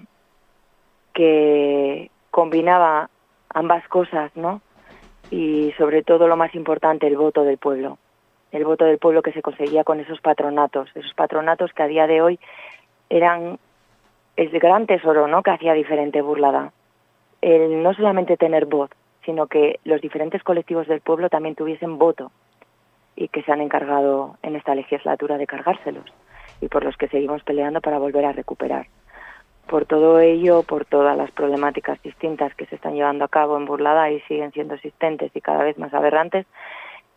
que 1.14 2.10
combinaba 2.30 3.10
ambas 3.48 3.86
cosas, 3.88 4.30
¿no? 4.36 4.60
Y 5.30 5.72
sobre 5.78 6.02
todo 6.02 6.26
lo 6.26 6.36
más 6.36 6.54
importante, 6.54 7.06
el 7.06 7.16
voto 7.16 7.44
del 7.44 7.58
pueblo. 7.58 7.98
El 8.52 8.64
voto 8.64 8.84
del 8.84 8.98
pueblo 8.98 9.22
que 9.22 9.32
se 9.32 9.42
conseguía 9.42 9.84
con 9.84 10.00
esos 10.00 10.20
patronatos, 10.20 10.90
esos 10.94 11.14
patronatos 11.14 11.72
que 11.72 11.82
a 11.84 11.86
día 11.86 12.06
de 12.08 12.20
hoy 12.20 12.40
eran 13.08 13.58
el 14.36 14.50
gran 14.58 14.86
tesoro, 14.86 15.28
¿no? 15.28 15.42
Que 15.42 15.50
hacía 15.50 15.72
diferente 15.74 16.20
Burlada. 16.20 16.72
El 17.40 17.82
no 17.82 17.94
solamente 17.94 18.36
tener 18.36 18.66
voz, 18.66 18.90
sino 19.24 19.46
que 19.46 19.80
los 19.84 20.00
diferentes 20.00 20.42
colectivos 20.42 20.86
del 20.86 21.00
pueblo 21.00 21.28
también 21.28 21.54
tuviesen 21.54 21.98
voto 21.98 22.30
y 23.16 23.28
que 23.28 23.42
se 23.42 23.52
han 23.52 23.60
encargado 23.60 24.36
en 24.42 24.56
esta 24.56 24.74
legislatura 24.74 25.36
de 25.36 25.46
cargárselos 25.46 26.04
y 26.60 26.68
por 26.68 26.84
los 26.84 26.96
que 26.96 27.08
seguimos 27.08 27.42
peleando 27.42 27.80
para 27.80 27.98
volver 27.98 28.24
a 28.24 28.32
recuperar. 28.32 28.86
Por 29.66 29.86
todo 29.86 30.18
ello, 30.20 30.62
por 30.62 30.84
todas 30.84 31.16
las 31.16 31.30
problemáticas 31.30 32.02
distintas 32.02 32.54
que 32.54 32.66
se 32.66 32.74
están 32.74 32.94
llevando 32.94 33.24
a 33.24 33.28
cabo 33.28 33.56
en 33.56 33.66
Burlada 33.66 34.10
y 34.10 34.20
siguen 34.22 34.52
siendo 34.52 34.74
existentes 34.74 35.30
y 35.34 35.40
cada 35.40 35.62
vez 35.62 35.78
más 35.78 35.94
aberrantes, 35.94 36.46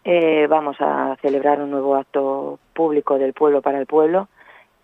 eh, 0.04 0.48
vamos 0.48 0.76
a 0.80 1.16
celebrar 1.22 1.62
un 1.62 1.72
nuevo 1.72 1.96
acto 1.96 2.60
público 2.74 3.18
del 3.18 3.34
pueblo 3.34 3.62
para 3.62 3.80
el 3.80 3.86
pueblo 3.86 4.28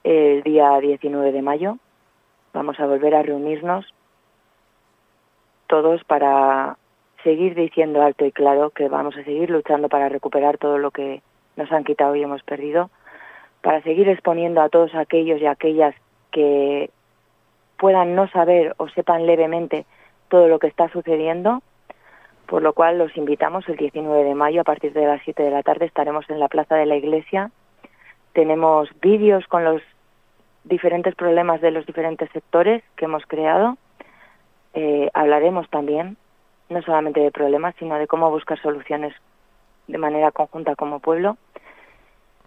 el 0.03 0.41
día 0.43 0.79
19 0.79 1.31
de 1.31 1.41
mayo. 1.41 1.77
Vamos 2.53 2.79
a 2.79 2.87
volver 2.87 3.13
a 3.13 3.21
reunirnos 3.21 3.85
todos 5.67 6.03
para 6.05 6.78
seguir 7.23 7.55
diciendo 7.55 8.01
alto 8.01 8.25
y 8.25 8.31
claro 8.31 8.69
que 8.69 8.87
vamos 8.87 9.15
a 9.17 9.23
seguir 9.23 9.49
luchando 9.49 9.89
para 9.89 10.09
recuperar 10.09 10.57
todo 10.57 10.77
lo 10.77 10.91
que 10.91 11.21
nos 11.55 11.71
han 11.71 11.83
quitado 11.83 12.15
y 12.15 12.23
hemos 12.23 12.43
perdido, 12.43 12.89
para 13.61 13.81
seguir 13.81 14.07
exponiendo 14.07 14.61
a 14.61 14.69
todos 14.69 14.95
aquellos 14.95 15.41
y 15.41 15.45
aquellas 15.45 15.93
que 16.31 16.89
puedan 17.77 18.15
no 18.15 18.27
saber 18.29 18.73
o 18.77 18.87
sepan 18.89 19.25
levemente 19.25 19.85
todo 20.29 20.47
lo 20.47 20.59
que 20.59 20.67
está 20.67 20.89
sucediendo, 20.89 21.61
por 22.45 22.61
lo 22.61 22.73
cual 22.73 22.97
los 22.97 23.15
invitamos 23.17 23.67
el 23.67 23.77
19 23.77 24.23
de 24.23 24.35
mayo 24.35 24.61
a 24.61 24.63
partir 24.63 24.93
de 24.93 25.05
las 25.05 25.21
7 25.23 25.43
de 25.43 25.51
la 25.51 25.63
tarde 25.63 25.85
estaremos 25.85 26.29
en 26.29 26.39
la 26.39 26.47
plaza 26.47 26.75
de 26.75 26.85
la 26.85 26.95
iglesia. 26.95 27.51
Tenemos 28.33 28.89
vídeos 29.01 29.45
con 29.47 29.63
los 29.63 29.81
diferentes 30.63 31.15
problemas 31.15 31.61
de 31.61 31.71
los 31.71 31.85
diferentes 31.85 32.29
sectores 32.31 32.83
que 32.95 33.05
hemos 33.05 33.25
creado. 33.25 33.77
Eh, 34.73 35.09
hablaremos 35.13 35.69
también 35.69 36.17
no 36.69 36.81
solamente 36.81 37.19
de 37.19 37.31
problemas, 37.31 37.75
sino 37.79 37.95
de 37.95 38.07
cómo 38.07 38.29
buscar 38.29 38.61
soluciones 38.61 39.13
de 39.87 39.97
manera 39.97 40.31
conjunta 40.31 40.75
como 40.75 40.99
pueblo. 40.99 41.37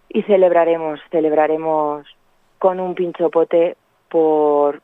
Y 0.09 0.23
celebraremos, 0.23 0.99
celebraremos 1.11 2.07
con 2.59 2.79
un 2.79 2.95
pinchopote 2.95 3.75
por, 4.09 4.81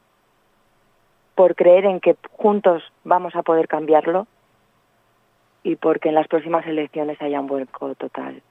por 1.36 1.56
creer 1.56 1.86
en 1.86 2.00
que 2.00 2.18
juntos 2.32 2.84
vamos 3.04 3.36
a 3.36 3.44
poder 3.44 3.68
cambiarlo 3.68 4.28
y 5.64 5.76
porque 5.76 6.10
en 6.10 6.16
las 6.16 6.28
próximas 6.28 6.66
elecciones 6.66 7.22
haya 7.22 7.40
un 7.40 7.48
vuelco 7.48 7.94
total 7.96 8.42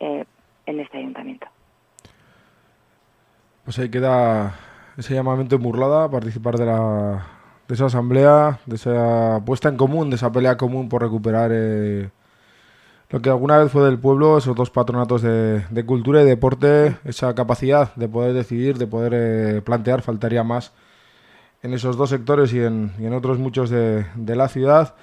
eh, 0.00 0.24
en 0.66 0.80
este 0.80 0.98
ayuntamiento. 0.98 1.46
Pues 3.64 3.78
ahí 3.78 3.90
queda 3.90 4.54
ese 4.96 5.14
llamamiento 5.14 5.56
en 5.56 5.62
Burlada 5.62 6.10
participar 6.10 6.56
de 6.56 6.66
la 6.66 7.39
de 7.70 7.76
esa 7.76 7.86
asamblea, 7.86 8.58
de 8.66 8.74
esa 8.74 9.42
puesta 9.46 9.68
en 9.68 9.76
común, 9.76 10.10
de 10.10 10.16
esa 10.16 10.32
pelea 10.32 10.56
común 10.56 10.88
por 10.88 11.02
recuperar 11.02 11.52
eh, 11.54 12.10
lo 13.10 13.22
que 13.22 13.30
alguna 13.30 13.58
vez 13.58 13.70
fue 13.70 13.84
del 13.84 13.96
pueblo, 13.96 14.38
esos 14.38 14.56
dos 14.56 14.70
patronatos 14.70 15.22
de, 15.22 15.84
cultura 15.86 16.20
y 16.20 16.24
deporte, 16.24 16.96
esa 17.04 17.32
capacidad 17.36 17.94
de 17.94 18.08
poder 18.08 18.32
decidir, 18.32 18.76
de 18.76 18.88
poder 18.88 19.12
eh, 19.14 19.62
plantear, 19.62 20.02
faltaría 20.02 20.42
más 20.42 20.72
en 21.62 21.72
esos 21.72 21.96
dos 21.96 22.10
sectores 22.10 22.52
y 22.52 22.58
en, 22.58 23.14
otros 23.14 23.38
muchos 23.38 23.70
de, 23.70 24.04
la 24.16 24.48
ciudad. 24.48 24.96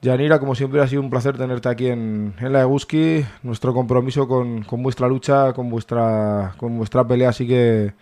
Yanira, 0.00 0.38
como 0.38 0.54
siempre 0.54 0.80
ha 0.80 0.86
sido 0.86 1.02
un 1.02 1.10
placer 1.10 1.36
tenerte 1.36 1.68
aquí 1.68 1.88
en, 1.88 2.34
en 2.38 2.52
la 2.52 2.60
Eguski. 2.60 3.24
Nuestro 3.42 3.74
compromiso 3.74 4.28
con, 4.28 4.62
con, 4.62 4.80
vuestra 4.84 5.08
lucha, 5.08 5.52
con 5.54 5.68
vuestra, 5.70 6.54
con 6.56 6.78
vuestra 6.78 7.04
pelea 7.04 7.32
sigue, 7.32 7.94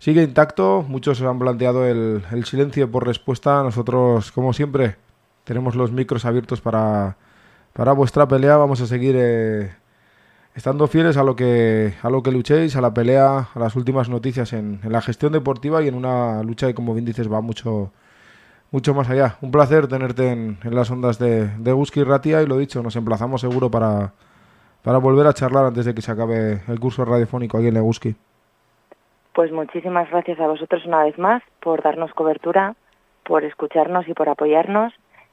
sigue 0.00 0.24
intacto. 0.24 0.84
Muchos 0.88 1.22
han 1.22 1.38
planteado 1.38 1.86
el, 1.86 2.24
silencio 2.44 2.90
por 2.90 3.06
respuesta. 3.06 3.62
Nosotros, 3.62 4.32
como 4.32 4.52
siempre, 4.52 4.96
tenemos 5.44 5.76
los 5.76 5.92
micros 5.92 6.24
abiertos 6.24 6.60
para, 6.60 7.16
para 7.72 7.92
vuestra 7.92 8.26
pelea. 8.26 8.56
Vamos 8.56 8.80
a 8.80 8.86
seguir 8.88 9.14
eh, 9.16 9.72
estando 10.56 10.88
fieles 10.88 11.16
a 11.16 11.22
lo 11.22 11.36
que 11.36 11.94
a 12.02 12.10
lo 12.10 12.22
que 12.22 12.32
luchéis, 12.32 12.74
a 12.74 12.80
la 12.80 12.92
pelea, 12.92 13.50
a 13.54 13.58
las 13.58 13.76
últimas 13.76 14.08
noticias 14.08 14.52
en, 14.52 14.80
la 14.84 15.00
gestión 15.02 15.32
deportiva 15.32 15.82
y 15.82 15.88
en 15.88 15.94
una 15.94 16.42
lucha 16.42 16.66
que, 16.66 16.74
como 16.74 16.94
bien 16.94 17.04
dices, 17.04 17.30
va 17.32 17.40
mucho 17.40 17.92
mucho 18.72 18.94
más 18.94 19.10
allá. 19.10 19.36
Un 19.42 19.50
placer 19.50 19.88
tenerte 19.88 20.30
en, 20.30 20.58
las 20.64 20.90
ondas 20.90 21.18
de, 21.18 21.48
de 21.58 21.72
Guski 21.72 22.04
Ratia 22.04 22.42
y 22.42 22.46
lo 22.46 22.56
dicho, 22.58 22.82
nos 22.82 22.96
emplazamos 22.96 23.40
seguro 23.40 23.70
para, 23.70 24.14
para 24.82 24.98
volver 24.98 25.26
a 25.26 25.34
charlar 25.34 25.66
antes 25.66 25.84
de 25.84 25.94
que 25.94 26.02
se 26.02 26.12
acabe 26.12 26.62
el 26.68 26.80
curso 26.80 27.04
radiofónico 27.04 27.58
aquí 27.58 27.66
en 27.66 27.74
Leguski. 27.74 28.16
Pues 29.32 29.52
muchísimas 29.52 30.10
gracias 30.10 30.40
a 30.40 30.48
vosotros 30.48 30.84
una 30.86 31.04
vez 31.04 31.18
más 31.18 31.42
por 31.60 31.82
darnos 31.82 32.12
cobertura, 32.14 32.74
por 33.24 33.44
escucharnos 33.44 34.08
y 34.08 34.14
por 34.14 34.28
apoyarnos. 34.28 34.92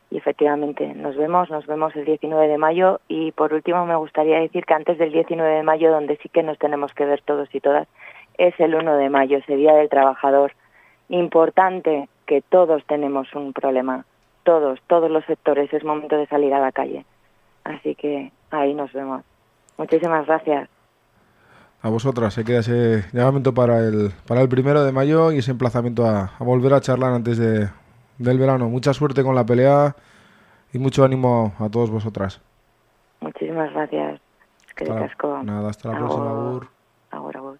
Y 0.10 0.18
efectivamente, 0.18 0.94
nos 0.94 1.18
vemos, 1.18 1.50
nos 1.50 1.66
vemos 1.66 1.96
el 1.96 2.06
19 2.06 2.48
de 2.48 2.58
mayo. 2.58 3.02
Y 3.08 3.32
por 3.32 3.54
último, 3.54 3.86
me 3.86 3.96
gustaría 3.96 4.40
decir 4.40 4.66
que 4.66 4.74
antes 4.74 4.98
del 4.98 5.12
19 5.12 5.56
de 5.56 5.64
mayo, 5.64 5.92
donde 5.92 6.18
sí 6.18 6.30
que 6.30 6.44
nos 6.44 6.58
tenemos 6.60 6.94
que 6.94 7.06
ver 7.06 7.22
todos 7.22 7.54
y 7.54 7.60
todas, 7.60 7.88
es 8.38 8.58
el 8.60 8.76
1 8.76 8.98
de 8.98 9.10
mayo, 9.10 9.40
ese 9.40 9.56
Día 9.56 9.74
del 9.74 9.90
Trabajador. 9.90 10.54
Importante 11.10 12.08
que 12.26 12.42
todos 12.42 12.86
tenemos 12.86 13.34
un 13.34 13.52
problema, 13.54 14.06
todos, 14.44 14.80
todos 14.88 15.10
los 15.10 15.26
sectores, 15.26 15.74
es 15.74 15.84
momento 15.84 16.18
de 16.18 16.28
salir 16.28 16.54
a 16.54 16.60
la 16.60 16.72
calle. 16.72 17.06
Así 17.64 17.96
que 17.96 18.32
ahí 18.52 18.74
nos 18.74 18.94
vemos. 18.94 19.24
Muchísimas 19.78 20.26
gracias. 20.28 20.70
A 21.82 21.90
vosotras, 21.90 22.34
se 22.34 22.44
queda 22.44 22.60
ese 22.60 23.06
llamamiento 23.13 23.54
para 23.54 23.80
el, 23.80 24.12
para 24.28 24.42
el 24.42 24.50
primero 24.50 24.84
de 24.84 24.92
mayo 24.92 25.32
y 25.32 25.38
ese 25.38 25.52
emplazamiento 25.52 26.06
a, 26.08 26.32
a 26.40 26.44
volver 26.44 26.74
a 26.74 26.82
charlar 26.82 27.13
antes 27.13 27.38
de, 27.38 27.70
del 28.18 28.40
verano. 28.40 28.68
Mucha 28.70 28.94
suerte 28.94 29.24
con 29.24 29.36
la 29.36 29.46
pelea 29.46 29.96
y 30.74 30.80
mucho 30.80 31.04
ánimo 31.06 31.54
a 31.60 31.70
todos 31.70 31.90
vosotras. 31.92 32.42
Muchísimas 33.22 33.72
gracias. 33.74 34.20
Que 34.76 34.84
Hasta 34.86 34.96
la- 35.00 35.08
casco. 35.08 35.44
nada, 35.44 35.70
hasta 35.70 35.90
la 35.90 35.98
Agur. 35.98 36.08
próxima, 36.08 36.30
Agur. 36.32 36.68
Agur, 37.12 37.38
agur. 37.38 37.60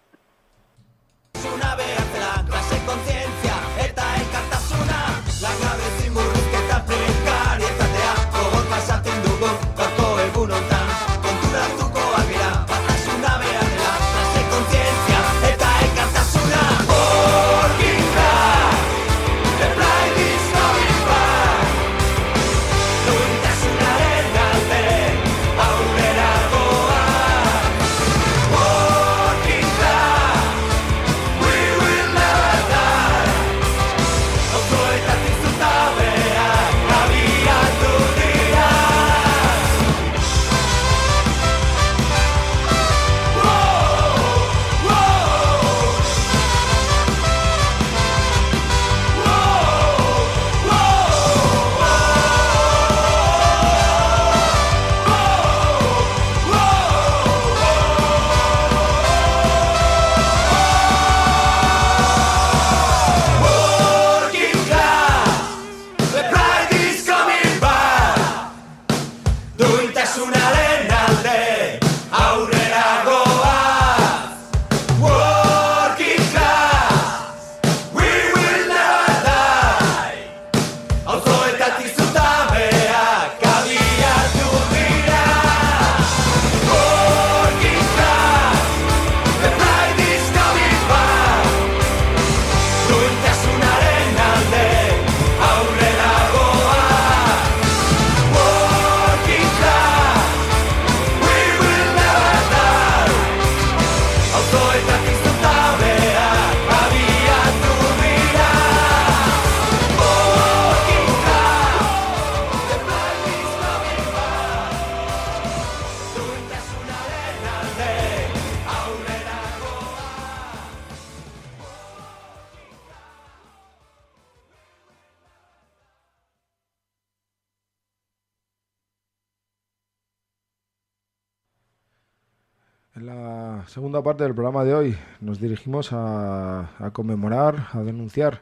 Parte 134.08 134.24
del 134.24 134.32
programa 134.34 134.64
de 134.64 134.72
hoy 134.74 134.96
nos 135.20 135.38
dirigimos 135.38 135.92
a, 135.92 136.70
a 136.78 136.90
conmemorar, 136.92 137.66
a 137.74 137.82
denunciar 137.82 138.40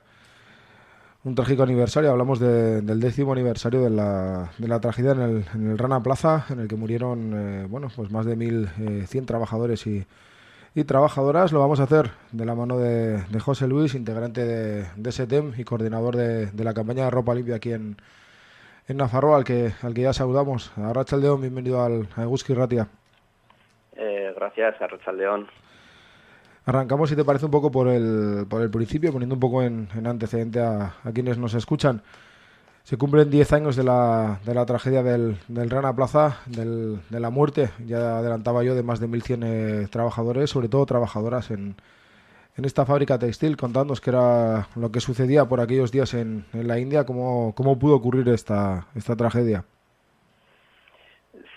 un 1.24 1.34
trágico 1.34 1.64
aniversario. 1.64 2.12
Hablamos 2.12 2.38
de- 2.38 2.82
del 2.82 3.00
décimo 3.00 3.32
aniversario 3.32 3.80
de 3.82 3.90
la, 3.90 4.52
de 4.58 4.68
la 4.68 4.78
tragedia 4.80 5.10
en 5.10 5.20
el, 5.22 5.44
en 5.54 5.70
el 5.72 5.76
Rana 5.78 6.00
Plaza, 6.04 6.46
en 6.50 6.60
el 6.60 6.68
que 6.68 6.76
murieron 6.76 7.32
eh, 7.34 7.66
bueno, 7.68 7.88
pues 7.96 8.12
más 8.12 8.26
de 8.26 8.36
1.100 8.36 9.26
trabajadores 9.26 9.88
y, 9.88 10.06
y 10.76 10.84
trabajadoras. 10.84 11.50
Lo 11.50 11.58
vamos 11.58 11.80
a 11.80 11.84
hacer 11.84 12.12
de 12.30 12.44
la 12.44 12.54
mano 12.54 12.78
de, 12.78 13.22
de 13.24 13.40
José 13.40 13.66
Luis, 13.66 13.94
integrante 13.96 14.44
de, 14.44 14.86
de 14.96 15.12
SETEM 15.12 15.54
y 15.58 15.64
coordinador 15.64 16.14
de, 16.16 16.52
la 16.64 16.74
campaña 16.74 17.04
de 17.06 17.10
ropa 17.10 17.34
limpia 17.34 17.56
aquí 17.56 17.72
en, 17.72 17.96
en 18.88 18.96
Nafarroa, 18.98 19.36
al 19.38 19.44
que, 19.44 19.72
al 19.82 19.94
que 19.94 20.02
ya 20.02 20.12
saludamos. 20.12 20.70
Arracha 20.76 21.16
León, 21.16 21.40
bienvenido 21.40 21.82
al 21.82 22.08
a 22.16 22.22
Eguski 22.22 22.54
Ratia. 22.54 22.88
Eh, 23.96 24.32
gracias, 24.36 24.80
Arrachaldeón. 24.80 25.48
Arrancamos, 26.66 27.08
si 27.10 27.16
te 27.16 27.24
parece, 27.24 27.44
un 27.44 27.50
poco 27.52 27.70
por 27.70 27.88
el, 27.88 28.46
por 28.48 28.60
el 28.62 28.70
principio, 28.70 29.12
poniendo 29.12 29.34
un 29.36 29.40
poco 29.40 29.62
en, 29.62 29.88
en 29.94 30.06
antecedente 30.06 30.60
a, 30.60 30.94
a 31.04 31.12
quienes 31.12 31.38
nos 31.38 31.54
escuchan. 31.54 32.02
Se 32.82 32.96
cumplen 32.96 33.30
10 33.30 33.52
años 33.52 33.74
de 33.76 33.84
la, 33.84 34.38
de 34.44 34.54
la 34.54 34.64
tragedia 34.66 35.02
del, 35.02 35.38
del 35.48 35.70
Rana 35.70 35.94
Plaza, 35.94 36.38
del- 36.46 37.00
de 37.10 37.20
la 37.20 37.30
muerte, 37.30 37.70
ya 37.84 38.18
adelantaba 38.18 38.62
yo, 38.64 38.74
de 38.74 38.82
más 38.82 39.00
de 39.00 39.08
1.100 39.08 39.42
eh, 39.44 39.88
trabajadores, 39.90 40.50
sobre 40.50 40.68
todo 40.68 40.86
trabajadoras 40.86 41.50
en, 41.50 41.74
en 42.56 42.64
esta 42.64 42.84
fábrica 42.86 43.18
textil, 43.18 43.56
contándonos 43.56 44.00
qué 44.00 44.10
era 44.10 44.68
lo 44.76 44.90
que 44.92 45.00
sucedía 45.00 45.46
por 45.46 45.60
aquellos 45.60 45.90
días 45.90 46.14
en, 46.14 46.44
en 46.52 46.68
la 46.68 46.78
India, 46.78 47.04
cómo, 47.04 47.54
cómo 47.56 47.76
pudo 47.78 47.96
ocurrir 47.96 48.28
esta, 48.28 48.86
esta 48.94 49.16
tragedia. 49.16 49.64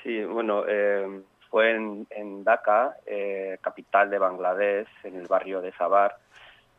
Sí, 0.03 0.23
bueno, 0.23 0.63
eh, 0.67 1.21
fue 1.49 1.71
en, 1.71 2.07
en 2.09 2.43
Dhaka, 2.43 2.95
eh, 3.05 3.57
capital 3.61 4.09
de 4.09 4.19
Bangladesh, 4.19 4.87
en 5.03 5.15
el 5.15 5.27
barrio 5.27 5.61
de 5.61 5.71
Sabar. 5.73 6.17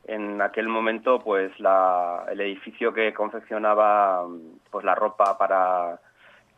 En 0.05 0.41
aquel 0.41 0.69
momento, 0.69 1.21
pues 1.21 1.53
el 1.59 2.41
edificio 2.41 2.93
que 2.93 3.13
confeccionaba 3.13 4.27
pues 4.71 4.85
la 4.85 4.95
ropa 4.95 5.37
para 5.37 6.01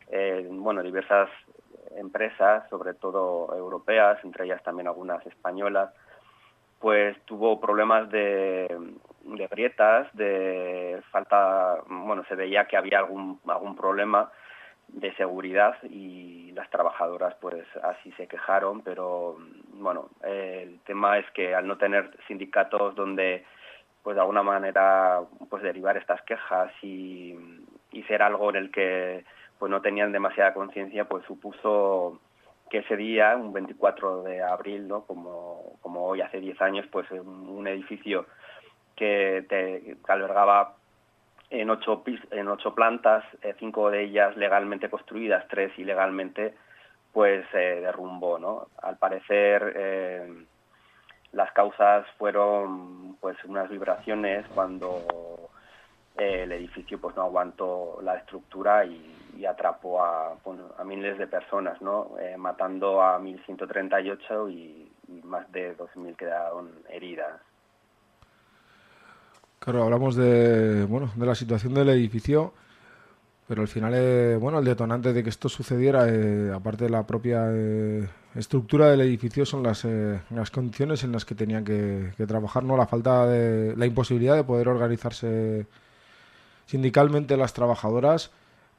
eh, 0.09 0.47
bueno 0.49 0.81
diversas 0.81 1.29
empresas, 1.97 2.67
sobre 2.69 2.93
todo 2.93 3.53
europeas, 3.55 4.23
entre 4.23 4.45
ellas 4.45 4.63
también 4.63 4.87
algunas 4.87 5.25
españolas, 5.25 5.91
pues 6.79 7.17
tuvo 7.25 7.59
problemas 7.59 8.09
de, 8.09 8.67
de 9.23 9.47
grietas, 9.47 10.07
de 10.13 11.01
falta, 11.11 11.77
bueno, 11.87 12.23
se 12.27 12.35
veía 12.35 12.65
que 12.65 12.77
había 12.77 12.99
algún 12.99 13.39
algún 13.47 13.75
problema 13.75 14.31
de 14.93 15.13
seguridad 15.15 15.75
y 15.83 16.51
las 16.53 16.69
trabajadoras 16.69 17.35
pues 17.41 17.65
así 17.83 18.11
se 18.13 18.27
quejaron, 18.27 18.81
pero 18.81 19.37
bueno, 19.73 20.09
el 20.23 20.79
tema 20.81 21.17
es 21.17 21.29
que 21.31 21.55
al 21.55 21.67
no 21.67 21.77
tener 21.77 22.15
sindicatos 22.27 22.95
donde 22.95 23.43
pues 24.03 24.15
de 24.15 24.21
alguna 24.21 24.43
manera 24.43 25.21
pues 25.49 25.63
derivar 25.63 25.97
estas 25.97 26.21
quejas 26.23 26.71
y, 26.81 27.35
y 27.91 28.03
ser 28.03 28.21
algo 28.21 28.49
en 28.49 28.55
el 28.55 28.71
que 28.71 29.25
pues 29.59 29.69
no 29.69 29.81
tenían 29.81 30.11
demasiada 30.11 30.53
conciencia, 30.53 31.05
pues 31.05 31.25
supuso 31.25 32.19
que 32.69 32.79
ese 32.79 32.97
día, 32.97 33.35
un 33.35 33.53
24 33.53 34.23
de 34.23 34.41
abril, 34.41 34.87
¿no? 34.87 35.05
como, 35.05 35.77
como 35.81 36.05
hoy 36.05 36.21
hace 36.21 36.39
10 36.39 36.61
años, 36.61 36.85
pues 36.91 37.09
un 37.11 37.67
edificio 37.67 38.25
que, 38.95 39.45
te, 39.47 39.97
albergaba 40.07 40.75
en 41.53 41.69
ocho, 41.69 42.03
en 42.31 42.47
ocho 42.47 42.73
plantas, 42.73 43.23
eh, 43.43 43.53
cinco 43.59 43.91
de 43.91 44.03
ellas 44.03 44.35
legalmente 44.35 44.89
construidas, 44.89 45.47
tres 45.47 45.71
ilegalmente, 45.77 46.55
pues 47.11 47.45
eh, 47.53 47.79
derrumbó. 47.79 48.39
¿no? 48.39 48.67
Al 48.81 48.97
parecer 48.97 49.73
eh, 49.75 50.45
las 51.31 51.51
causas 51.51 52.07
fueron 52.17 53.17
pues 53.21 53.37
unas 53.45 53.69
vibraciones 53.69 54.47
cuando 54.55 55.05
el 56.17 56.51
edificio 56.51 56.99
pues 56.99 57.15
no 57.15 57.21
aguantó 57.21 57.99
la 58.01 58.17
estructura 58.17 58.85
y, 58.85 59.11
atrapó 59.45 60.01
a, 60.01 60.37
a, 60.77 60.83
miles 60.85 61.17
de 61.17 61.27
personas, 61.27 61.81
¿no? 61.81 62.11
matando 62.37 63.01
a 63.01 63.19
1.138 63.19 64.49
y, 64.49 64.89
y 65.09 65.21
más 65.23 65.51
de 65.51 65.75
2.000 65.75 66.15
quedaron 66.15 66.71
heridas. 66.87 67.41
Claro, 69.63 69.83
hablamos 69.83 70.17
de, 70.17 70.83
bueno, 70.83 71.09
de 71.15 71.25
la 71.25 71.35
situación 71.35 71.73
del 71.73 71.87
edificio, 71.87 72.53
pero 73.47 73.61
al 73.61 73.69
final, 73.69 73.93
eh, 73.95 74.35
bueno, 74.35 74.59
el 74.59 74.65
detonante 74.65 75.13
de 75.13 75.23
que 75.23 75.29
esto 75.29 75.47
sucediera, 75.47 76.05
eh, 76.09 76.51
aparte 76.53 76.83
de 76.83 76.89
la 76.89 77.07
propia 77.07 77.45
eh, 77.47 78.05
estructura 78.35 78.89
del 78.89 78.99
edificio, 78.99 79.45
son 79.45 79.63
las, 79.63 79.87
las 80.31 80.51
condiciones 80.51 81.05
en 81.05 81.13
las 81.13 81.23
que 81.23 81.35
tenían 81.35 81.63
que, 81.63 82.11
trabajar, 82.27 82.65
¿no? 82.65 82.75
La 82.75 82.87
falta 82.87 83.25
de, 83.25 83.73
la 83.77 83.85
imposibilidad 83.85 84.35
de 84.35 84.43
poder 84.43 84.67
organizarse 84.67 85.65
sindicalmente 86.65 87.37
las 87.37 87.53
trabajadoras 87.53 88.31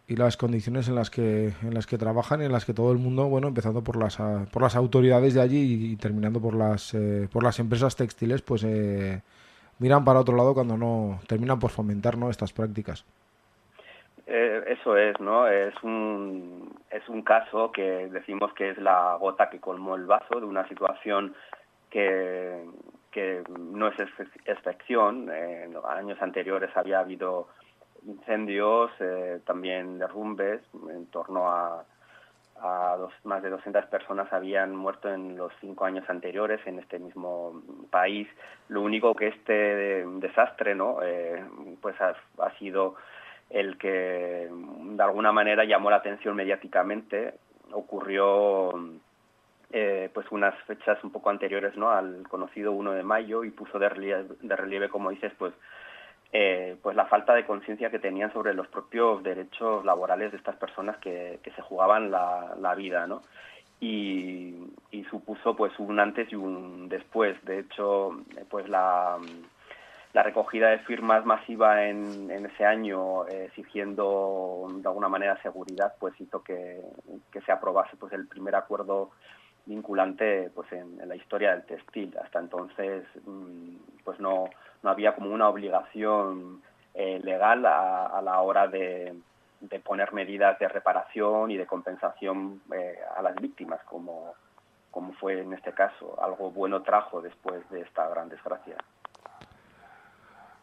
y 0.07 0.16
las 0.16 0.37
condiciones 0.37 0.89
en 0.89 0.97
las 0.97 1.09
que 1.09 1.55
en 1.62 1.72
las 1.72 1.87
que 1.87 1.97
trabajan 1.97 2.43
y 2.43 2.45
en 2.45 2.53
las 2.53 2.66
que 2.66 2.74
todo 2.74 2.93
el 2.93 2.99
mundo 2.99 3.26
bueno 3.26 3.49
empezando 3.49 3.82
por 3.82 3.97
las 3.97 4.18
por 4.53 4.62
las 4.62 4.76
autoridades 4.76 5.32
de 5.32 5.41
allí 5.41 5.93
y 5.93 5.97
terminando 5.97 6.41
por 6.41 6.55
las 6.55 6.95
por 7.32 7.43
las 7.43 7.59
empresas 7.59 7.97
textiles 7.97 8.43
pues 8.43 8.66
miran 9.79 10.05
para 10.05 10.20
otro 10.20 10.37
lado 10.37 10.55
cuando 10.55 10.77
no 10.77 11.20
terminan 11.27 11.59
por 11.59 11.70
fomentar 11.70 12.16
¿no? 12.16 12.31
estas 12.31 12.53
prácticas. 12.53 13.05
Eh, 14.27 14.64
eso 14.68 14.97
es, 14.97 15.20
¿no? 15.20 15.47
Es 15.47 15.75
un, 15.83 16.75
es 16.91 17.07
un 17.09 17.22
caso 17.22 17.70
que 17.72 18.09
decimos 18.09 18.53
que 18.55 18.70
es 18.70 18.79
la 18.79 19.16
gota 19.16 19.51
que 19.51 19.61
colmó 19.61 19.97
el 19.97 20.07
vaso 20.07 20.41
de 20.41 20.47
una 20.47 20.66
situación 20.68 21.35
que, 21.91 22.64
que 23.11 23.45
no 23.49 23.89
es 23.89 23.95
excepción. 24.47 25.31
en 25.31 25.77
años 25.87 26.20
anteriores 26.22 26.75
había 26.75 27.01
habido 27.01 27.49
incendios, 28.07 28.91
eh, 29.01 29.41
también 29.47 29.99
derrumbes 29.99 30.62
en 30.91 31.07
torno 31.07 31.51
a 31.51 31.85
a 32.61 32.96
más 33.24 33.42
de 33.42 33.50
200 33.50 33.86
personas 33.86 34.32
habían 34.32 34.74
muerto 34.74 35.12
en 35.12 35.36
los 35.36 35.52
cinco 35.61 35.84
años 35.84 36.09
anteriores 36.09 36.61
en 36.66 36.78
este 36.78 36.98
mismo 36.98 37.62
país. 37.90 38.28
Lo 38.68 38.82
único 38.82 39.14
que 39.14 39.28
este 39.28 40.07
desastre, 40.07 40.74
¿no? 40.74 41.02
Eh, 41.02 41.44
pues 41.80 41.96
ha, 42.00 42.14
sido 42.59 42.94
el 43.50 43.76
que 43.76 44.48
de 44.50 45.02
alguna 45.02 45.32
manera 45.32 45.64
llamó 45.64 45.90
la 45.90 45.96
atención 45.96 46.36
mediáticamente. 46.36 47.34
Ocurrió 47.72 48.72
eh, 49.72 50.09
pues 50.14 50.30
unas 50.30 50.55
fechas 50.64 51.02
un 51.02 51.11
poco 51.11 51.30
anteriores, 51.30 51.76
¿no? 51.76 51.90
Al 51.90 52.26
conocido 52.28 52.72
1 52.72 52.92
de 52.92 53.02
mayo 53.02 53.44
y 53.44 53.50
puso 53.50 53.78
de 53.78 53.88
relieve, 53.88 54.28
de 54.40 54.57
relieve 54.57 54.88
como 54.88 55.11
dices, 55.11 55.32
pues 55.38 55.52
eh, 56.37 56.76
pues 56.82 56.97
la 56.97 57.07
falta 57.07 57.32
de 57.32 57.47
conciencia 57.47 57.91
que 57.91 58.01
tenían 58.01 58.32
sobre 58.32 58.55
los 58.55 58.66
propios 58.66 59.22
derechos 59.22 59.85
laborales 59.85 60.32
de 60.32 60.39
estas 60.39 60.57
personas 60.57 60.97
que, 60.97 61.39
se 61.45 61.62
jugaban 61.62 62.11
la, 62.11 62.74
vida, 62.76 63.07
¿no? 63.07 63.22
Y, 63.78 64.53
supuso 65.11 65.55
pues 65.55 65.78
un 65.78 66.01
antes 66.01 66.32
y 66.32 66.35
un 66.35 66.89
después. 66.89 67.37
De 67.45 67.61
hecho, 67.61 68.24
pues 68.51 68.68
la, 68.68 69.16
recogida 70.12 70.70
de 70.70 70.80
firmas 70.80 71.24
masiva 71.24 71.87
en, 71.87 72.28
ese 72.28 72.64
año 72.64 73.28
eh, 73.28 73.45
exigiendo 73.45 74.66
de 74.74 74.89
alguna 74.89 75.09
manera 75.09 75.41
seguridad, 75.41 75.95
pues 76.01 76.20
hizo 76.20 76.43
que, 76.43 76.80
se 77.47 77.53
aprobase 77.53 77.97
pues 77.97 78.12
el 78.12 78.26
primer 78.26 78.57
acuerdo 78.57 79.12
vinculante 79.66 80.51
pues 80.53 80.72
en, 80.72 80.99
la 81.07 81.14
historia 81.14 81.53
del 81.53 81.64
textil. 81.64 82.12
Hasta 82.20 82.41
entonces 82.41 83.05
mm, 83.24 83.76
pues 84.03 84.18
no, 84.18 84.47
no 84.85 84.91
había 84.91 85.14
como 85.14 85.30
una 85.30 85.49
obligación 85.49 86.62
eh, 86.93 87.18
legal 87.24 87.64
a, 87.66 88.20
la 88.22 88.41
hora 88.43 88.68
de, 88.68 89.14
poner 89.82 90.12
medidas 90.12 90.59
de 90.59 90.68
reparación 90.68 91.51
y 91.51 91.57
de 91.57 91.66
compensación 91.66 92.61
eh, 92.72 92.99
a 93.16 93.22
las 93.22 93.35
víctimas, 93.37 93.80
como, 93.87 94.35
como 94.91 95.14
fue 95.14 95.41
en 95.41 95.55
este 95.55 95.72
caso. 95.72 96.22
Algo 96.22 96.51
bueno 96.51 96.82
trajo 96.82 97.22
después 97.22 97.68
de 97.70 97.80
esta 97.80 98.09
gran 98.11 98.28
desgracia. 98.28 98.76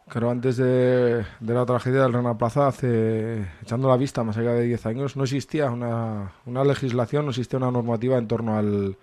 Claro, 0.08 0.30
antes 0.30 0.58
de, 0.58 1.26
la 1.40 1.66
tragedia 1.66 2.04
del 2.04 2.14
Rana 2.14 2.38
Plaza, 2.38 2.68
hace, 2.68 3.42
echando 3.62 3.90
la 3.90 3.98
vista 3.98 4.24
más 4.24 4.38
allá 4.38 4.52
de 4.52 4.64
10 4.64 4.86
años, 4.86 5.18
no 5.18 5.24
existía 5.24 5.72
una, 5.72 6.34
una 6.46 6.64
legislación, 6.64 7.26
no 7.26 7.32
existía 7.32 7.58
una 7.58 7.72
normativa 7.72 8.18
en 8.18 8.28
torno 8.28 8.58
al, 8.58 8.98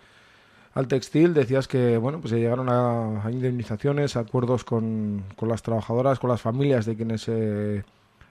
al 0.75 0.89
textil. 0.89 1.35
Decías 1.35 1.69
que 1.69 1.99
bueno, 1.99 2.21
pues 2.21 2.31
se 2.31 2.39
llegaron 2.39 2.69
a, 2.69 3.31
indemnizaciones, 3.31 4.16
acuerdos 4.16 4.64
con, 4.64 5.25
con, 5.37 5.49
las 5.49 5.62
trabajadoras, 5.62 6.19
con 6.19 6.31
las 6.31 6.41
familias 6.41 6.87
de 6.87 6.97
quienes 6.97 7.29
eh, 7.29 7.85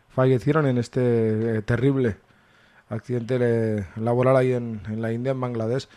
fallecieron 0.10 0.66
en 0.68 0.78
este 0.78 1.58
eh, 1.58 1.62
terrible 1.62 2.18
accidente 2.90 3.86
laboral 3.98 4.38
ahí 4.38 4.54
en, 4.54 4.82
la 5.02 5.12
India, 5.12 5.32
en 5.32 5.42
Bangladesh. 5.42 5.88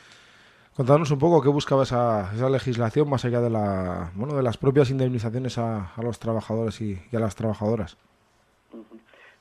Contanos 0.76 1.10
un 1.10 1.18
poco 1.18 1.42
qué 1.42 1.48
buscaba 1.48 1.82
esa, 1.82 2.32
esa, 2.34 2.48
legislación 2.48 3.08
más 3.08 3.24
allá 3.24 3.40
de 3.40 3.50
la 3.50 4.12
bueno 4.14 4.34
de 4.34 4.42
las 4.42 4.56
propias 4.56 4.90
indemnizaciones 4.90 5.58
a, 5.58 5.92
a 5.94 6.02
los 6.02 6.18
trabajadores 6.18 6.80
y 6.80 7.00
a 7.12 7.18
las 7.18 7.34
trabajadoras. 7.34 7.96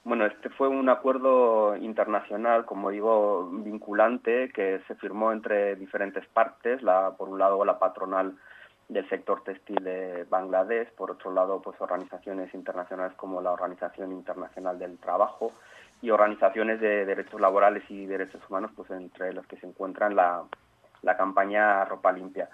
Bueno, 0.09 0.25
este 0.25 0.49
fue 0.49 0.67
un 0.67 0.89
acuerdo 0.89 1.75
internacional, 1.75 2.65
como 2.65 2.89
digo, 2.89 3.47
vinculante, 3.51 4.49
que 4.49 4.81
se 4.87 4.95
firmó 4.95 5.31
entre 5.31 5.75
diferentes 5.75 6.25
partes, 6.29 6.81
por 7.15 7.29
un 7.29 7.37
lado 7.37 7.63
la 7.63 7.77
patronal 7.77 8.35
del 8.87 9.07
sector 9.07 9.43
textil 9.43 9.83
de 9.83 10.25
Bangladesh, 10.27 10.89
por 10.93 11.11
otro 11.11 11.31
lado 11.31 11.61
pues 11.61 11.79
organizaciones 11.79 12.51
internacionales 12.55 13.13
como 13.17 13.39
la 13.39 13.51
Organización 13.51 14.11
Internacional 14.11 14.79
del 14.79 14.97
Trabajo 14.97 15.51
y 16.01 16.09
organizaciones 16.09 16.81
de 16.81 17.05
derechos 17.05 17.39
laborales 17.39 17.83
y 17.87 18.07
derechos 18.07 18.41
humanos, 18.49 18.71
pues 18.75 18.89
entre 18.89 19.31
los 19.31 19.45
que 19.45 19.57
se 19.57 19.67
encuentran 19.67 20.15
la, 20.15 20.41
la 21.03 21.17
campaña 21.17 21.85
Ropa 21.85 22.11
Limpia. 22.11 22.49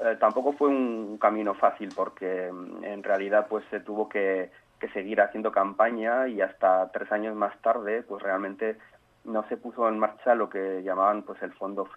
Eh, 0.00 0.16
tampoco 0.18 0.54
fue 0.54 0.68
un 0.68 1.18
camino 1.18 1.52
fácil 1.52 1.90
porque 1.94 2.50
mm, 2.50 2.84
en 2.84 3.02
realidad 3.02 3.48
pues 3.50 3.66
se 3.70 3.80
tuvo 3.80 4.08
que 4.08 4.50
que 4.80 4.88
seguir 4.90 5.20
haciendo 5.20 5.52
campaña 5.52 6.28
y 6.28 6.40
hasta 6.40 6.90
tres 6.92 7.10
años 7.12 7.34
más 7.34 7.56
tarde 7.62 8.02
pues 8.02 8.22
realmente 8.22 8.76
no 9.24 9.46
se 9.48 9.56
puso 9.56 9.88
en 9.88 9.98
marcha 9.98 10.34
lo 10.34 10.48
que 10.48 10.82
llamaban 10.82 11.22
pues 11.22 11.42
el 11.42 11.52
fondo 11.52 11.88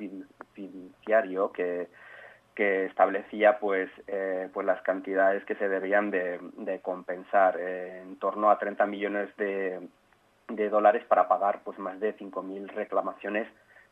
fiduciario 0.54 1.52
que, 1.52 1.88
que 2.56 2.86
establecía 2.86 3.60
pues 3.60 3.90
eh, 4.08 4.50
pues 4.54 4.66
las 4.66 4.82
cantidades 4.82 5.46
que 5.46 5.56
se 5.56 5.70
debían 5.70 6.10
de, 6.12 6.80
compensar 6.82 7.58
eh, 7.60 8.02
en 8.02 8.18
torno 8.18 8.50
a 8.50 8.58
30 8.58 8.86
millones 8.86 9.36
de, 9.38 9.88
de 10.48 10.70
dólares 10.70 11.04
para 11.08 11.28
pagar 11.28 11.62
pues 11.64 11.78
más 11.80 12.00
de 12.00 12.18
5.000 12.18 12.68
reclamaciones 12.74 13.48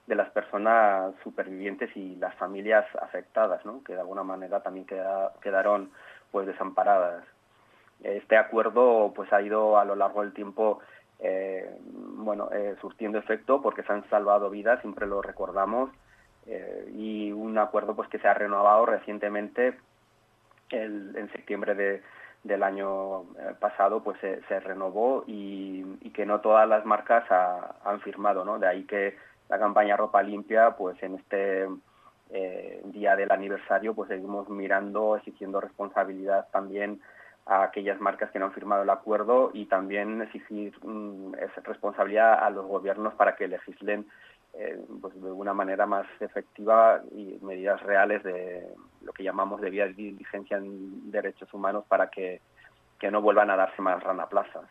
de 0.08 0.16
las 0.16 0.30
personas 0.32 1.14
supervivientes 1.24 1.96
y 1.96 2.16
las 2.16 2.34
familias 2.36 2.86
afectadas, 3.02 3.64
¿no? 3.66 3.84
que 3.84 3.94
de 3.94 4.00
alguna 4.00 4.24
manera 4.24 4.62
también 4.62 4.86
quedaron 4.86 5.92
pues 6.32 6.48
desamparadas. 6.48 7.24
Este 8.04 8.38
acuerdo 8.38 9.12
pues 9.16 9.32
ha 9.34 9.41
ido 9.41 9.78
a 9.78 9.86
lo 9.86 9.95
largo 9.95 10.22
del 10.22 10.34
tiempo 10.34 10.80
eh, 11.20 11.68
bueno, 11.82 12.50
eh, 12.52 12.76
surtiendo 12.80 13.18
efecto 13.18 13.62
porque 13.62 13.84
se 13.84 13.91
han 13.91 14.08
salvado 14.10 14.50
vidas, 14.50 14.80
siempre 14.82 15.08
lo 15.08 15.22
recordamos, 15.22 15.89
eh, 16.45 16.91
y 16.95 17.32
un 17.32 17.58
acuerdo 17.58 17.95
pues 17.95 18.08
que 18.10 18.20
se 18.20 18.28
ha 18.28 18.34
renovado 18.34 18.86
recientemente 18.86 19.78
en 20.70 21.30
septiembre 21.32 21.76
de, 21.76 22.04
del 22.43 22.62
año 22.62 23.24
pasado 23.60 24.04
pues 24.04 24.20
se, 24.20 24.60
renovó 24.60 25.24
y, 25.26 25.84
que 26.14 26.26
no 26.26 26.41
todas 26.41 26.68
las 26.68 26.84
marcas 26.84 27.24
han 27.86 28.02
firmado, 28.02 28.43
¿no? 28.43 28.58
De 28.58 28.68
ahí 28.68 28.84
que 28.86 29.16
la 29.50 29.60
campaña 29.60 29.95
Ropa 29.95 30.24
Limpia 30.24 30.72
pues 30.72 31.02
en 31.04 31.16
este 31.16 31.68
día 32.86 33.16
del 33.16 33.32
aniversario 33.32 33.93
pues 33.93 34.10
seguimos 34.10 34.50
mirando, 34.50 35.16
exigiendo 35.16 35.62
responsabilidad 35.62 36.48
también 36.52 37.00
a 37.48 37.64
aquellas 37.64 38.00
marcas 38.00 38.30
que 38.32 38.39
no 38.39 38.45
han 38.45 38.54
firmado 38.54 38.84
el 38.84 38.89
acuerdo 38.89 39.52
y 39.54 39.66
también 39.66 40.22
exigir 40.22 40.74
mm, 40.84 41.34
responsabilidad 41.64 42.43
a 42.43 42.50
los 42.50 42.66
gobiernos 42.66 43.14
para 43.14 43.36
que 43.36 43.48
legislen 43.48 44.06
eh, 44.54 44.80
pues 45.02 45.14
de 45.22 45.32
una 45.32 45.54
manera 45.54 45.86
más 45.86 46.08
efectiva 46.20 47.02
y 47.12 47.38
medidas 47.41 47.82
reales 47.84 48.24
de 48.24 48.68
lo 49.02 49.14
que 49.14 49.24
llamamos 49.24 49.62
de 49.62 49.70
vía 49.70 49.86
de 49.86 49.93
diligencia 49.93 50.58
en 50.58 51.12
derechos 51.12 51.54
humanos 51.54 51.86
para 51.88 52.10
que, 52.10 52.41
que 53.00 53.12
no 53.12 53.22
vuelvan 53.22 53.50
a 53.52 53.56
darse 53.56 53.82
más 53.82 54.02
rana 54.02 54.28
plaza. 54.28 54.62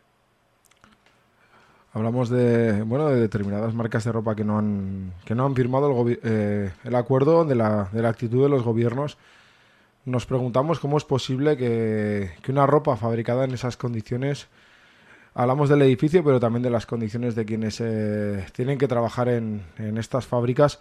Hablamos 1.93 2.29
de 2.29 2.83
bueno 2.83 3.07
de 3.07 3.21
determinadas 3.21 3.73
marcas 3.73 4.03
de 4.03 4.11
ropa 4.11 4.35
que 4.35 4.43
no 4.43 4.59
han 4.59 5.13
que 5.25 5.33
no 5.33 5.45
han 5.45 5.55
firmado 5.55 5.89
el, 5.89 6.19
eh, 6.21 6.71
el 6.83 6.95
acuerdo 6.95 7.45
de 7.45 7.55
la, 7.55 7.85
de 7.91 8.01
la 8.01 8.09
actitud 8.09 8.43
de 8.43 8.49
los 8.49 8.63
gobiernos 8.63 9.17
nos 10.07 10.25
preguntamos 10.25 10.79
cómo 10.79 10.97
es 10.97 11.03
posible 11.03 11.57
que, 11.57 12.31
una 12.47 12.65
ropa 12.65 12.95
fabricada 12.95 13.43
en 13.43 13.51
esas 13.51 13.75
condiciones, 13.75 14.47
hablamos 15.33 15.67
del 15.67 15.81
edificio, 15.81 16.23
pero 16.23 16.39
también 16.39 16.63
de 16.63 16.69
las 16.69 16.85
condiciones 16.85 17.35
de 17.35 17.43
quienes 17.43 17.81
eh, 17.81 18.45
tienen 18.53 18.77
que 18.77 18.87
trabajar 18.87 19.27
en, 19.27 19.63
estas 19.97 20.25
fábricas, 20.25 20.79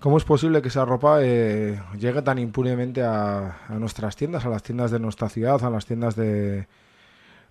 ¿cómo 0.00 0.18
es 0.18 0.24
posible 0.24 0.60
que 0.60 0.68
esa 0.68 0.84
ropa 0.84 1.18
eh, 1.22 1.80
llegue 1.96 2.20
tan 2.22 2.40
impunemente 2.40 3.00
a, 3.02 3.58
nuestras 3.78 4.16
tiendas, 4.16 4.44
a 4.44 4.48
las 4.48 4.64
tiendas 4.64 4.90
de 4.90 4.98
nuestra 4.98 5.28
ciudad, 5.28 5.64
a 5.64 5.70
las 5.70 5.86
tiendas 5.86 6.16
de, 6.16 6.66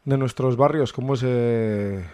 de 0.03 0.17
nuestros 0.17 0.57
barrios? 0.57 0.91
¿Cómo 0.91 1.13
es, 1.13 1.21
eh, 1.23 2.05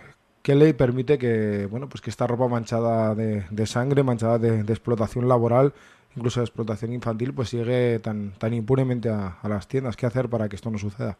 ¿Qué 0.43 0.53
ley 0.53 0.73
permite 0.73 1.17
que, 1.17 1.65
bueno, 1.65 1.89
pues 1.89 2.01
que 2.01 2.11
esta 2.11 2.27
ropa 2.27 2.47
manchada 2.47 3.15
de, 3.15 3.65
sangre, 3.65 4.03
manchada 4.03 4.37
de 4.37 4.59
explotación 4.71 5.27
laboral, 5.27 5.73
incluso 6.15 6.39
de 6.39 6.45
explotación 6.45 6.93
infantil, 6.93 7.33
pues 7.33 7.51
llegue 7.51 7.99
tan, 7.99 8.31
tan 8.31 8.53
impunemente 8.53 9.09
a, 9.09 9.37
las 9.43 9.67
tiendas. 9.67 9.95
¿Qué 9.95 10.05
hacer 10.05 10.29
para 10.29 10.49
que 10.49 10.55
esto 10.55 10.69
no 10.69 10.77
suceda? 10.77 11.17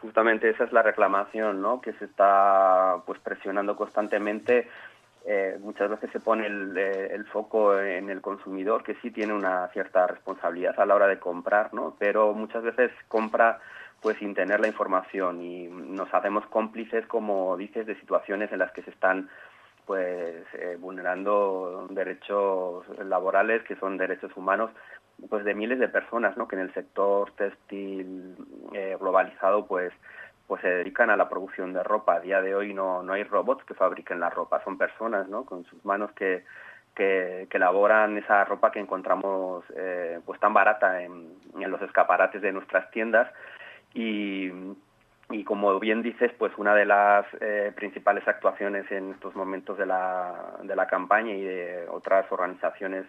Justamente 0.00 0.50
esa 0.50 0.64
es 0.64 0.72
la 0.72 0.82
reclamación, 0.82 1.60
¿no? 1.60 1.80
Que 1.80 1.92
se 1.94 2.04
está 2.04 2.96
pues 3.06 3.18
presionando 3.20 3.76
constantemente. 3.76 4.68
Eh, 5.26 5.58
muchas 5.60 5.90
veces 5.90 6.10
se 6.12 6.20
pone 6.20 6.46
el, 6.46 6.76
eh, 6.78 7.12
el, 7.12 7.26
foco 7.26 7.78
en 7.78 8.08
el 8.08 8.20
consumidor, 8.20 8.82
que 8.82 8.94
sí 9.02 9.10
tiene 9.10 9.34
una 9.34 9.68
cierta 9.68 10.06
responsabilidad 10.06 10.78
a 10.78 10.86
la 10.86 10.94
hora 10.94 11.06
de 11.06 11.18
comprar, 11.18 11.74
¿no? 11.74 11.96
Pero 11.98 12.32
muchas 12.32 12.62
veces 12.62 12.90
compra 13.08 13.58
pues 14.00 14.16
sin 14.18 14.34
tener 14.34 14.60
la 14.60 14.68
información 14.68 15.42
y 15.42 15.66
nos 15.66 16.12
hacemos 16.14 16.46
cómplices, 16.46 17.06
como 17.06 17.56
dices, 17.56 17.86
de 17.86 17.98
situaciones 17.98 18.52
en 18.52 18.60
las 18.60 18.72
que 18.72 18.82
se 18.82 18.90
están 18.90 19.28
pues 19.88 20.44
eh, 20.52 20.76
vulnerando 20.78 21.86
derechos 21.88 22.84
laborales 22.98 23.62
que 23.62 23.74
son 23.76 23.96
derechos 23.96 24.30
humanos 24.36 24.70
pues 25.30 25.46
de 25.46 25.54
miles 25.54 25.78
de 25.78 25.88
personas 25.88 26.36
¿no? 26.36 26.46
que 26.46 26.56
en 26.56 26.62
el 26.62 26.74
sector 26.74 27.32
textil 27.32 28.36
eh, 28.74 28.98
globalizado 29.00 29.66
pues 29.66 29.90
pues 30.46 30.60
se 30.60 30.68
dedican 30.68 31.08
a 31.08 31.16
la 31.16 31.30
producción 31.30 31.72
de 31.72 31.82
ropa 31.82 32.16
a 32.16 32.20
día 32.20 32.42
de 32.42 32.54
hoy 32.54 32.74
no 32.74 33.02
no 33.02 33.14
hay 33.14 33.24
robots 33.24 33.64
que 33.64 33.72
fabriquen 33.72 34.20
la 34.20 34.28
ropa 34.28 34.62
son 34.62 34.76
personas 34.76 35.26
¿no? 35.28 35.46
con 35.46 35.64
sus 35.64 35.82
manos 35.86 36.12
que 36.12 36.44
que, 36.94 37.48
elaboran 37.50 38.18
esa 38.18 38.44
ropa 38.44 38.70
que 38.70 38.80
encontramos 38.80 39.64
eh, 39.74 40.20
pues 40.26 40.38
tan 40.38 40.52
barata 40.52 41.00
en, 41.02 41.32
en 41.58 41.70
los 41.70 41.80
escaparates 41.80 42.42
de 42.42 42.52
nuestras 42.52 42.90
tiendas 42.90 43.32
y 43.94 44.50
y 45.30 45.44
como 45.44 45.78
bien 45.78 46.02
dices, 46.02 46.32
pues 46.38 46.52
una 46.56 46.74
de 46.74 46.86
las 46.86 47.26
eh, 47.40 47.72
principales 47.76 48.26
actuaciones 48.26 48.90
en 48.90 49.12
estos 49.12 49.34
momentos 49.36 49.76
de 49.76 49.86
la, 49.86 50.56
de 50.62 50.74
la 50.74 50.86
campaña 50.86 51.34
y 51.34 51.42
de 51.42 51.86
otras 51.88 52.30
organizaciones 52.32 53.04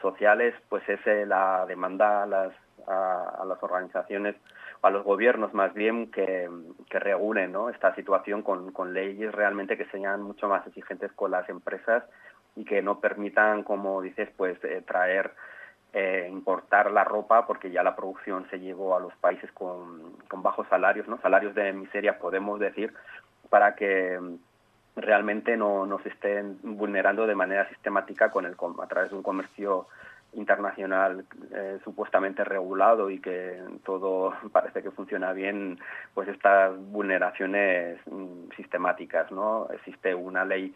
sociales, 0.00 0.54
pues 0.68 0.86
es 0.88 1.00
eh, 1.06 1.24
la 1.24 1.64
demanda 1.66 2.24
a 2.24 2.26
las, 2.26 2.52
a, 2.86 3.44
las 3.46 3.62
organizaciones, 3.62 4.36
a 4.82 4.90
los 4.90 5.02
gobiernos 5.04 5.54
más 5.54 5.72
bien, 5.72 6.10
que, 6.10 6.50
que 6.90 6.98
regulen 6.98 7.54
esta 7.72 7.94
situación 7.94 8.42
con, 8.42 8.72
con 8.72 8.92
leyes 8.92 9.32
realmente 9.32 9.78
que 9.78 9.86
sean 9.86 10.22
mucho 10.22 10.48
más 10.48 10.66
exigentes 10.66 11.10
con 11.12 11.30
las 11.30 11.48
empresas 11.48 12.04
y 12.54 12.64
que 12.66 12.82
no 12.82 13.00
permitan, 13.00 13.62
como 13.62 14.02
dices, 14.02 14.28
pues 14.36 14.62
eh, 14.64 14.82
traer 14.86 15.30
eh, 15.92 16.28
importar 16.30 16.90
la 16.90 17.04
ropa 17.04 17.46
porque 17.46 17.70
ya 17.70 17.82
la 17.82 17.94
producción 17.94 18.46
se 18.50 18.58
llevó 18.58 18.96
a 18.96 19.00
los 19.00 19.14
países 19.16 19.50
con, 19.52 20.16
con 20.28 20.42
bajos 20.42 20.66
salarios, 20.68 21.06
¿no? 21.08 21.20
salarios 21.20 21.54
de 21.54 21.72
miseria 21.72 22.18
podemos 22.18 22.58
decir, 22.58 22.94
para 23.50 23.74
que 23.74 24.18
realmente 24.96 25.56
no 25.56 25.86
nos 25.86 26.04
estén 26.06 26.58
vulnerando 26.62 27.26
de 27.26 27.34
manera 27.34 27.68
sistemática 27.68 28.30
con 28.30 28.46
el, 28.46 28.56
a 28.82 28.86
través 28.86 29.10
de 29.10 29.16
un 29.16 29.22
comercio 29.22 29.86
internacional 30.34 31.24
eh, 31.54 31.78
supuestamente 31.84 32.42
regulado 32.44 33.10
y 33.10 33.20
que 33.20 33.60
todo 33.84 34.32
parece 34.52 34.82
que 34.82 34.90
funciona 34.90 35.32
bien, 35.32 35.78
pues 36.14 36.28
estas 36.28 36.76
vulneraciones 36.78 38.00
mm, 38.06 38.50
sistemáticas, 38.56 39.30
¿no? 39.30 39.68
Existe 39.72 40.14
una 40.14 40.44
ley 40.44 40.74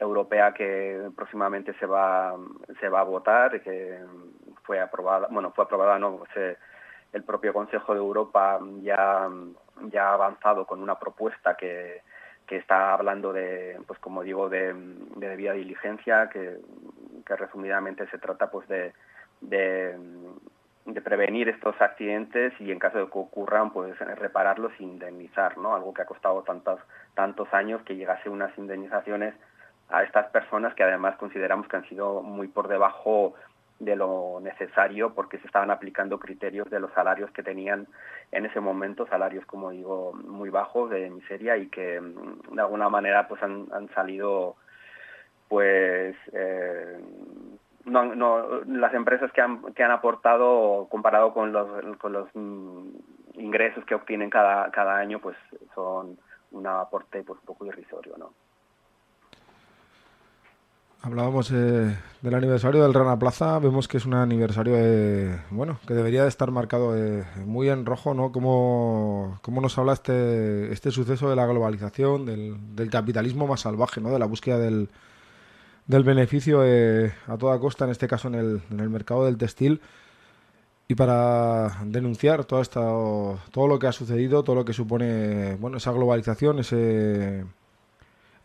europea 0.00 0.52
que 0.52 1.10
próximamente 1.14 1.74
se 1.74 1.86
va 1.86 2.34
se 2.80 2.88
va 2.88 3.00
a 3.00 3.04
votar 3.04 3.60
que 3.60 3.98
fue 4.64 4.80
aprobada 4.80 5.28
bueno 5.30 5.52
fue 5.52 5.64
aprobada 5.64 5.98
no 5.98 6.22
el 7.12 7.24
propio 7.24 7.52
Consejo 7.52 7.92
de 7.92 8.00
Europa 8.00 8.58
ya 8.80 9.28
ya 9.82 10.08
ha 10.08 10.14
avanzado 10.14 10.66
con 10.66 10.82
una 10.82 10.98
propuesta 10.98 11.56
que, 11.56 12.02
que 12.46 12.56
está 12.56 12.94
hablando 12.94 13.32
de 13.32 13.78
pues 13.86 13.98
como 13.98 14.22
digo 14.22 14.48
de, 14.48 14.72
de 14.72 15.28
debida 15.28 15.52
diligencia 15.52 16.28
que, 16.30 16.58
que 17.26 17.36
resumidamente 17.36 18.06
se 18.08 18.18
trata 18.18 18.50
pues 18.50 18.66
de, 18.68 18.92
de 19.40 19.96
de 20.86 21.00
prevenir 21.02 21.48
estos 21.48 21.80
accidentes 21.80 22.52
y 22.58 22.72
en 22.72 22.78
caso 22.78 22.98
de 22.98 23.04
que 23.04 23.18
ocurran 23.18 23.70
pues 23.70 23.98
repararlos 23.98 24.72
e 24.78 24.82
indemnizar 24.82 25.58
no 25.58 25.74
algo 25.74 25.92
que 25.92 26.02
ha 26.02 26.06
costado 26.06 26.42
tantos 26.42 26.80
tantos 27.14 27.52
años 27.52 27.82
que 27.82 27.96
llegase 27.96 28.28
unas 28.28 28.56
indemnizaciones 28.56 29.34
a 29.90 30.02
estas 30.04 30.28
personas 30.28 30.74
que 30.74 30.82
además 30.82 31.16
consideramos 31.16 31.68
que 31.68 31.76
han 31.76 31.88
sido 31.88 32.22
muy 32.22 32.48
por 32.48 32.68
debajo 32.68 33.34
de 33.80 33.96
lo 33.96 34.40
necesario 34.40 35.14
porque 35.14 35.38
se 35.38 35.46
estaban 35.46 35.70
aplicando 35.70 36.20
criterios 36.20 36.68
de 36.70 36.80
los 36.80 36.92
salarios 36.92 37.30
que 37.30 37.42
tenían 37.42 37.86
en 38.30 38.44
ese 38.44 38.60
momento, 38.60 39.06
salarios 39.06 39.44
como 39.46 39.70
digo 39.70 40.12
muy 40.12 40.50
bajos 40.50 40.90
de 40.90 41.08
miseria 41.10 41.56
y 41.56 41.68
que 41.68 42.00
mm, 42.00 42.54
de 42.54 42.60
alguna 42.60 42.88
manera 42.90 43.26
pues 43.26 43.42
han, 43.42 43.68
salido 43.94 44.56
pues 45.48 46.14
eh, 46.32 47.00
no, 47.86 48.14
no, 48.14 48.60
las 48.66 48.92
empresas 48.92 49.32
que 49.32 49.40
han, 49.40 49.72
que 49.72 49.82
han 49.82 49.90
aportado 49.90 50.86
comparado 50.90 51.32
con 51.32 51.50
los, 51.50 51.96
con 51.96 52.12
los 52.12 52.28
mm, 52.34 52.88
ingresos 53.34 53.84
que 53.86 53.94
obtienen 53.94 54.28
cada, 54.28 54.70
cada 54.70 54.96
año 54.96 55.20
pues 55.20 55.36
son 55.74 56.18
un 56.52 56.66
aporte 56.66 57.22
pues 57.22 57.40
un 57.40 57.46
poco 57.46 57.64
irrisorio, 57.64 58.16
¿no? 58.18 58.32
Hablábamos 61.02 61.50
eh, 61.50 61.96
del 62.20 62.34
aniversario 62.34 62.82
del 62.82 62.92
Rana 62.92 63.18
Plaza, 63.18 63.58
vemos 63.58 63.88
que 63.88 63.96
es 63.96 64.04
un 64.04 64.12
aniversario 64.12 64.74
eh, 64.76 65.40
bueno 65.50 65.80
que 65.86 65.94
debería 65.94 66.24
de 66.24 66.28
estar 66.28 66.50
marcado 66.50 66.94
eh, 66.94 67.24
muy 67.46 67.70
en 67.70 67.86
rojo, 67.86 68.12
¿no? 68.12 68.32
Cómo, 68.32 69.38
cómo, 69.40 69.62
nos 69.62 69.78
habla 69.78 69.94
este, 69.94 70.70
este 70.70 70.90
suceso 70.90 71.30
de 71.30 71.36
la 71.36 71.46
globalización, 71.46 72.26
del, 72.26 72.90
capitalismo 72.90 73.46
más 73.46 73.60
salvaje, 73.60 74.02
¿no? 74.02 74.10
De 74.10 74.18
la 74.18 74.26
búsqueda 74.26 74.58
del, 74.58 74.90
del 75.86 76.04
beneficio 76.04 76.60
a 76.60 77.38
toda 77.38 77.58
costa, 77.60 77.86
en 77.86 77.92
este 77.92 78.06
caso 78.06 78.28
en 78.28 78.34
el, 78.34 78.62
en 78.70 78.80
el 78.80 78.90
mercado 78.90 79.24
del 79.24 79.38
textil, 79.38 79.80
y 80.86 80.96
para 80.96 81.78
denunciar 81.86 82.44
todo, 82.44 82.60
esto, 82.60 83.40
todo 83.52 83.68
lo 83.68 83.78
que 83.78 83.86
ha 83.86 83.92
sucedido, 83.92 84.42
todo 84.42 84.56
lo 84.56 84.64
que 84.66 84.74
supone 84.74 85.54
bueno 85.56 85.78
esa 85.78 85.92
globalización, 85.92 86.58
ese 86.58 87.46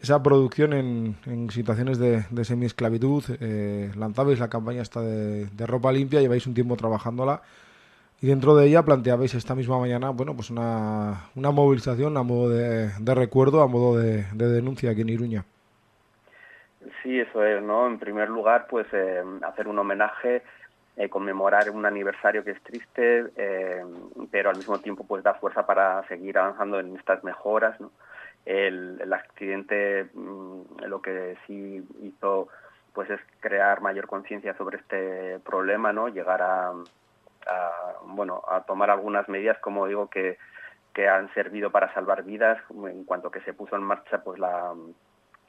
esa 0.06 0.22
producción 0.22 0.74
en, 0.74 1.16
en 1.26 1.50
situaciones 1.50 1.98
de, 1.98 2.26
de 2.30 2.46
semi-esclavitud. 2.46 3.24
Eh, 3.42 3.92
lanzabais 3.98 4.40
la 4.40 4.50
campaña 4.50 4.84
esta 4.84 5.02
de, 5.02 5.66
ropa 5.66 5.92
limpia, 5.92 6.22
lleváis 6.22 6.46
un 6.46 6.54
tiempo 6.54 6.76
trabajándola 6.76 7.42
y 8.22 8.28
dentro 8.28 8.56
de 8.56 8.68
ella 8.68 8.84
planteabais 8.84 9.34
esta 9.34 9.56
misma 9.56 9.78
mañana 9.80 10.12
bueno 10.12 10.36
pues 10.36 10.50
una, 10.50 11.30
una 11.36 11.52
movilización 11.52 12.16
a 12.18 12.24
modo 12.24 12.50
de, 12.50 13.16
recuerdo, 13.16 13.62
a 13.62 13.68
modo 13.68 13.98
de, 13.98 14.24
denuncia 14.32 14.92
aquí 14.92 15.02
en 15.02 15.10
Iruña. 15.10 15.44
Sí, 17.02 17.20
eso 17.20 17.44
es, 17.44 17.64
¿no? 17.64 17.88
En 17.88 17.98
primer 17.98 18.30
lugar, 18.30 18.68
pues 18.70 18.86
eh, 18.94 19.24
hacer 19.42 19.68
un 19.68 19.80
homenaje, 19.80 20.44
eh, 20.98 21.10
conmemorar 21.10 21.72
un 21.72 21.86
aniversario 21.86 22.44
que 22.44 22.52
es 22.52 22.62
triste, 22.62 23.26
pero 24.30 24.52
al 24.52 24.58
mismo 24.58 24.78
tiempo 24.78 25.04
pues 25.04 25.24
da 25.24 25.34
fuerza 25.34 25.66
para 25.66 26.08
seguir 26.08 26.38
avanzando 26.38 26.80
en 26.80 26.96
estas 26.96 27.24
mejoras, 27.24 27.80
¿no? 27.82 27.92
El, 28.46 29.12
accidente 29.12 30.10
mm, 30.14 30.84
lo 30.88 31.02
que 31.02 31.38
sí 31.48 31.84
hizo 32.02 32.48
pues 32.94 33.10
es 33.10 33.20
crear 33.40 33.82
mayor 33.82 34.08
conciencia 34.08 34.56
sobre 34.56 34.78
este 34.78 35.40
problema, 35.40 35.92
¿no? 35.92 36.08
Llegar 36.08 36.42
a, 36.42 36.72
bueno, 38.06 38.42
a 38.50 38.62
tomar 38.62 38.90
algunas 38.90 39.28
medidas, 39.28 39.58
como 39.60 39.88
digo, 39.88 40.10
que, 40.10 40.38
que 40.94 41.10
han 41.10 41.34
servido 41.34 41.72
para 41.72 41.94
salvar 41.94 42.24
vidas, 42.24 42.58
en 42.70 43.04
cuanto 43.04 43.32
que 43.32 43.42
se 43.42 43.54
puso 43.54 43.76
en 43.76 43.84
marcha 43.84 44.24
pues 44.24 44.40
la, 44.40 44.74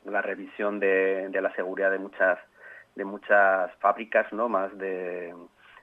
la 0.04 0.22
revisión 0.22 0.80
de, 0.80 1.28
de 1.28 1.40
la 1.40 1.54
seguridad 1.54 1.90
de 1.90 1.98
muchas 1.98 2.38
de 2.96 3.04
muchas 3.04 3.70
fábricas, 3.76 4.32
¿no? 4.32 4.48
Más 4.48 4.76
de 4.76 5.34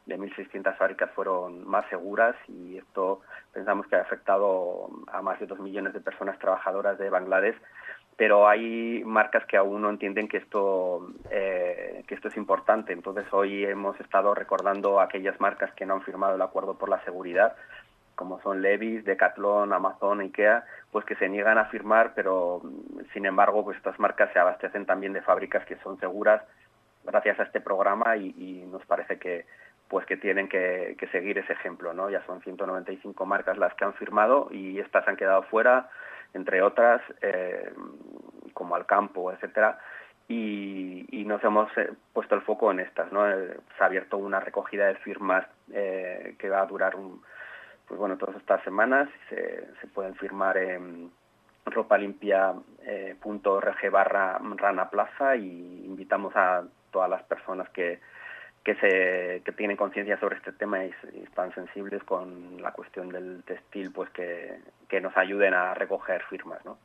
de 0.06 0.18
1.600 0.18 0.76
fábricas 0.78 1.12
fueron 1.12 1.68
más 1.68 1.86
seguras 1.90 2.36
y 2.48 2.78
esto 2.78 3.22
pensamos 3.54 3.88
que 3.88 3.96
ha 3.96 4.02
afectado 4.02 4.90
a 5.08 5.22
más 5.22 5.40
de 5.40 5.48
dos 5.48 5.60
millones 5.60 5.94
de 5.94 6.02
personas 6.02 6.38
trabajadoras 6.40 6.98
de 6.98 7.10
Bangladesh 7.10 7.56
pero 8.16 8.48
hay 8.48 9.02
marcas 9.06 9.46
que 9.46 9.58
aún 9.58 9.82
no 9.82 9.90
entienden 9.90 10.28
que 10.28 10.38
esto 10.38 11.08
eh, 11.32 12.04
que 12.08 12.14
esto 12.14 12.28
es 12.28 12.38
importante. 12.38 12.94
Entonces 12.94 13.26
hoy 13.32 13.66
hemos 13.66 14.00
estado 14.00 14.36
recordando 14.36 15.00
a 15.00 15.06
aquellas 15.06 15.40
marcas 15.40 15.74
que 15.74 15.86
no 15.86 15.96
han 15.96 16.04
firmado 16.04 16.36
el 16.36 16.42
acuerdo 16.42 16.78
por 16.78 16.90
la 16.90 17.04
seguridad 17.06 17.56
como 18.16 18.40
son 18.42 18.62
Levis, 18.62 19.04
Decathlon, 19.06 19.74
Amazon, 19.74 20.20
Ikea, 20.22 20.64
pues 20.92 21.06
que 21.06 21.16
se 21.16 21.30
niegan 21.30 21.58
a 21.58 21.66
firmar, 21.66 22.14
pero 22.16 22.62
sin 23.12 23.26
embargo, 23.26 23.64
pues 23.64 23.78
estas 23.78 24.00
marcas 24.00 24.32
se 24.34 24.40
abastecen 24.40 24.86
también 24.86 25.14
de 25.14 25.22
fábricas 25.22 25.66
que 25.66 25.78
son 25.78 26.00
seguras 26.00 26.44
gracias 27.04 27.40
a 27.40 27.44
este 27.44 27.60
programa 27.60 28.16
y, 28.18 28.64
nos 28.72 28.86
parece 28.86 29.20
que 29.20 29.46
pues 29.88 30.06
que 30.06 30.18
tienen 30.18 30.48
que, 30.48 30.98
seguir 31.12 31.38
ese 31.38 31.54
ejemplo, 31.54 31.94
¿no? 31.94 32.10
Ya 32.10 32.26
son 32.26 32.42
195 32.42 33.26
marcas 33.26 33.58
las 33.58 33.74
que 33.76 33.86
han 33.86 33.94
firmado 33.94 34.48
y 34.52 34.80
estas 34.80 35.08
han 35.08 35.18
quedado 35.18 35.44
fuera, 35.44 35.90
entre 36.34 36.62
otras, 36.62 37.02
eh, 37.22 37.72
como 38.54 38.76
Alcampo, 38.76 39.32
etcétera, 39.32 39.80
y, 40.28 41.24
nos 41.28 41.44
hemos 41.44 41.70
eh, 41.78 41.92
puesto 42.12 42.36
el 42.36 42.42
foco 42.42 42.72
en 42.72 42.80
estas, 42.80 43.12
¿no? 43.12 43.30
Eh, 43.30 43.58
se 43.78 43.84
ha 43.84 43.88
abierto 43.88 44.18
una 44.18 44.40
recogida 44.40 44.88
de 44.88 44.96
firmas 44.96 45.46
que 45.70 46.50
va 46.50 46.62
a 46.62 46.66
durar 46.66 46.96
pues 47.88 48.00
bueno, 48.00 48.18
todas 48.18 48.36
estas 48.36 48.64
semanas 48.64 49.10
se, 49.30 49.68
se 49.80 49.88
pueden 49.88 50.16
firmar 50.16 50.58
en 50.58 51.12
ropalimpia.org 51.66 53.92
barra 53.92 54.40
Rana 54.58 54.90
Plaza 54.90 55.36
y 55.36 55.84
invitamos 55.86 56.36
a 56.36 56.64
todas 56.92 57.10
las 57.10 57.24
personas 57.24 57.70
que, 57.70 58.00
que, 58.64 58.76
se, 58.76 59.42
que 59.44 59.52
tienen 59.52 59.78
conciencia 59.78 60.20
sobre 60.20 60.38
este 60.38 60.54
tema 60.54 60.86
y, 60.86 60.92
están 61.24 61.54
sensibles 61.54 62.04
con 62.04 62.62
la 62.62 62.72
cuestión 62.72 63.10
del 63.10 63.44
textil, 63.44 63.92
pues 63.92 64.10
que, 64.12 64.60
que 64.88 65.02
nos 65.02 65.16
ayuden 65.18 65.54
a 65.54 65.74
recoger 65.74 66.24
firmas, 66.30 66.64
¿no? 66.66 66.78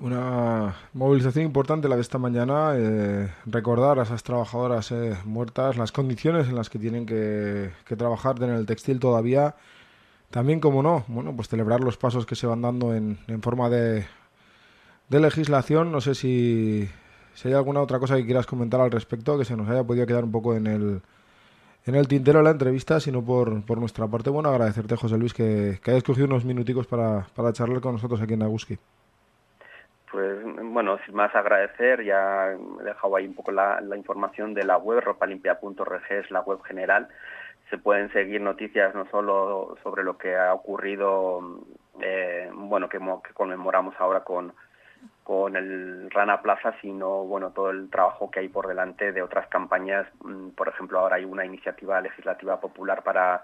Una 0.00 0.74
movilización 0.94 1.44
importante 1.44 1.88
la 1.88 1.94
de 1.94 2.00
esta 2.00 2.18
mañana, 2.18 2.72
eh, 2.74 3.28
recordar 3.46 4.00
a 4.00 4.02
esas 4.02 4.24
trabajadoras 4.24 4.90
eh, 4.90 5.16
muertas 5.24 5.76
las 5.76 5.92
condiciones 5.92 6.48
en 6.48 6.56
las 6.56 6.68
que 6.70 6.80
tienen 6.80 7.06
que, 7.06 7.70
que, 7.86 7.94
trabajar 7.94 8.42
en 8.42 8.50
el 8.50 8.66
textil 8.66 8.98
todavía. 8.98 9.54
También, 10.30 10.58
como 10.58 10.82
no, 10.82 11.04
bueno, 11.06 11.36
pues 11.36 11.48
celebrar 11.48 11.80
los 11.80 11.98
pasos 11.98 12.26
que 12.26 12.34
se 12.34 12.48
van 12.48 12.62
dando 12.62 12.96
en, 12.96 13.18
en 13.28 13.42
forma 13.42 13.68
de, 13.68 14.06
de 15.08 15.20
legislación. 15.20 15.92
No 15.92 16.00
sé 16.00 16.16
si, 16.16 16.90
si 17.34 17.48
hay 17.48 17.54
alguna 17.54 17.80
otra 17.80 17.98
cosa 17.98 18.16
que 18.16 18.24
quieras 18.24 18.46
comentar 18.46 18.80
al 18.80 18.90
respecto, 18.90 19.38
que 19.38 19.44
se 19.44 19.56
nos 19.56 19.68
haya 19.68 19.84
podido 19.84 20.06
quedar 20.06 20.24
un 20.24 20.32
poco 20.32 20.54
en 20.54 20.66
el, 20.66 21.02
en 21.86 21.94
el 21.94 22.08
tintero 22.08 22.38
de 22.38 22.44
la 22.44 22.50
entrevista, 22.50 23.00
sino 23.00 23.24
por, 23.24 23.64
por 23.64 23.78
nuestra 23.78 24.06
parte. 24.06 24.30
Bueno, 24.30 24.48
agradecerte, 24.48 24.96
José 24.96 25.18
Luis, 25.18 25.34
que, 25.34 25.80
hayas 25.86 26.02
cogido 26.02 26.26
unos 26.26 26.44
minuticos 26.44 26.86
para, 26.86 27.26
para 27.34 27.52
charlar 27.52 27.80
con 27.80 27.92
nosotros 27.92 28.20
aquí 28.20 28.34
en 28.34 28.42
Aguski. 28.42 28.78
Pues 30.10 30.44
bueno, 30.44 30.98
sin 31.06 31.14
más 31.14 31.34
agradecer, 31.34 32.04
ya 32.04 32.52
he 32.52 32.84
dejado 32.84 33.16
ahí 33.16 33.26
un 33.26 33.34
poco 33.34 33.50
la, 33.50 33.80
información 33.96 34.52
de 34.52 34.64
la 34.64 34.76
web, 34.76 35.00
ropalimpia.org 35.00 36.02
es 36.10 36.30
la 36.30 36.40
web 36.42 36.62
general. 36.62 37.08
Se 37.70 37.78
pueden 37.78 38.12
seguir 38.12 38.42
noticias 38.42 38.94
no 38.94 39.06
solo 39.10 39.76
sobre 39.82 40.04
lo 40.04 40.18
que 40.18 40.36
ha 40.36 40.52
ocurrido, 40.52 41.62
eh, 42.02 42.50
bueno, 42.52 42.90
que 42.90 42.98
conmemoramos 43.32 43.94
ahora 43.98 44.20
con, 44.22 44.52
con 45.24 45.56
el 45.56 46.10
Rana 46.10 46.42
Plaza, 46.42 46.74
sino 46.80 47.24
bueno 47.24 47.50
todo 47.50 47.70
el 47.70 47.88
trabajo 47.90 48.30
que 48.30 48.40
hay 48.40 48.48
por 48.48 48.66
delante 48.66 49.12
de 49.12 49.22
otras 49.22 49.46
campañas. 49.48 50.06
Mm, 50.24 50.50
por 50.50 50.68
ejemplo, 50.68 50.98
ahora 50.98 51.16
hay 51.16 51.24
una 51.24 51.44
iniciativa 51.44 52.00
legislativa 52.00 52.60
popular 52.60 53.02
para 53.02 53.42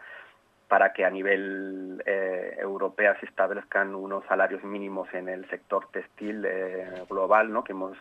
para 0.69 0.93
que 0.93 1.05
a 1.05 1.11
nivel 1.11 2.03
eh, 2.05 2.57
europeo 2.59 3.15
se 3.21 3.27
establezcan 3.27 3.95
unos 3.95 4.25
salarios 4.27 4.63
mínimos 4.63 5.09
en 5.15 5.29
el 5.31 5.49
sector 5.49 5.89
textil 5.91 6.45
eh, 6.45 7.05
global, 7.09 7.51
¿no? 7.51 7.65
que 7.65 7.73
hemos 7.73 7.97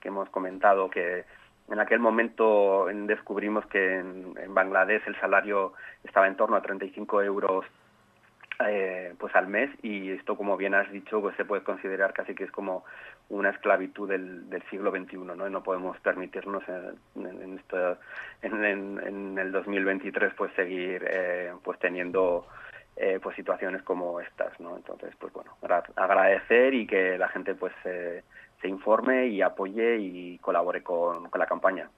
que 0.00 0.08
hemos 0.08 0.28
comentado 0.30 0.88
que 0.88 1.24
en 1.68 1.80
aquel 1.80 2.00
momento 2.00 2.86
descubrimos 3.06 3.66
que 3.66 3.98
en, 3.98 4.34
en 4.36 4.54
Bangladesh 4.54 5.02
el 5.06 5.18
salario 5.20 5.72
estaba 6.04 6.26
en 6.28 6.36
torno 6.36 6.56
a 6.56 6.62
35 6.62 7.22
euros 7.22 7.64
eh, 8.68 9.14
pues 9.18 9.34
al 9.34 9.48
mes 9.48 9.70
y 9.82 10.10
esto 10.10 10.36
como 10.36 10.56
bien 10.56 10.74
has 10.74 10.90
dicho 10.92 11.20
pues 11.20 11.36
se 11.36 11.44
puede 11.44 11.62
considerar 11.62 12.12
casi 12.12 12.34
que 12.34 12.44
es 12.44 12.50
como 12.50 12.84
una 13.28 13.50
esclavitud 13.50 14.08
del, 14.08 14.48
del 14.50 14.62
siglo 14.70 14.90
XXI 14.90 15.16
no 15.16 15.48
y 15.48 15.50
no 15.50 15.62
podemos 15.62 15.98
permitirnos 16.00 16.62
en, 16.68 17.60
en, 18.42 19.00
en, 19.00 19.38
el 19.38 19.52
2023 19.52 20.34
pues 20.34 20.52
seguir 20.54 21.04
eh, 21.08 21.52
pues 21.64 21.78
teniendo 21.78 22.46
eh, 22.96 23.18
pues 23.22 23.34
situaciones 23.36 23.82
como 23.82 24.20
estas 24.20 24.58
no 24.60 24.76
entonces 24.76 25.14
pues 25.18 25.32
bueno 25.32 25.56
agradecer 25.96 26.74
y 26.74 26.86
que 26.86 27.16
la 27.18 27.28
gente 27.28 27.54
pues 27.54 27.72
se 27.82 28.22
informe 28.68 29.26
y 29.28 29.42
apoye 29.42 29.98
y 29.98 30.38
colabore 30.38 30.82
con, 30.84 31.28
con 31.28 31.38
la 31.38 31.46
campaña. 31.46 31.90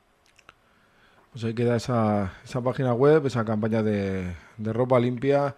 Pues 1.30 1.44
ahí 1.44 1.54
queda 1.54 1.76
esa, 1.76 2.32
esa 2.42 2.62
página 2.62 2.94
web 2.94 3.26
esa 3.26 3.44
campaña 3.44 3.82
de, 3.82 4.34
de 4.56 4.72
ropa 4.72 4.98
limpia 4.98 5.54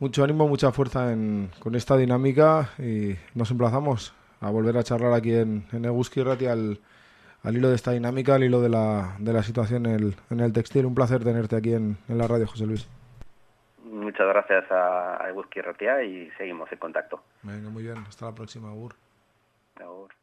mucho 0.00 0.24
ánimo, 0.24 0.48
mucha 0.48 0.72
fuerza 0.72 1.12
en, 1.12 1.50
con 1.60 1.74
esta 1.74 1.96
dinámica 1.96 2.70
y 2.78 3.16
nos 3.34 3.50
emplazamos 3.50 4.14
a 4.40 4.50
volver 4.50 4.76
a 4.78 4.82
charlar 4.82 5.12
aquí 5.12 5.34
en, 5.34 5.66
en 5.72 5.84
Eguski 5.84 6.22
Rati 6.22 6.46
al, 6.46 6.80
al, 7.44 7.56
hilo 7.56 7.68
de 7.68 7.76
esta 7.76 7.92
dinámica, 7.92 8.34
al 8.34 8.42
hilo 8.42 8.60
de 8.62 8.70
la, 8.70 9.16
de 9.18 9.32
la 9.32 9.42
situación 9.42 9.86
en 9.86 9.94
el, 9.94 10.16
en 10.30 10.40
el 10.40 10.52
textil. 10.52 10.86
Un 10.86 10.94
placer 10.94 11.22
tenerte 11.22 11.54
aquí 11.54 11.74
en, 11.74 11.98
en 12.08 12.18
la 12.18 12.26
radio, 12.26 12.46
José 12.46 12.66
Luis. 12.66 12.88
Muchas 13.84 14.26
gracias 14.26 14.70
a, 14.70 15.22
a 15.22 15.28
Eguski 15.28 15.60
Ratia 15.60 16.02
y 16.02 16.30
seguimos 16.38 16.72
en 16.72 16.78
contacto. 16.78 17.22
Venga, 17.42 17.68
muy 17.68 17.82
bien. 17.82 17.98
Hasta 17.98 18.26
la 18.26 18.34
próxima, 18.34 18.70
Agur. 18.70 18.94
Agur. 19.76 20.19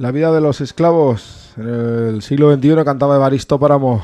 La 0.00 0.12
vida 0.12 0.32
de 0.32 0.40
los 0.40 0.62
esclavos 0.62 1.52
en 1.58 1.68
el 1.68 2.22
siglo 2.22 2.50
XXI 2.50 2.84
cantaba 2.86 3.16
Evaristo 3.16 3.60
Páramo. 3.60 4.02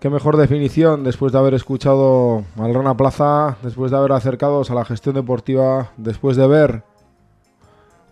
Qué 0.00 0.08
mejor 0.08 0.38
definición 0.38 1.04
después 1.04 1.34
de 1.34 1.38
haber 1.38 1.52
escuchado 1.52 2.42
al 2.56 2.72
Rana 2.72 2.96
Plaza, 2.96 3.58
después 3.62 3.90
de 3.90 3.98
haber 3.98 4.12
acercados 4.12 4.70
a 4.70 4.74
la 4.74 4.86
gestión 4.86 5.16
deportiva, 5.16 5.92
después 5.98 6.38
de 6.38 6.46
ver 6.46 6.82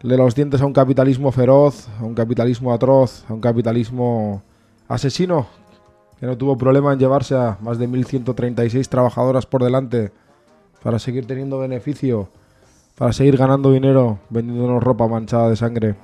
de 0.02 0.18
los 0.18 0.34
dientes 0.34 0.60
a 0.60 0.66
un 0.66 0.74
capitalismo 0.74 1.32
feroz, 1.32 1.88
a 1.98 2.04
un 2.04 2.14
capitalismo 2.14 2.74
atroz, 2.74 3.24
a 3.30 3.32
un 3.32 3.40
capitalismo 3.40 4.42
asesino 4.88 5.46
que 6.20 6.26
no 6.26 6.36
tuvo 6.36 6.58
problema 6.58 6.92
en 6.92 6.98
llevarse 6.98 7.34
a 7.34 7.56
más 7.62 7.78
de 7.78 7.88
1.136 7.88 8.86
trabajadoras 8.90 9.46
por 9.46 9.64
delante 9.64 10.12
para 10.82 10.98
seguir 10.98 11.26
teniendo 11.26 11.58
beneficio, 11.58 12.28
para 12.96 13.12
seguir 13.12 13.36
ganando 13.36 13.72
dinero 13.72 14.18
vendiéndonos 14.30 14.82
ropa 14.82 15.08
manchada 15.08 15.48
de 15.50 15.56
sangre. 15.56 15.94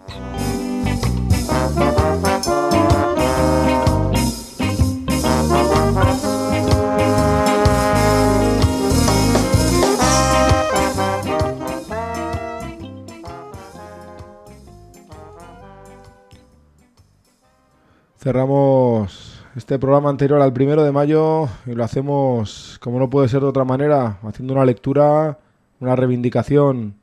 Cerramos 18.19 19.43
este 19.57 19.79
programa 19.79 20.11
anterior 20.11 20.43
al 20.43 20.53
primero 20.53 20.85
de 20.85 20.93
mayo 20.93 21.49
y 21.65 21.73
lo 21.73 21.83
hacemos, 21.83 22.79
como 22.81 22.99
no 22.99 23.09
puede 23.09 23.29
ser 23.29 23.41
de 23.41 23.47
otra 23.47 23.65
manera, 23.65 24.19
haciendo 24.23 24.53
una 24.53 24.67
lectura, 24.67 25.39
una 25.81 25.97
reivindicación, 25.97 26.95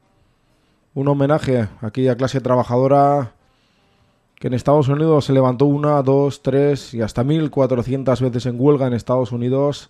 un 0.94 1.08
homenaje 1.08 1.68
a 1.82 1.88
aquella 1.88 2.16
clase 2.16 2.42
trabajadora 2.42 3.34
que 4.36 4.48
en 4.48 4.54
Estados 4.54 4.88
Unidos 4.88 5.26
se 5.26 5.34
levantó 5.34 5.66
una, 5.66 6.02
dos, 6.04 6.44
tres 6.44 6.94
y 6.94 7.02
hasta 7.02 7.24
mil 7.24 7.50
cuatrocientas 7.50 8.22
veces 8.22 8.46
en 8.46 8.56
huelga 8.60 8.86
en 8.88 8.94
Estados 8.94 9.32
Unidos, 9.32 9.90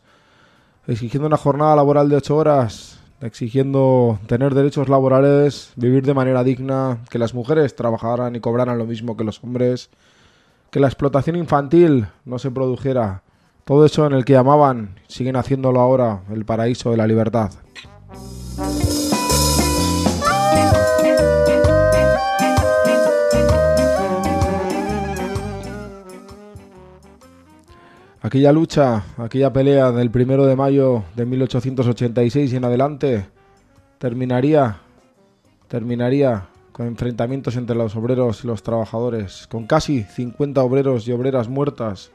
exigiendo 0.88 1.27
una 1.27 1.38
jornada 1.38 1.75
laboral 1.75 2.07
de 2.07 2.15
ocho 2.15 2.38
horas, 2.38 2.99
exigiendo 3.19 4.19
tener 4.27 4.53
derechos 4.55 4.88
laborales, 4.88 5.73
vivir 5.75 6.05
de 6.05 6.13
manera 6.13 6.45
digna, 6.45 6.99
que 7.09 7.19
las 7.19 7.33
mujeres 7.33 7.75
trabajaran 7.75 8.35
y 8.35 8.39
cobraran 8.39 8.77
lo 8.77 8.85
mismo 8.85 9.17
que 9.17 9.25
los 9.25 9.43
hombres 9.43 9.89
que 10.71 10.79
la 10.79 10.88
explotación 10.88 11.35
infantil 11.35 12.07
no 12.25 12.39
se 12.39 12.51
produjera. 12.51 13.23
Todo 13.63 13.85
eso 13.85 14.05
en 14.05 14.13
el 14.13 14.25
que 14.25 14.33
llamaban, 14.33 14.99
siguen 15.07 15.35
haciéndolo 15.35 15.79
ahora, 15.79 16.21
el 16.31 16.45
paraíso 16.45 16.91
de 16.91 16.97
la 16.97 17.07
libertad. 17.07 17.51
Aquella 28.20 28.51
lucha, 28.51 29.03
aquella 29.18 29.53
pelea 29.53 29.91
del 29.91 30.09
primero 30.09 30.47
de 30.47 30.55
mayo 30.55 31.03
de 31.15 31.26
1886 31.26 32.51
y 32.51 32.55
en 32.55 32.65
adelante 32.65 33.28
terminaría, 33.99 34.80
terminaría 35.68 36.47
con 36.72 36.88
enfrentamientos 36.88 37.55
entre 37.57 37.76
los 37.76 37.95
obreros 37.95 38.43
y 38.43 38.47
los 38.47 38.63
trabajadores, 38.63 39.45
con 39.47 39.68
casi 39.68 40.01
50 40.01 40.63
obreros 40.63 41.07
y 41.07 41.11
obreras 41.11 41.47
muertas 41.47 42.09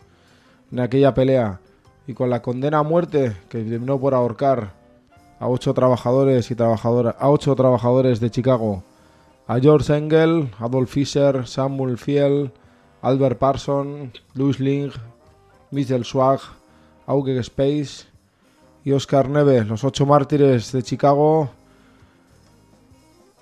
en 0.73 0.81
aquella 0.81 1.15
pelea 1.15 1.61
y 2.09 2.15
con 2.15 2.31
la 2.31 2.43
condena 2.43 2.79
a 2.79 2.83
muerte 2.83 3.37
que 3.49 3.63
terminó 3.63 4.01
por 4.01 4.15
ahorcar 4.15 4.73
a 5.39 5.47
ocho 5.49 5.73
trabajadores 5.73 6.51
y 6.51 6.57
trabajadoras, 6.57 7.15
a 7.17 7.31
ocho 7.31 7.55
trabajadores 7.55 8.19
de 8.19 8.31
Chicago, 8.31 8.83
a 9.47 9.61
George 9.61 9.97
Engel, 9.97 10.51
Adolf 10.59 10.91
Fischer, 10.91 11.47
Samuel 11.47 11.97
Fiel, 11.97 12.51
Albert 13.03 13.39
Parson, 13.39 14.13
Louis 14.35 14.59
Ling, 14.59 14.91
Michel 15.73 16.05
Swag, 16.05 16.39
Auge 17.07 17.39
Space 17.39 18.05
y 18.85 18.93
Oscar 18.93 19.31
Neve, 19.31 19.65
los 19.65 19.85
ocho 19.85 20.05
mártires 20.05 20.71
de 20.71 20.83
Chicago. 20.83 21.49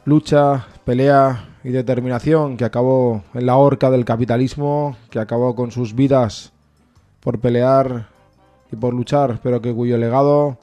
Lucha, 0.04 0.66
pelea 0.84 1.48
y 1.64 1.70
determinación 1.70 2.56
que 2.56 2.64
acabó 2.64 3.24
en 3.34 3.46
la 3.46 3.56
horca 3.56 3.90
del 3.90 4.04
capitalismo, 4.04 4.96
que 5.10 5.18
acabó 5.18 5.56
con 5.56 5.72
sus 5.72 5.94
vidas 5.94 6.52
por 7.18 7.40
pelear 7.40 8.08
y 8.70 8.76
por 8.76 8.94
luchar, 8.94 9.40
pero 9.42 9.60
que 9.60 9.74
cuyo 9.74 9.98
legado 9.98 10.56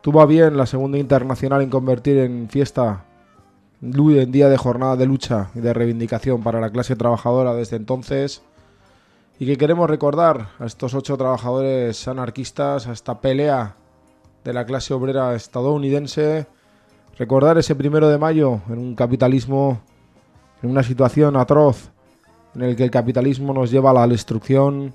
tuvo 0.00 0.24
bien 0.28 0.56
la 0.56 0.66
Segunda 0.66 0.96
Internacional 0.96 1.60
en 1.60 1.70
convertir 1.70 2.18
en 2.18 2.48
fiesta, 2.48 3.04
en 3.82 4.32
día 4.32 4.48
de 4.48 4.56
jornada 4.56 4.94
de 4.94 5.06
lucha 5.06 5.50
y 5.56 5.58
de 5.58 5.74
reivindicación 5.74 6.40
para 6.42 6.60
la 6.60 6.70
clase 6.70 6.94
trabajadora 6.94 7.52
desde 7.54 7.76
entonces, 7.76 8.42
y 9.38 9.46
que 9.46 9.56
queremos 9.56 9.88
recordar 9.88 10.48
a 10.58 10.66
estos 10.66 10.94
ocho 10.94 11.16
trabajadores 11.16 12.08
anarquistas, 12.08 12.86
a 12.86 12.92
esta 12.92 13.20
pelea 13.20 13.76
de 14.44 14.52
la 14.52 14.64
clase 14.64 14.94
obrera 14.94 15.34
estadounidense, 15.34 16.46
Recordar 17.18 17.58
ese 17.58 17.74
primero 17.74 18.08
de 18.08 18.16
mayo 18.16 18.60
en 18.68 18.78
un 18.78 18.94
capitalismo, 18.94 19.80
en 20.62 20.70
una 20.70 20.84
situación 20.84 21.36
atroz, 21.36 21.90
en 22.54 22.62
el 22.62 22.76
que 22.76 22.84
el 22.84 22.92
capitalismo 22.92 23.52
nos 23.52 23.72
lleva 23.72 23.90
a 23.90 23.94
la 23.94 24.06
destrucción, 24.06 24.94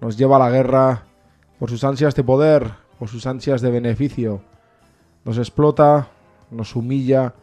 nos 0.00 0.16
lleva 0.16 0.36
a 0.36 0.38
la 0.38 0.50
guerra, 0.50 1.02
por 1.58 1.68
sus 1.68 1.84
ansias 1.84 2.14
de 2.14 2.24
poder, 2.24 2.70
por 2.98 3.08
sus 3.08 3.26
ansias 3.26 3.60
de 3.60 3.70
beneficio. 3.70 4.40
Nos 5.26 5.36
explota, 5.36 6.08
nos 6.50 6.74
humilla 6.76 7.34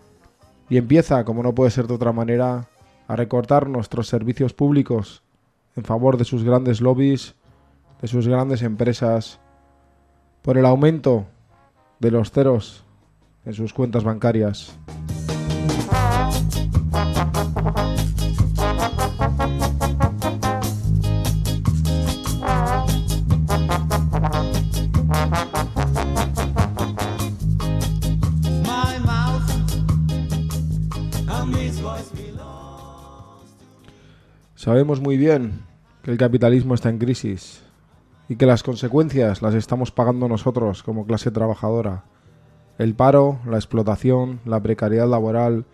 y 0.67 0.77
empieza, 0.77 1.23
como 1.23 1.43
no 1.43 1.53
puede 1.53 1.69
ser 1.69 1.85
de 1.85 1.93
otra 1.93 2.11
manera, 2.11 2.69
a 3.07 3.15
recortar 3.15 3.69
nuestros 3.69 4.07
servicios 4.07 4.53
públicos 4.53 5.21
en 5.75 5.83
favor 5.83 6.17
de 6.17 6.25
sus 6.25 6.43
grandes 6.43 6.81
lobbies, 6.81 7.35
de 8.01 8.07
sus 8.07 8.27
grandes 8.27 8.61
empresas, 8.61 9.39
por 10.41 10.57
el 10.57 10.65
aumento 10.65 11.25
de 11.99 12.11
los 12.11 12.31
ceros 12.31 12.83
en 13.45 13.53
sus 13.53 13.73
cuentas 13.73 14.03
bancarias. 14.03 14.77
Sabemos 34.61 35.01
muy 35.01 35.17
bien 35.17 35.63
que 36.03 36.11
el 36.11 36.19
capitalismo 36.19 36.75
está 36.75 36.89
en 36.89 36.99
crisis 36.99 37.63
y 38.29 38.35
que 38.35 38.45
las 38.45 38.61
consecuencias 38.61 39.41
las 39.41 39.55
estamos 39.55 39.89
pagando 39.89 40.27
nosotros 40.27 40.83
como 40.83 41.07
clase 41.07 41.31
trabajadora. 41.31 42.03
El 42.77 42.93
paro, 42.93 43.39
la 43.47 43.57
explotación, 43.57 44.39
la 44.45 44.61
precariedad 44.61 45.09
laboral, 45.09 45.65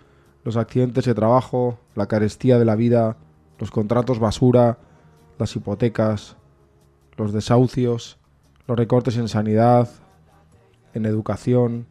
los 0.45 0.55
accidentes 0.55 1.03
de 1.03 1.13
trabajo, 1.13 1.77
la 1.95 2.05
carestía 2.05 2.57
de 2.57 2.63
la 2.63 2.77
vida, 2.77 3.17
los 3.59 3.71
contratos 3.71 4.19
basura, 4.19 4.77
las 5.38 5.53
hipotecas, 5.53 6.38
los 7.17 7.33
desahucios, 7.33 8.19
los 8.67 8.77
recortes 8.77 9.17
en 9.17 9.27
sanidad, 9.27 9.89
en 10.93 11.05
educación, 11.05 11.88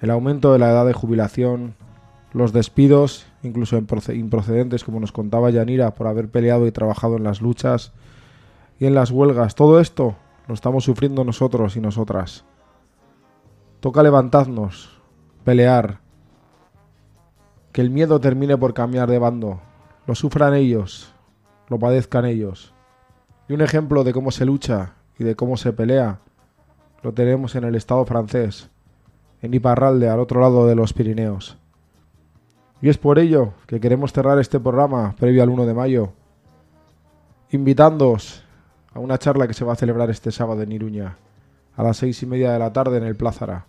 el 0.00 0.10
aumento 0.10 0.52
de 0.52 0.60
la 0.60 0.70
edad 0.70 0.86
de 0.86 0.92
jubilación, 0.92 1.74
los 2.32 2.52
despidos, 2.52 3.26
incluso 3.44 3.76
improcedentes, 3.76 4.84
como 4.84 5.00
nos 5.00 5.12
contaba 5.12 5.50
Yanira, 5.50 5.94
por 5.94 6.06
haber 6.06 6.28
peleado 6.28 6.66
y 6.66 6.72
trabajado 6.72 7.16
en 7.16 7.24
las 7.24 7.40
luchas 7.40 7.92
y 8.78 8.86
en 8.86 8.94
las 8.94 9.10
huelgas. 9.10 9.54
Todo 9.54 9.80
esto 9.80 10.16
lo 10.46 10.54
estamos 10.54 10.84
sufriendo 10.84 11.24
nosotros 11.24 11.76
y 11.76 11.80
nosotras. 11.80 12.44
Toca 13.80 14.02
levantarnos, 14.02 15.00
pelear, 15.44 16.00
que 17.72 17.80
el 17.80 17.90
miedo 17.90 18.20
termine 18.20 18.56
por 18.56 18.72
cambiar 18.72 19.10
de 19.10 19.18
bando, 19.18 19.60
lo 20.06 20.14
sufran 20.14 20.54
ellos, 20.54 21.12
lo 21.68 21.78
padezcan 21.78 22.24
ellos. 22.24 22.72
Y 23.48 23.52
un 23.52 23.60
ejemplo 23.60 24.04
de 24.04 24.12
cómo 24.12 24.30
se 24.30 24.46
lucha 24.46 24.94
y 25.18 25.24
de 25.24 25.34
cómo 25.36 25.56
se 25.56 25.72
pelea 25.72 26.20
lo 27.04 27.12
tenemos 27.12 27.54
en 27.54 27.64
el 27.64 27.74
Estado 27.74 28.06
francés, 28.06 28.70
en 29.42 29.52
Iparralde, 29.52 30.08
al 30.08 30.20
otro 30.20 30.40
lado 30.40 30.66
de 30.66 30.74
los 30.74 30.94
Pirineos. 30.94 31.58
Y 32.84 32.90
es 32.90 32.98
por 32.98 33.18
ello 33.18 33.54
que 33.66 33.80
queremos 33.80 34.12
cerrar 34.12 34.38
este 34.38 34.60
programa 34.60 35.14
previo 35.18 35.42
al 35.42 35.48
1 35.48 35.64
de 35.64 35.72
mayo, 35.72 36.12
invitándoos 37.50 38.44
a 38.92 38.98
una 38.98 39.16
charla 39.16 39.48
que 39.48 39.54
se 39.54 39.64
va 39.64 39.72
a 39.72 39.76
celebrar 39.76 40.10
este 40.10 40.30
sábado 40.30 40.60
en 40.60 40.70
Iruña, 40.70 41.16
a 41.74 41.82
las 41.82 41.96
seis 41.96 42.22
y 42.22 42.26
media 42.26 42.52
de 42.52 42.58
la 42.58 42.74
tarde 42.74 42.98
en 42.98 43.04
el 43.04 43.16
Plázara 43.16 43.64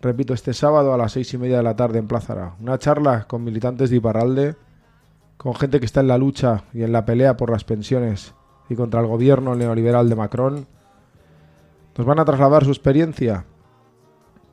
repito, 0.00 0.34
este 0.34 0.54
sábado 0.54 0.94
a 0.94 0.96
las 0.96 1.10
seis 1.10 1.34
y 1.34 1.38
media 1.38 1.56
de 1.56 1.62
la 1.64 1.74
tarde 1.74 1.98
en 1.98 2.06
Plázara. 2.06 2.54
Una 2.60 2.78
charla 2.78 3.26
con 3.26 3.42
militantes 3.42 3.90
de 3.90 3.96
Iparralde, 3.96 4.54
con 5.36 5.56
gente 5.56 5.80
que 5.80 5.86
está 5.86 5.98
en 5.98 6.06
la 6.06 6.16
lucha 6.16 6.62
y 6.72 6.84
en 6.84 6.92
la 6.92 7.04
pelea 7.04 7.36
por 7.36 7.50
las 7.50 7.64
pensiones 7.64 8.34
y 8.68 8.76
contra 8.76 9.00
el 9.00 9.08
gobierno 9.08 9.56
neoliberal 9.56 10.08
de 10.08 10.14
Macron. 10.14 10.66
Nos 11.98 12.06
van 12.06 12.20
a 12.20 12.24
trasladar 12.24 12.64
su 12.64 12.70
experiencia, 12.70 13.46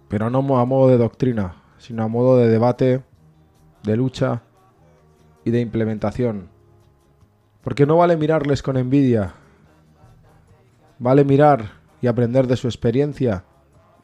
pero 0.08 0.32
no 0.32 0.40
a 0.58 0.66
modo 0.66 0.88
de 0.88 0.98
doctrina, 0.98 1.62
sino 1.78 2.02
a 2.04 2.08
modo 2.08 2.38
de 2.38 2.48
debate, 2.48 3.04
de 3.88 3.96
lucha 3.96 4.44
y 5.46 5.52
de 5.52 5.62
implementación. 5.62 6.50
Porque 7.64 7.86
no 7.86 7.98
vale 7.98 8.18
mirarles 8.18 8.62
con 8.62 8.78
envidia, 8.78 9.34
vale 11.00 11.24
mirar 11.24 11.72
y 12.02 12.08
aprender 12.08 12.48
de 12.48 12.58
su 12.58 12.68
experiencia 12.68 13.46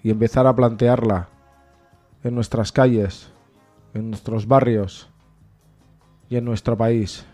y 0.01 0.09
empezar 0.09 0.47
a 0.47 0.55
plantearla 0.55 1.29
en 2.23 2.34
nuestras 2.34 2.71
calles, 2.71 3.31
en 3.93 4.09
nuestros 4.09 4.47
barrios 4.47 5.09
y 6.29 6.38
en 6.38 6.45
nuestro 6.45 6.77
país. 6.77 7.25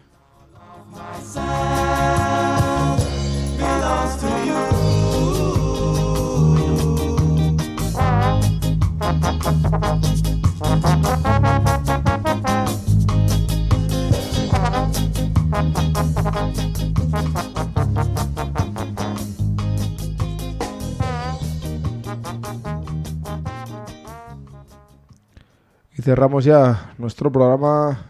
Y 26.00 26.02
cerramos 26.02 26.46
ya 26.46 26.94
nuestro 26.98 27.30
programa. 27.30 28.06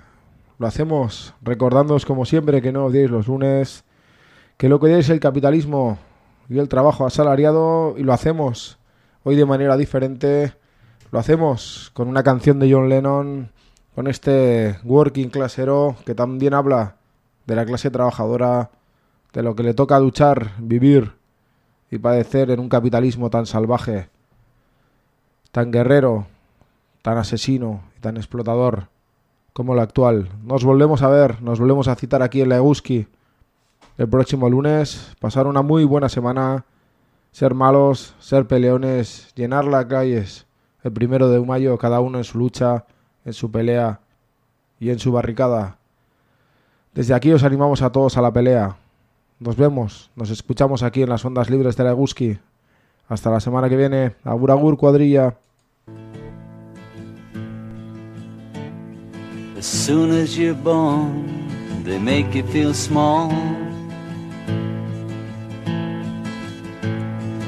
Lo 0.59 0.67
hacemos 0.67 1.33
recordándoos 1.41 2.05
como 2.05 2.23
siempre 2.25 2.61
que 2.61 2.71
no 2.71 2.85
odiéis 2.85 3.09
los 3.09 3.27
lunes, 3.27 3.83
que 4.57 4.69
lo 4.69 4.79
que 4.79 4.85
odiáis 4.85 5.09
el 5.09 5.19
capitalismo 5.19 5.97
y 6.49 6.59
el 6.59 6.69
trabajo 6.69 7.07
asalariado 7.07 7.95
y 7.97 8.03
lo 8.03 8.13
hacemos 8.13 8.77
hoy 9.23 9.35
de 9.35 9.45
manera 9.45 9.75
diferente. 9.75 10.53
Lo 11.11 11.17
hacemos 11.17 11.89
con 11.95 12.07
una 12.07 12.21
canción 12.21 12.59
de 12.59 12.71
John 12.71 12.89
Lennon, 12.89 13.51
con 13.95 14.05
este 14.05 14.77
Working 14.83 15.29
Class 15.29 15.57
Hero 15.57 15.95
que 16.05 16.13
también 16.13 16.53
habla 16.53 16.98
de 17.49 17.55
la 17.55 17.65
clase 17.65 17.89
trabajadora, 17.89 18.69
de 19.33 19.41
lo 19.41 19.55
que 19.55 19.63
le 19.63 19.73
toca 19.73 19.99
luchar, 19.99 20.51
vivir 20.59 21.13
y 21.89 21.97
padecer 21.97 22.51
en 22.51 22.59
un 22.59 22.69
capitalismo 22.69 23.31
tan 23.31 23.47
salvaje, 23.47 24.09
tan 25.51 25.71
guerrero, 25.71 26.27
tan 27.01 27.17
asesino 27.17 27.81
y 27.97 28.01
tan 28.01 28.17
explotador 28.17 28.89
como 29.53 29.73
el 29.73 29.79
actual. 29.79 30.29
Nos 30.43 30.63
volvemos 30.63 31.01
a 31.01 31.09
ver, 31.09 31.41
nos 31.41 31.59
volvemos 31.59 31.87
a 31.87 31.95
citar 31.95 32.21
aquí 32.21 32.41
en 32.41 32.49
la 32.49 32.57
el 33.97 34.07
próximo 34.07 34.47
lunes. 34.47 35.15
Pasar 35.19 35.47
una 35.47 35.63
muy 35.63 35.85
buena 35.85 36.07
semana, 36.07 36.65
ser 37.31 37.55
malos, 37.55 38.13
ser 38.19 38.45
peleones, 38.45 39.33
llenar 39.33 39.65
las 39.65 39.85
calles 39.85 40.45
el 40.83 40.93
primero 40.93 41.29
de 41.29 41.39
mayo, 41.39 41.79
cada 41.79 41.99
uno 41.99 42.19
en 42.19 42.23
su 42.23 42.37
lucha, 42.37 42.85
en 43.25 43.33
su 43.33 43.49
pelea 43.49 44.01
y 44.79 44.91
en 44.91 44.99
su 44.99 45.11
barricada. 45.11 45.78
Desde 46.99 47.13
aquí 47.13 47.31
os 47.31 47.45
animamos 47.45 47.81
a 47.81 47.93
todos 47.93 48.17
a 48.17 48.21
la 48.21 48.29
pelea. 48.29 48.75
Nos 49.39 49.55
vemos, 49.55 50.11
nos 50.17 50.31
escuchamos 50.31 50.83
aquí 50.83 51.01
en 51.01 51.07
las 51.07 51.23
ondas 51.23 51.49
libres 51.49 51.77
de 51.77 51.85
la 51.85 51.91
Eguski. 51.91 52.37
Hasta 53.07 53.31
la 53.31 53.39
semana 53.39 53.69
que 53.69 53.77
viene. 53.77 54.15
Agur 54.25 54.51
agur 54.51 54.75
cuadrilla. 54.75 55.37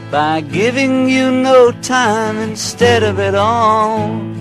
By 0.10 0.42
giving 0.50 1.10
you 1.10 1.30
no 1.30 1.74
time 1.82 2.42
instead 2.42 3.04
of 3.04 3.20
it 3.20 3.36
all. 3.36 4.41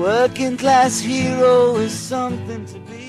Working 0.00 0.56
class 0.56 0.98
hero 0.98 1.76
is 1.76 1.92
something 1.92 2.64
to 2.64 2.78
be. 2.80 2.99